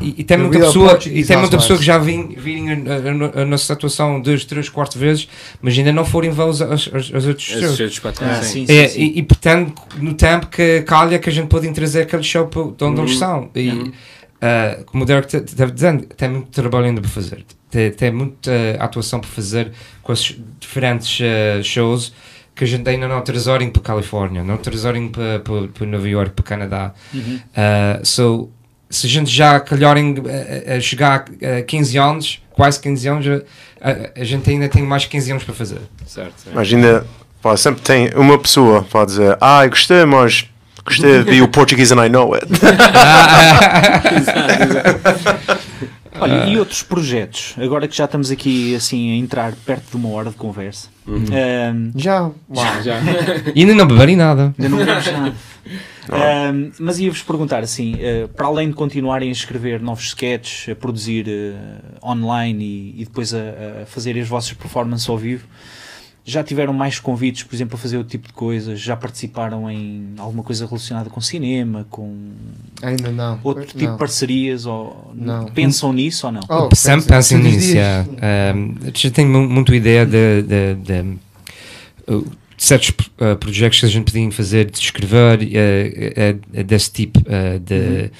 e, 0.00 0.14
e 0.18 0.24
tem 0.24 0.24
The 0.24 0.36
muita 0.36 0.58
pessoa, 0.60 0.98
e 1.06 1.24
tem 1.24 1.36
muita 1.36 1.56
pessoa 1.56 1.76
que 1.78 1.84
já 1.84 1.98
vim, 1.98 2.28
virem 2.36 2.70
a, 2.70 2.74
a- 3.38 3.42
a 3.42 3.44
nossa 3.44 3.72
atuação 3.72 4.20
duas, 4.20 4.44
três, 4.44 4.68
quatro 4.68 5.00
vezes, 5.00 5.26
mas 5.60 5.76
ainda 5.76 5.92
não 5.92 6.04
foram 6.04 6.30
ver 6.30 6.42
os, 6.42 6.60
os, 6.60 6.86
os, 6.86 7.10
os 7.10 7.26
outros 7.26 7.44
shows. 7.46 8.00
Ah, 8.20 8.40
sim. 8.42 8.66
sim, 8.66 8.72
É, 8.72 8.86
sim, 8.88 8.94
sim. 8.94 9.00
E, 9.00 9.18
e 9.18 9.22
portanto, 9.24 9.82
no 9.96 10.14
tempo 10.14 10.46
que 10.46 10.82
calha 10.82 11.18
que 11.18 11.28
a 11.28 11.32
gente 11.32 11.48
pode 11.48 11.68
trazer 11.72 12.02
aquele 12.02 12.22
show 12.22 12.46
para 12.46 12.62
de 12.70 12.84
onde 12.84 13.00
eles 13.00 13.12
Uhum. 13.12 13.18
são. 13.18 13.50
E, 13.54 13.68
Uhum. 13.70 13.92
Ah, 14.40 14.78
como 14.86 15.04
o 15.04 15.06
Derek 15.06 15.34
estava 15.36 15.72
dizendo, 15.72 16.06
tem 16.06 16.28
muito 16.28 16.48
trabalho 16.50 16.86
ainda 16.86 17.00
para 17.00 17.10
fazer. 17.10 17.44
Tem, 17.70 17.90
tem 17.90 18.10
muita 18.10 18.50
atuação 18.78 19.20
para 19.20 19.28
fazer 19.28 19.72
com 20.02 20.12
esses 20.12 20.36
diferentes 20.60 21.20
ah, 21.22 21.62
shows 21.62 22.12
que 22.54 22.64
a 22.64 22.66
gente 22.66 22.88
ainda 22.88 23.06
não 23.06 23.20
trazoring 23.20 23.70
para 23.70 23.80
Califórnia, 23.82 24.42
não 24.42 24.56
trazoring 24.56 25.08
para, 25.08 25.38
para, 25.38 25.68
para 25.68 25.86
Nova 25.86 26.08
York, 26.08 26.32
para 26.32 26.44
Canadá. 26.44 26.92
Uh, 27.14 28.04
so, 28.04 28.50
se 28.90 29.06
a 29.06 29.10
gente 29.10 29.30
já 29.30 29.60
calhorem 29.60 30.16
a, 30.66 30.74
a 30.74 30.80
chegar 30.80 31.26
a 31.56 31.62
15 31.62 31.98
anos, 31.98 32.42
quase 32.50 32.80
15 32.80 33.08
anos, 33.08 33.26
a, 33.80 34.20
a 34.20 34.24
gente 34.24 34.50
ainda 34.50 34.68
tem 34.68 34.82
mais 34.82 35.04
15 35.04 35.30
anos 35.30 35.44
para 35.44 35.54
fazer. 35.54 35.80
Certo. 36.04 36.32
certo. 36.36 36.50
Imagina, 36.50 37.06
pá, 37.40 37.56
sempre 37.56 37.80
tem 37.80 38.10
uma 38.16 38.36
pessoa 38.36 38.82
para 38.82 39.04
dizer, 39.06 39.38
ah, 39.40 39.64
eu 39.64 39.70
gostei, 39.70 40.04
mas 40.04 40.48
gostei 40.88 41.22
de 41.24 41.42
o 41.42 41.48
Portuguese 41.48 41.92
and 41.94 42.04
I 42.06 42.08
know 42.08 42.34
it. 42.34 42.46
Olha, 46.20 46.46
e 46.46 46.58
outros 46.58 46.82
projetos? 46.82 47.54
Agora 47.58 47.86
que 47.86 47.96
já 47.96 48.04
estamos 48.06 48.30
aqui 48.30 48.74
assim 48.74 49.12
a 49.12 49.16
entrar 49.16 49.52
perto 49.64 49.90
de 49.90 49.96
uma 49.96 50.08
hora 50.10 50.30
de 50.30 50.36
conversa. 50.36 50.88
Ahm, 51.06 51.92
Já, 51.94 52.22
uau. 52.22 52.82
Já. 52.82 52.98
E 53.54 53.60
ainda 53.60 53.74
não 53.74 53.86
beberem 53.86 54.16
nada. 54.16 54.52
ainda 54.58 54.68
não 54.68 54.78
vemos 54.84 55.06
nada. 55.12 55.34
Ahm, 56.10 56.70
mas 56.80 56.98
ia-vos 56.98 57.22
perguntar 57.22 57.62
assim, 57.62 57.96
eh, 58.00 58.26
para 58.34 58.46
além 58.46 58.68
de 58.68 58.74
continuarem 58.74 59.28
a 59.28 59.32
escrever 59.32 59.78
novos 59.80 60.06
sketches, 60.06 60.70
a 60.70 60.74
produzir 60.74 61.26
eh, 61.28 61.54
online 62.02 62.64
e, 62.64 63.02
e 63.02 63.04
depois 63.04 63.34
a, 63.34 63.82
a 63.82 63.86
fazer 63.86 64.18
as 64.18 64.26
vossas 64.26 64.54
performances 64.54 65.06
ao 65.08 65.18
vivo, 65.18 65.44
já 66.30 66.44
tiveram 66.44 66.72
mais 66.72 66.98
convites, 66.98 67.42
por 67.42 67.54
exemplo, 67.54 67.74
a 67.76 67.78
fazer 67.78 67.96
outro 67.96 68.10
tipo 68.10 68.26
de 68.28 68.34
coisas? 68.34 68.78
Já 68.80 68.94
participaram 68.96 69.70
em 69.70 70.12
alguma 70.18 70.42
coisa 70.42 70.66
relacionada 70.66 71.08
com 71.08 71.20
cinema, 71.20 71.86
com 71.88 72.32
Ainda 72.82 73.10
não. 73.10 73.40
outro 73.42 73.64
tipo 73.64 73.82
não. 73.82 73.92
de 73.92 73.98
parcerias? 73.98 74.66
Ou 74.66 75.10
Não. 75.14 75.46
pensam 75.46 75.92
nisso 75.92 76.26
ou 76.26 76.32
não? 76.32 76.40
Oh, 76.48 76.68
pensa- 76.68 76.96
os 76.96 77.38
nisso. 77.38 77.74
Um, 78.54 78.74
já 78.94 79.10
tenho 79.10 79.28
mu- 79.28 79.48
muito 79.48 79.74
ideia 79.74 80.04
de, 80.04 80.42
de, 80.42 80.74
de, 80.74 81.18
uh, 82.12 82.26
certos 82.58 82.90
uh, 82.90 83.36
projetos 83.38 83.80
que 83.80 83.86
a 83.86 83.88
gente 83.88 84.04
podia 84.12 84.30
fazer, 84.32 84.70
de 84.70 84.78
escrever 84.78 85.38
uh, 85.38 86.60
uh, 86.60 86.64
desse 86.64 86.90
tipo 86.90 87.20
uh, 87.20 87.58
de, 87.58 88.10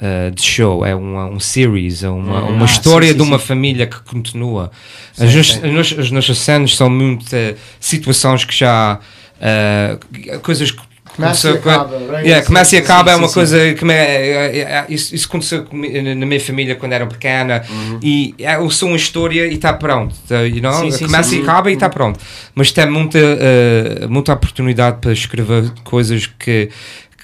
uh, 0.00 0.30
de 0.30 0.42
show. 0.42 0.84
É 0.84 0.94
uma, 0.94 1.26
um 1.26 1.40
series, 1.40 2.02
é 2.02 2.08
uma, 2.08 2.42
uma 2.44 2.62
Ah, 2.62 2.64
história 2.66 3.08
sim, 3.08 3.12
sim, 3.14 3.18
de 3.18 3.22
uma 3.22 3.38
sim. 3.38 3.46
família 3.46 3.86
que 3.86 4.00
continua. 4.02 4.70
As, 5.18 5.34
nos- 5.34 5.60
as 5.62 5.72
nos- 5.72 5.98
as 5.98 6.10
nossas 6.10 6.38
cenas 6.38 6.76
são 6.76 6.88
muito 6.90 7.22
uh, 7.24 7.56
situações 7.80 8.44
que 8.44 8.54
já. 8.56 8.98
uh, 9.40 10.38
coisas 10.40 10.70
que. 10.70 10.84
Começa 11.14 11.48
e 11.48 11.52
acaba? 11.54 11.96
Yeah, 12.20 12.44
começa 12.44 12.76
e 12.76 12.78
Sim, 12.78 12.84
sim, 12.84 12.92
acaba, 12.92 13.10
é 13.10 13.14
sim, 13.14 13.20
uma 13.20 13.28
sim. 13.28 13.34
coisa 13.34 13.72
que 13.74 13.84
me, 13.86 13.94
é- 13.94 14.58
é- 14.58 14.58
é- 14.60 14.86
isso, 14.90 15.14
isso 15.14 15.26
aconteceu 15.26 15.66
na 15.72 16.26
minha 16.26 16.40
família 16.40 16.74
quando 16.76 16.92
era 16.92 17.06
pequena 17.06 17.64
e 18.02 18.34
é, 18.38 18.56
eu 18.56 18.68
sou 18.68 18.88
uma 18.88 18.98
história 18.98 19.46
e 19.46 19.54
está 19.54 19.72
pronto, 19.72 20.14
tá, 20.28 20.42
you 20.42 20.60
know? 20.60 20.74
Sim, 20.74 20.90
sim, 20.90 21.06
começa 21.06 21.30
sim. 21.30 21.38
e 21.38 21.42
acaba 21.42 21.70
e 21.70 21.74
está 21.74 21.88
pronto, 21.88 22.20
mas 22.54 22.70
tem 22.70 22.84
muita, 22.90 23.18
eh, 23.18 24.06
muita 24.10 24.34
oportunidade 24.34 24.98
para 25.00 25.12
escrever 25.12 25.70
coisas 25.84 26.26
que 26.26 26.68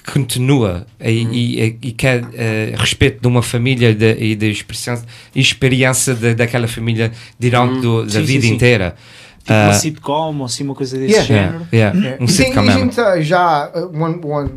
que 0.03 0.11
continua 0.11 0.85
e, 0.99 1.09
e, 1.11 1.77
e 1.81 1.91
que 1.93 2.05
é 2.07 2.21
eh, 2.33 2.73
respeito 2.77 3.21
de 3.21 3.27
uma 3.27 3.41
família 3.41 3.95
de, 3.95 4.13
e 4.19 4.35
da 4.35 4.45
experiência, 4.47 5.01
experiência 5.33 6.13
de, 6.13 6.35
daquela 6.35 6.67
família 6.67 7.11
durante 7.39 7.81
do- 7.81 8.03
da 8.05 8.11
Sim, 8.11 8.23
vida 8.23 8.45
sim. 8.45 8.53
inteira. 8.53 8.95
Tipo 9.39 9.53
uma 9.53 9.69
Ah, 9.69 9.73
sitcom 9.73 10.37
ou 10.39 10.45
assim 10.45 10.63
uma 10.63 10.73
coisa 10.75 10.97
desse 10.97 11.13
Yeah. 11.15 11.27
género? 11.27 11.67
yeah, 11.73 11.97
yeah, 11.99 12.21
um 12.21 12.25
e, 12.25 12.27
tem, 12.27 12.35
sitcom 12.35 12.55
e 12.55 12.59
a 12.59 12.61
mesmo. 12.63 12.79
gente 12.79 12.99
ah, 13.01 13.21
já, 13.21 13.71
uh, 13.75 13.97
o 13.97 14.05
ano, 14.05 14.51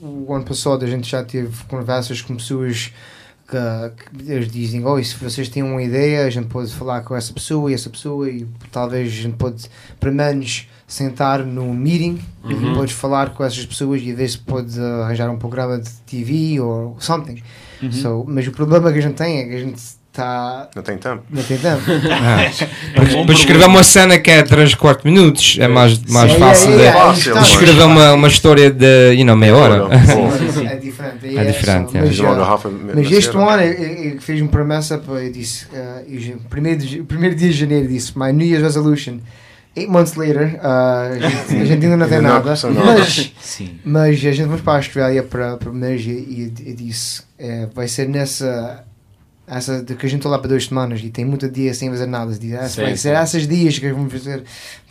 o, 0.00 0.40
passado, 0.44 0.84
a 0.84 0.88
gente 0.88 1.08
já 1.10 1.22
teve 1.24 1.50
conversas 1.68 2.22
com 2.22 2.36
pessoas 2.36 2.92
que, 3.48 3.56
que 4.24 4.30
eles 4.32 4.48
dizem: 4.50 4.84
oh, 4.86 4.98
e 4.98 5.04
se 5.04 5.16
vocês 5.16 5.48
têm 5.48 5.62
uma 5.64 5.82
ideia, 5.82 6.26
a 6.26 6.30
gente 6.30 6.46
pode 6.46 6.72
falar 6.72 7.00
com 7.02 7.14
essa 7.16 7.32
pessoa 7.32 7.70
e 7.70 7.74
essa 7.74 7.90
pessoa, 7.90 8.30
e 8.30 8.46
talvez 8.70 9.08
a 9.12 9.22
gente 9.22 9.36
pode, 9.36 9.64
pelo 9.98 10.14
menos, 10.14 10.68
sentar 10.86 11.40
num 11.40 11.72
meeting 11.72 12.20
e 12.48 12.54
podes 12.74 12.94
falar 12.94 13.30
com 13.30 13.42
essas 13.42 13.64
pessoas 13.64 14.02
e 14.02 14.12
ver 14.12 14.28
se 14.28 14.38
pode 14.38 14.78
uh, 14.78 15.02
arranjar 15.02 15.30
um 15.30 15.38
programa 15.38 15.78
de 15.78 15.90
TV 16.06 16.60
ou 16.60 16.96
something. 16.98 17.42
So, 17.90 18.24
mas 18.26 18.46
o 18.46 18.52
problema 18.52 18.92
que 18.92 18.98
a 18.98 19.02
gente 19.02 19.14
tem 19.14 19.40
é 19.40 19.44
que 19.44 19.54
a 19.54 19.58
gente 19.58 19.76
está. 20.14 20.68
Não 20.74 20.82
tem 20.82 20.96
tempo. 20.96 21.22
Não 21.28 21.42
tem 21.42 21.58
tempo. 21.58 21.82
Ah. 22.10 22.42
É 22.94 23.00
um 23.00 23.12
bom 23.12 23.26
Para 23.26 23.34
escrever 23.34 23.66
uma 23.66 23.82
cena 23.82 24.18
que 24.18 24.30
é 24.30 24.42
3, 24.42 24.74
4 24.74 25.08
minutos 25.10 25.58
é 25.60 25.68
mais, 25.68 25.98
mais 26.04 26.32
Sim, 26.32 26.38
fácil 26.38 26.72
é, 26.72 26.76
de, 26.76 26.82
é, 26.82 26.86
é, 26.86 26.92
Fácil, 26.92 27.34
mas- 27.34 27.48
escrever 27.48 27.82
uma, 27.82 28.12
uma 28.12 28.28
história 28.28 28.70
de 28.70 29.12
you 29.12 29.26
know, 29.26 29.36
meia 29.36 29.56
hora. 29.56 29.84
Olha, 29.84 29.98
Sim, 29.98 30.50
sim, 30.52 30.66
é 30.66 30.76
diferente. 30.76 31.36
É 31.36 31.44
diferente, 31.44 31.96
é. 31.96 32.00
mas, 32.00 32.10
Fiz 32.10 32.20
uma 32.20 32.54
uh, 32.54 32.72
Mas 32.94 33.10
este 33.10 33.36
ano 33.36 33.60
eu, 33.60 33.72
eu, 33.72 34.14
eu 34.14 34.20
fiz 34.20 34.40
uma 34.40 34.50
promessa 34.50 34.98
para 34.98 35.14
eu 35.22 35.32
disse, 35.32 35.66
uh, 35.66 36.04
eu, 36.08 36.38
primeiro, 36.48 36.78
de, 36.78 37.02
primeiro 37.02 37.34
dia 37.34 37.50
de 37.50 37.56
janeiro 37.56 37.88
disse, 37.88 38.16
my 38.16 38.32
New 38.32 38.46
Year's 38.46 38.62
resolution. 38.62 39.18
Eight 39.76 39.90
months 39.90 40.14
later, 40.14 40.54
uh, 40.62 41.14
a, 41.14 41.18
gente, 41.18 41.56
a 41.62 41.64
gente 41.64 41.84
ainda 41.84 41.96
não 41.96 42.08
tem 42.08 42.20
não 42.20 42.30
nada, 42.30 42.54
mas, 42.84 43.32
Sim. 43.40 43.78
mas 43.84 44.10
a 44.10 44.30
gente 44.30 44.42
vamos 44.44 44.60
para 44.60 44.74
a 44.74 44.76
Austrália 44.76 45.22
para, 45.24 45.56
para 45.56 45.68
o 45.68 45.74
mês 45.74 46.02
e, 46.02 46.10
e, 46.10 46.52
eu 46.64 46.76
disse, 46.76 47.22
eh, 47.36 47.66
vai 47.74 47.88
ser 47.88 48.08
nessa, 48.08 48.84
essa 49.48 49.82
de 49.82 49.96
que 49.96 50.06
a 50.06 50.08
gente 50.08 50.20
está 50.20 50.28
lá 50.28 50.38
para 50.38 50.48
duas 50.48 50.66
semanas 50.66 51.00
e 51.02 51.10
tem 51.10 51.24
muito 51.24 51.48
dia 51.50 51.74
sem 51.74 51.90
fazer 51.90 52.06
nada. 52.06 52.32
Disse, 52.32 52.54
"Essa- 52.54 52.68
Sim, 52.68 52.82
vai 52.82 52.96
ser 52.96 53.14
essas 53.16 53.48
dias 53.48 53.76
que 53.78 53.92
vamos 53.92 54.12
fazer, 54.12 54.44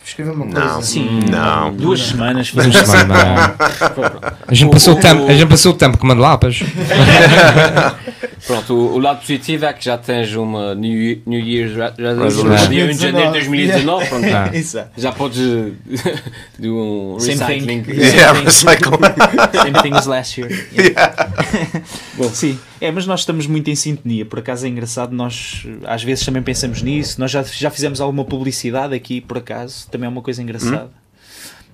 escrever 0.04 0.32
uma 0.32 0.44
coisa. 0.44 0.60
Não. 0.60 0.82
Sim. 0.82 1.20
Não. 1.30 1.74
Duas 1.74 2.00
semanas. 2.02 2.52
Duas 2.52 2.66
semanas. 2.76 3.16
A 4.46 4.54
gente 4.54 4.70
passou 4.70 4.94
o 4.94 5.00
tempo, 5.00 5.26
a 5.26 5.32
gente 5.32 5.48
passou 5.48 5.72
o 5.72 5.76
tempo 5.76 5.96
comendo 5.96 6.20
lapas. 6.20 6.60
Pronto, 8.46 8.74
o, 8.74 8.94
o 8.94 8.98
lado 8.98 9.20
positivo 9.20 9.64
é 9.66 9.72
que 9.72 9.84
já 9.84 9.96
tens 9.98 10.34
uma 10.34 10.74
New, 10.74 11.20
New 11.26 11.40
Year's 11.40 11.74
Re- 11.76 12.14
Resolution. 12.22 12.68
Dia 12.68 12.84
1 12.84 12.88
de 12.88 12.94
janeiro 12.98 13.26
de 13.32 13.38
2019. 13.40 14.04
2019. 14.04 14.06
Pronto, 14.08 14.26
Ah. 14.34 14.56
Exato. 14.56 14.90
já 15.00 15.12
podes 15.12 15.38
de 16.58 16.68
um 16.70 17.16
Same 17.20 17.34
recycling. 17.34 17.82
thing. 17.82 17.92
Yeah, 17.92 18.40
recycle. 18.40 18.92
Same 19.62 19.82
thing 19.82 19.94
as 19.94 20.06
last 20.06 20.40
year. 20.40 20.50
Bom, 22.16 22.28
sim. 22.30 22.58
É, 22.80 22.90
mas 22.90 23.06
nós 23.06 23.20
estamos 23.20 23.46
muito 23.46 23.68
em 23.70 23.74
sintonia. 23.74 24.24
Por 24.24 24.38
acaso 24.38 24.66
é 24.66 24.68
engraçado, 24.68 25.12
nós 25.14 25.66
às 25.86 26.02
vezes 26.02 26.24
também 26.24 26.42
pensamos 26.42 26.82
nisso. 26.82 27.20
Nós 27.20 27.30
já, 27.30 27.42
já 27.42 27.70
fizemos 27.70 28.00
alguma 28.00 28.24
publicidade 28.24 28.94
aqui, 28.94 29.20
por 29.20 29.38
acaso. 29.38 29.88
Também 29.90 30.06
é 30.06 30.08
uma 30.10 30.22
coisa 30.22 30.42
engraçada. 30.42 30.90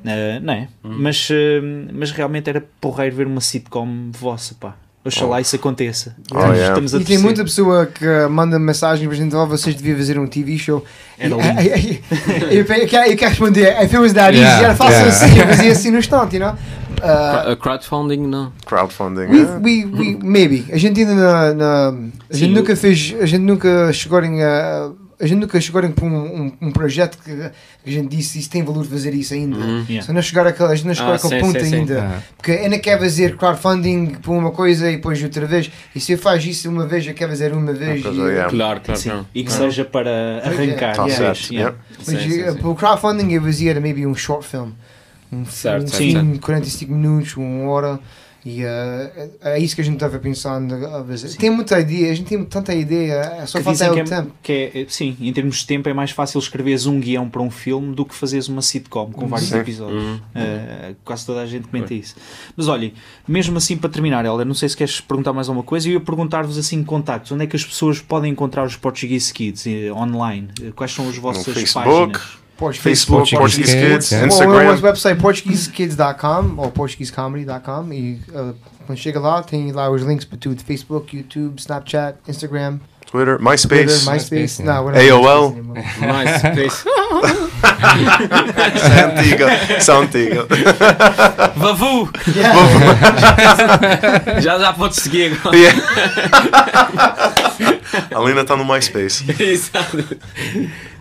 Eh, 0.05 0.40
não 0.40 0.55
é? 0.55 0.68
Mas, 0.82 1.28
eh, 1.30 1.61
mas 1.92 2.11
realmente 2.11 2.48
era 2.48 2.64
porreiro 2.80 3.14
ver 3.16 3.26
uma 3.26 3.40
sitcom 3.40 4.11
vossa, 4.12 4.55
pá. 4.59 4.74
Oxalá 5.05 5.40
isso 5.40 5.57
aconteça. 5.57 6.14
Oh, 6.30 6.38
yeah. 6.53 6.68
Estamos 6.68 6.92
E 6.92 7.01
tem 7.05 7.16
muita 7.16 7.42
pessoa 7.42 7.86
que 7.86 8.05
manda 8.28 8.59
mensagem 8.59 9.07
para 9.09 9.16
a 9.16 9.18
gente, 9.18 9.34
oh, 9.34 9.46
vocês 9.46 9.74
deviam 9.74 9.96
fazer 9.96 10.18
um 10.18 10.26
TV 10.26 10.59
show. 10.59 10.84
Era 11.18 11.34
E- 11.34 11.38
lindo. 11.38 11.61
e- 11.61 11.68
e- 12.53 12.55
e- 12.55 12.57
Eu 12.59 12.64
eu 12.66 12.86
quero 13.16 13.28
responder, 13.30 13.70
if 13.82 13.92
it 13.94 13.96
was 13.98 14.12
that 14.12 14.34
easy, 14.36 14.42
Yeah, 14.44 14.64
era 14.64 14.74
fácil 14.76 14.92
yeah. 15.01 15.09
assim, 15.24 15.38
eu 15.38 15.46
fazia 15.46 15.72
assim 15.72 15.90
no 15.90 15.98
instante, 15.98 16.36
you 16.36 16.40
know? 16.42 16.53
Uh, 17.03 17.53
A 17.53 17.57
crowdfunding, 17.57 18.18
não. 18.26 18.53
Crowdfunding. 18.66 19.24
we, 19.26 19.38
yeah. 19.38 19.59
we, 19.64 19.84
we, 19.86 20.18
maybe. 20.22 20.66
A 20.70 20.76
gente 20.76 21.01
ainda 21.01 21.14
na, 21.14 21.55
na- 21.55 21.88
a 22.28 22.36
gente 22.36 22.48
Sim, 22.51 22.55
nunca 22.55 22.76
fez, 22.76 23.14
a 23.18 23.24
gente 23.24 23.40
nunca 23.40 23.90
chegou 23.94 24.22
em 24.22 24.42
uh, 24.44 24.94
a 25.20 25.26
gente 25.26 25.38
nunca 25.40 25.60
chegou 25.60 25.82
para 25.90 26.06
um, 26.06 26.44
um, 26.46 26.52
um 26.62 26.72
projeto 26.72 27.18
que, 27.22 27.30
a 27.30 27.52
gente 27.90 28.08
disse 28.16 28.38
isso 28.38 28.48
tem 28.48 28.62
valor 28.62 28.84
de 28.84 28.88
fazer 28.88 29.12
isso 29.14 29.34
ainda. 29.34 29.58
Yeah. 29.58 30.02
Se 30.02 30.12
não 30.12 30.22
chegar 30.22 30.46
àquela, 30.46 30.70
a 30.70 30.74
gente 30.74 30.86
não 30.86 30.94
chegou 30.94 31.12
Ah, 31.12 31.16
àquele 31.16 31.34
sim, 31.34 31.40
ponto 31.40 31.60
sim, 31.60 31.66
sim. 31.66 31.74
ainda. 31.76 32.02
Ah. 32.02 32.22
Porque 32.36 32.52
ainda 32.52 32.78
quer 32.78 32.98
fazer 32.98 33.36
crowdfunding 33.36 34.06
para 34.22 34.30
uma 34.32 34.50
coisa 34.50 34.90
e 34.90 34.96
depois 34.96 35.22
outra 35.22 35.46
vez. 35.46 35.70
E 35.94 36.00
se 36.00 36.12
eu 36.12 36.18
faz 36.18 36.44
isso 36.46 36.68
uma 36.70 36.86
vez, 36.86 37.06
eu 37.06 37.12
quero 37.14 37.30
fazer 37.30 37.52
uma 37.52 37.72
vez. 37.72 38.02
Pois 38.02 38.16
e- 38.16 38.20
é. 38.20 38.44
Claro, 38.48 38.80
claro, 38.80 39.00
Sim. 39.00 39.26
E 39.34 39.44
que 39.44 39.52
seja 39.52 39.84
para 39.84 40.42
arrancar. 40.44 40.96
Tá 40.96 41.06
yeah. 41.06 41.34
certo. 41.34 41.52
Yeah. 41.52 41.76
yeah. 41.76 41.76
Mas 41.98 42.06
Sim, 42.06 42.30
sim, 42.30 42.40
eh, 42.40 42.52
sim. 42.52 42.58
para 42.58 42.68
o 42.68 42.74
crowdfunding 42.74 43.32
eu 43.32 43.42
fazia 43.42 43.70
era 43.72 43.80
maybe 43.80 44.06
um 44.06 44.14
short 44.14 44.46
film. 44.46 44.70
Um, 45.32 45.44
Certo, 45.44 45.84
um 45.84 45.86
certo, 45.86 45.96
filme 46.02 46.32
de 46.32 46.38
45 46.40 46.92
minutos, 46.92 47.36
uma 47.36 47.70
hora. 47.70 48.00
E 48.45 48.62
eh, 48.62 49.30
é 49.43 49.59
isso 49.59 49.74
que 49.74 49.82
a 49.82 49.84
gente 49.84 49.95
estava 49.95 50.18
pensando 50.18 50.74
a 50.74 51.05
fazer. 51.05 51.36
Tem 51.36 51.51
muita 51.51 51.78
ideia, 51.78 52.11
a 52.11 52.14
gente 52.14 52.26
tem 52.26 52.43
tanta 52.45 52.74
ideia, 52.74 53.14
é 53.38 53.47
só 53.47 53.59
Que 53.59 53.64
falta 53.64 53.84
é 53.84 53.88
que 53.88 53.95
o 53.95 53.99
é, 53.99 54.05
tempo. 54.05 54.32
que 54.43 54.53
é- 54.74 54.86
sim, 54.88 55.16
em 55.20 55.32
termos 55.32 55.59
de 55.59 55.66
tempo 55.66 55.88
é 55.88 55.93
mais 55.93 56.11
fácil 56.11 56.38
escreveres 56.38 56.86
um 56.86 56.99
guião 56.99 57.28
para 57.28 57.43
um 57.43 57.51
filme 57.51 57.95
do 57.95 58.05
que 58.05 58.14
fazeres 58.14 58.49
uma 58.49 58.62
sitcom 58.62 59.11
com 59.12 59.26
vários 59.26 59.51
Sim. 59.51 59.59
episódios. 59.59 60.03
Uhum. 60.03 60.16
Uh, 60.16 60.97
quase 61.05 61.26
toda 61.26 61.41
a 61.43 61.47
gente 61.47 61.68
comenta 61.68 61.93
isso. 61.93 62.16
Mas 62.57 62.66
olhem, 62.66 62.95
mesmo 63.28 63.59
assim 63.59 63.76
para 63.76 63.91
terminar, 63.91 64.24
Helder, 64.24 64.47
não 64.47 64.55
sei 64.55 64.68
se 64.70 64.76
queres 64.76 65.01
perguntar 65.01 65.32
mais 65.34 65.49
alguma 65.49 65.64
coisa, 65.64 65.88
eu 65.88 65.95
ia 65.95 66.01
perguntar-vos 66.01 66.57
assim 66.57 66.82
contactos, 66.82 67.32
onde 67.32 67.45
é 67.45 67.47
que 67.47 67.57
as 67.57 67.64
pessoas 67.64 68.01
podem 68.01 68.32
encontrar 68.32 68.64
os 68.64 68.74
Portuguese 68.76 69.32
Kids 69.34 69.66
eh, 69.66 69.93
online? 69.93 70.49
Quais 70.74 70.93
são 70.93 71.09
as 71.09 71.16
vossas 71.18 71.45
Facebook, 71.53 72.12
páginas? 72.12 72.41
Podes 72.61 72.78
Facebook, 72.78 73.34
Portuguese 73.34 73.72
Portuguese 73.72 73.72
Kids, 73.72 74.08
Kids, 74.08 74.11
yeah. 74.11 74.26
Ou 74.26 74.30
o 74.30 74.34
Instagram. 74.34 74.64
nosso 74.70 74.84
website 74.84 75.18
portuguesekids.com 75.20 76.54
ou 76.58 76.70
portuguesecomedy.com 76.70 77.90
e 77.92 78.20
uh, 78.28 78.54
quando 78.86 78.98
chega 78.98 79.18
lá 79.18 79.42
tem 79.42 79.72
lá 79.72 79.88
os 79.90 80.02
links 80.02 80.26
para 80.26 80.36
tudo, 80.36 80.62
Facebook, 80.62 81.16
YouTube, 81.16 81.58
Snapchat, 81.58 82.18
Instagram, 82.28 82.78
Twitter, 83.11 83.38
Twitter, 83.38 83.40
MySpace, 83.40 84.06
MySpace. 84.06 84.34
MySpace, 84.34 84.62
Não, 84.62 84.88
AOL. 84.88 84.92
MySpace 84.92 85.58
anymore. 85.58 85.80
MySpace. 86.00 86.84
Essa 88.74 88.92
é 88.92 89.04
antiga. 89.04 89.50
Essa 89.50 89.92
é 89.92 89.96
antiga. 89.96 90.46
Vavu! 91.56 92.11
já 94.40 94.58
já 94.58 94.72
podes 94.74 94.98
seguir 94.98 95.32
agora. 95.32 95.56
Yeah. 95.56 95.78
A 98.14 98.20
Lina 98.20 98.42
está 98.42 98.56
no 98.56 98.64
MySpace. 98.64 99.24
Exato. 99.42 99.96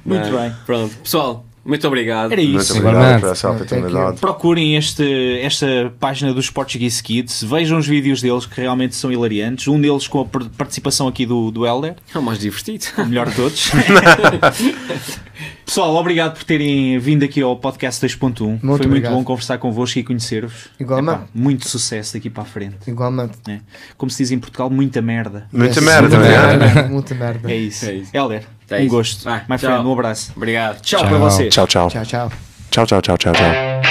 Muito 0.06 0.30
Não, 0.32 0.40
bem. 0.40 0.56
Pronto. 0.66 0.96
Pessoal, 0.98 1.46
Muito 1.66 1.86
obrigado. 1.88 2.32
Era 2.32 2.42
Muito 2.42 2.62
isso. 2.62 2.72
obrigado 2.74 2.94
Igualmente. 2.96 3.22
por 3.22 3.32
essa 3.32 3.52
oportunidade. 3.52 4.20
Procurem 4.20 4.76
este, 4.76 5.40
esta 5.42 5.94
página 6.00 6.34
dos 6.34 6.50
Portuguese 6.50 7.04
Kids, 7.04 7.44
vejam 7.44 7.78
os 7.78 7.86
vídeos 7.88 8.22
deles 8.22 8.46
que 8.46 8.60
realmente 8.62 8.96
são 8.96 9.12
hilariantes. 9.12 9.68
Um 9.68 9.80
deles 9.80 10.08
com 10.08 10.22
a 10.22 10.26
par- 10.26 10.46
participação 10.58 11.08
aqui 11.08 11.26
do, 11.26 11.52
do 11.52 11.66
Helder, 11.68 11.96
É 12.14 12.18
o 12.18 12.22
mais 12.24 12.40
divertido. 12.40 12.86
o 12.98 13.06
melhor 13.06 13.30
de 13.30 13.36
todos. 13.36 13.72
Pessoal, 15.66 15.96
obrigado 15.96 16.34
por 16.36 16.44
terem 16.44 16.98
vindo 17.00 17.24
aqui 17.24 17.42
ao 17.42 17.56
podcast 17.56 18.06
2.1. 18.06 18.36
Foi 18.38 18.68
muito 18.68 18.86
obrigado. 18.88 19.14
bom 19.14 19.24
conversar 19.24 19.58
convosco 19.58 20.00
e 20.00 20.04
conhecer-vos. 20.04 20.70
Igualmente. 20.80 21.18
Epá, 21.20 21.28
muito 21.34 21.68
sucesso 21.70 22.14
daqui 22.14 22.30
para 22.30 22.44
a 22.44 22.46
frente. 22.46 22.78
Igualmente. 22.88 23.38
né? 23.48 23.62
Como 23.98 24.10
se 24.10 24.18
diz 24.24 24.32
em 24.32 24.40
Portugal, 24.40 24.70
muita 24.70 25.02
merda. 25.02 25.48
Muita 25.52 25.76
Yes, 25.80 25.84
merda, 25.84 26.18
muita 26.18 26.32
né? 26.32 26.58
merda. 26.58 26.90
Muita 26.90 27.16
merda. 27.16 27.52
É 27.52 27.56
isso. 27.56 27.86
É 27.86 27.94
isso. 27.94 28.12
Helder, 28.14 28.44
É 28.70 28.76
um 28.76 28.80
isso. 28.80 28.90
gosto. 28.90 29.24
Vai, 29.24 29.40
My 29.48 29.58
tchau. 29.58 29.70
friend, 29.72 29.88
um 29.88 29.94
abraço. 29.94 30.32
Obrigado. 30.36 30.82
Tchau, 30.82 31.00
Tchau. 31.02 31.10
para 31.10 31.18
vocês. 31.20 31.54
Tchau, 31.54 31.68
tchau. 31.68 31.90
Tchau, 31.90 32.06
tchau. 32.06 32.32
Tchau, 32.72 32.86
tchau, 32.86 33.02
tchau, 33.02 33.18
tchau, 33.18 33.34
tchau. 33.34 33.89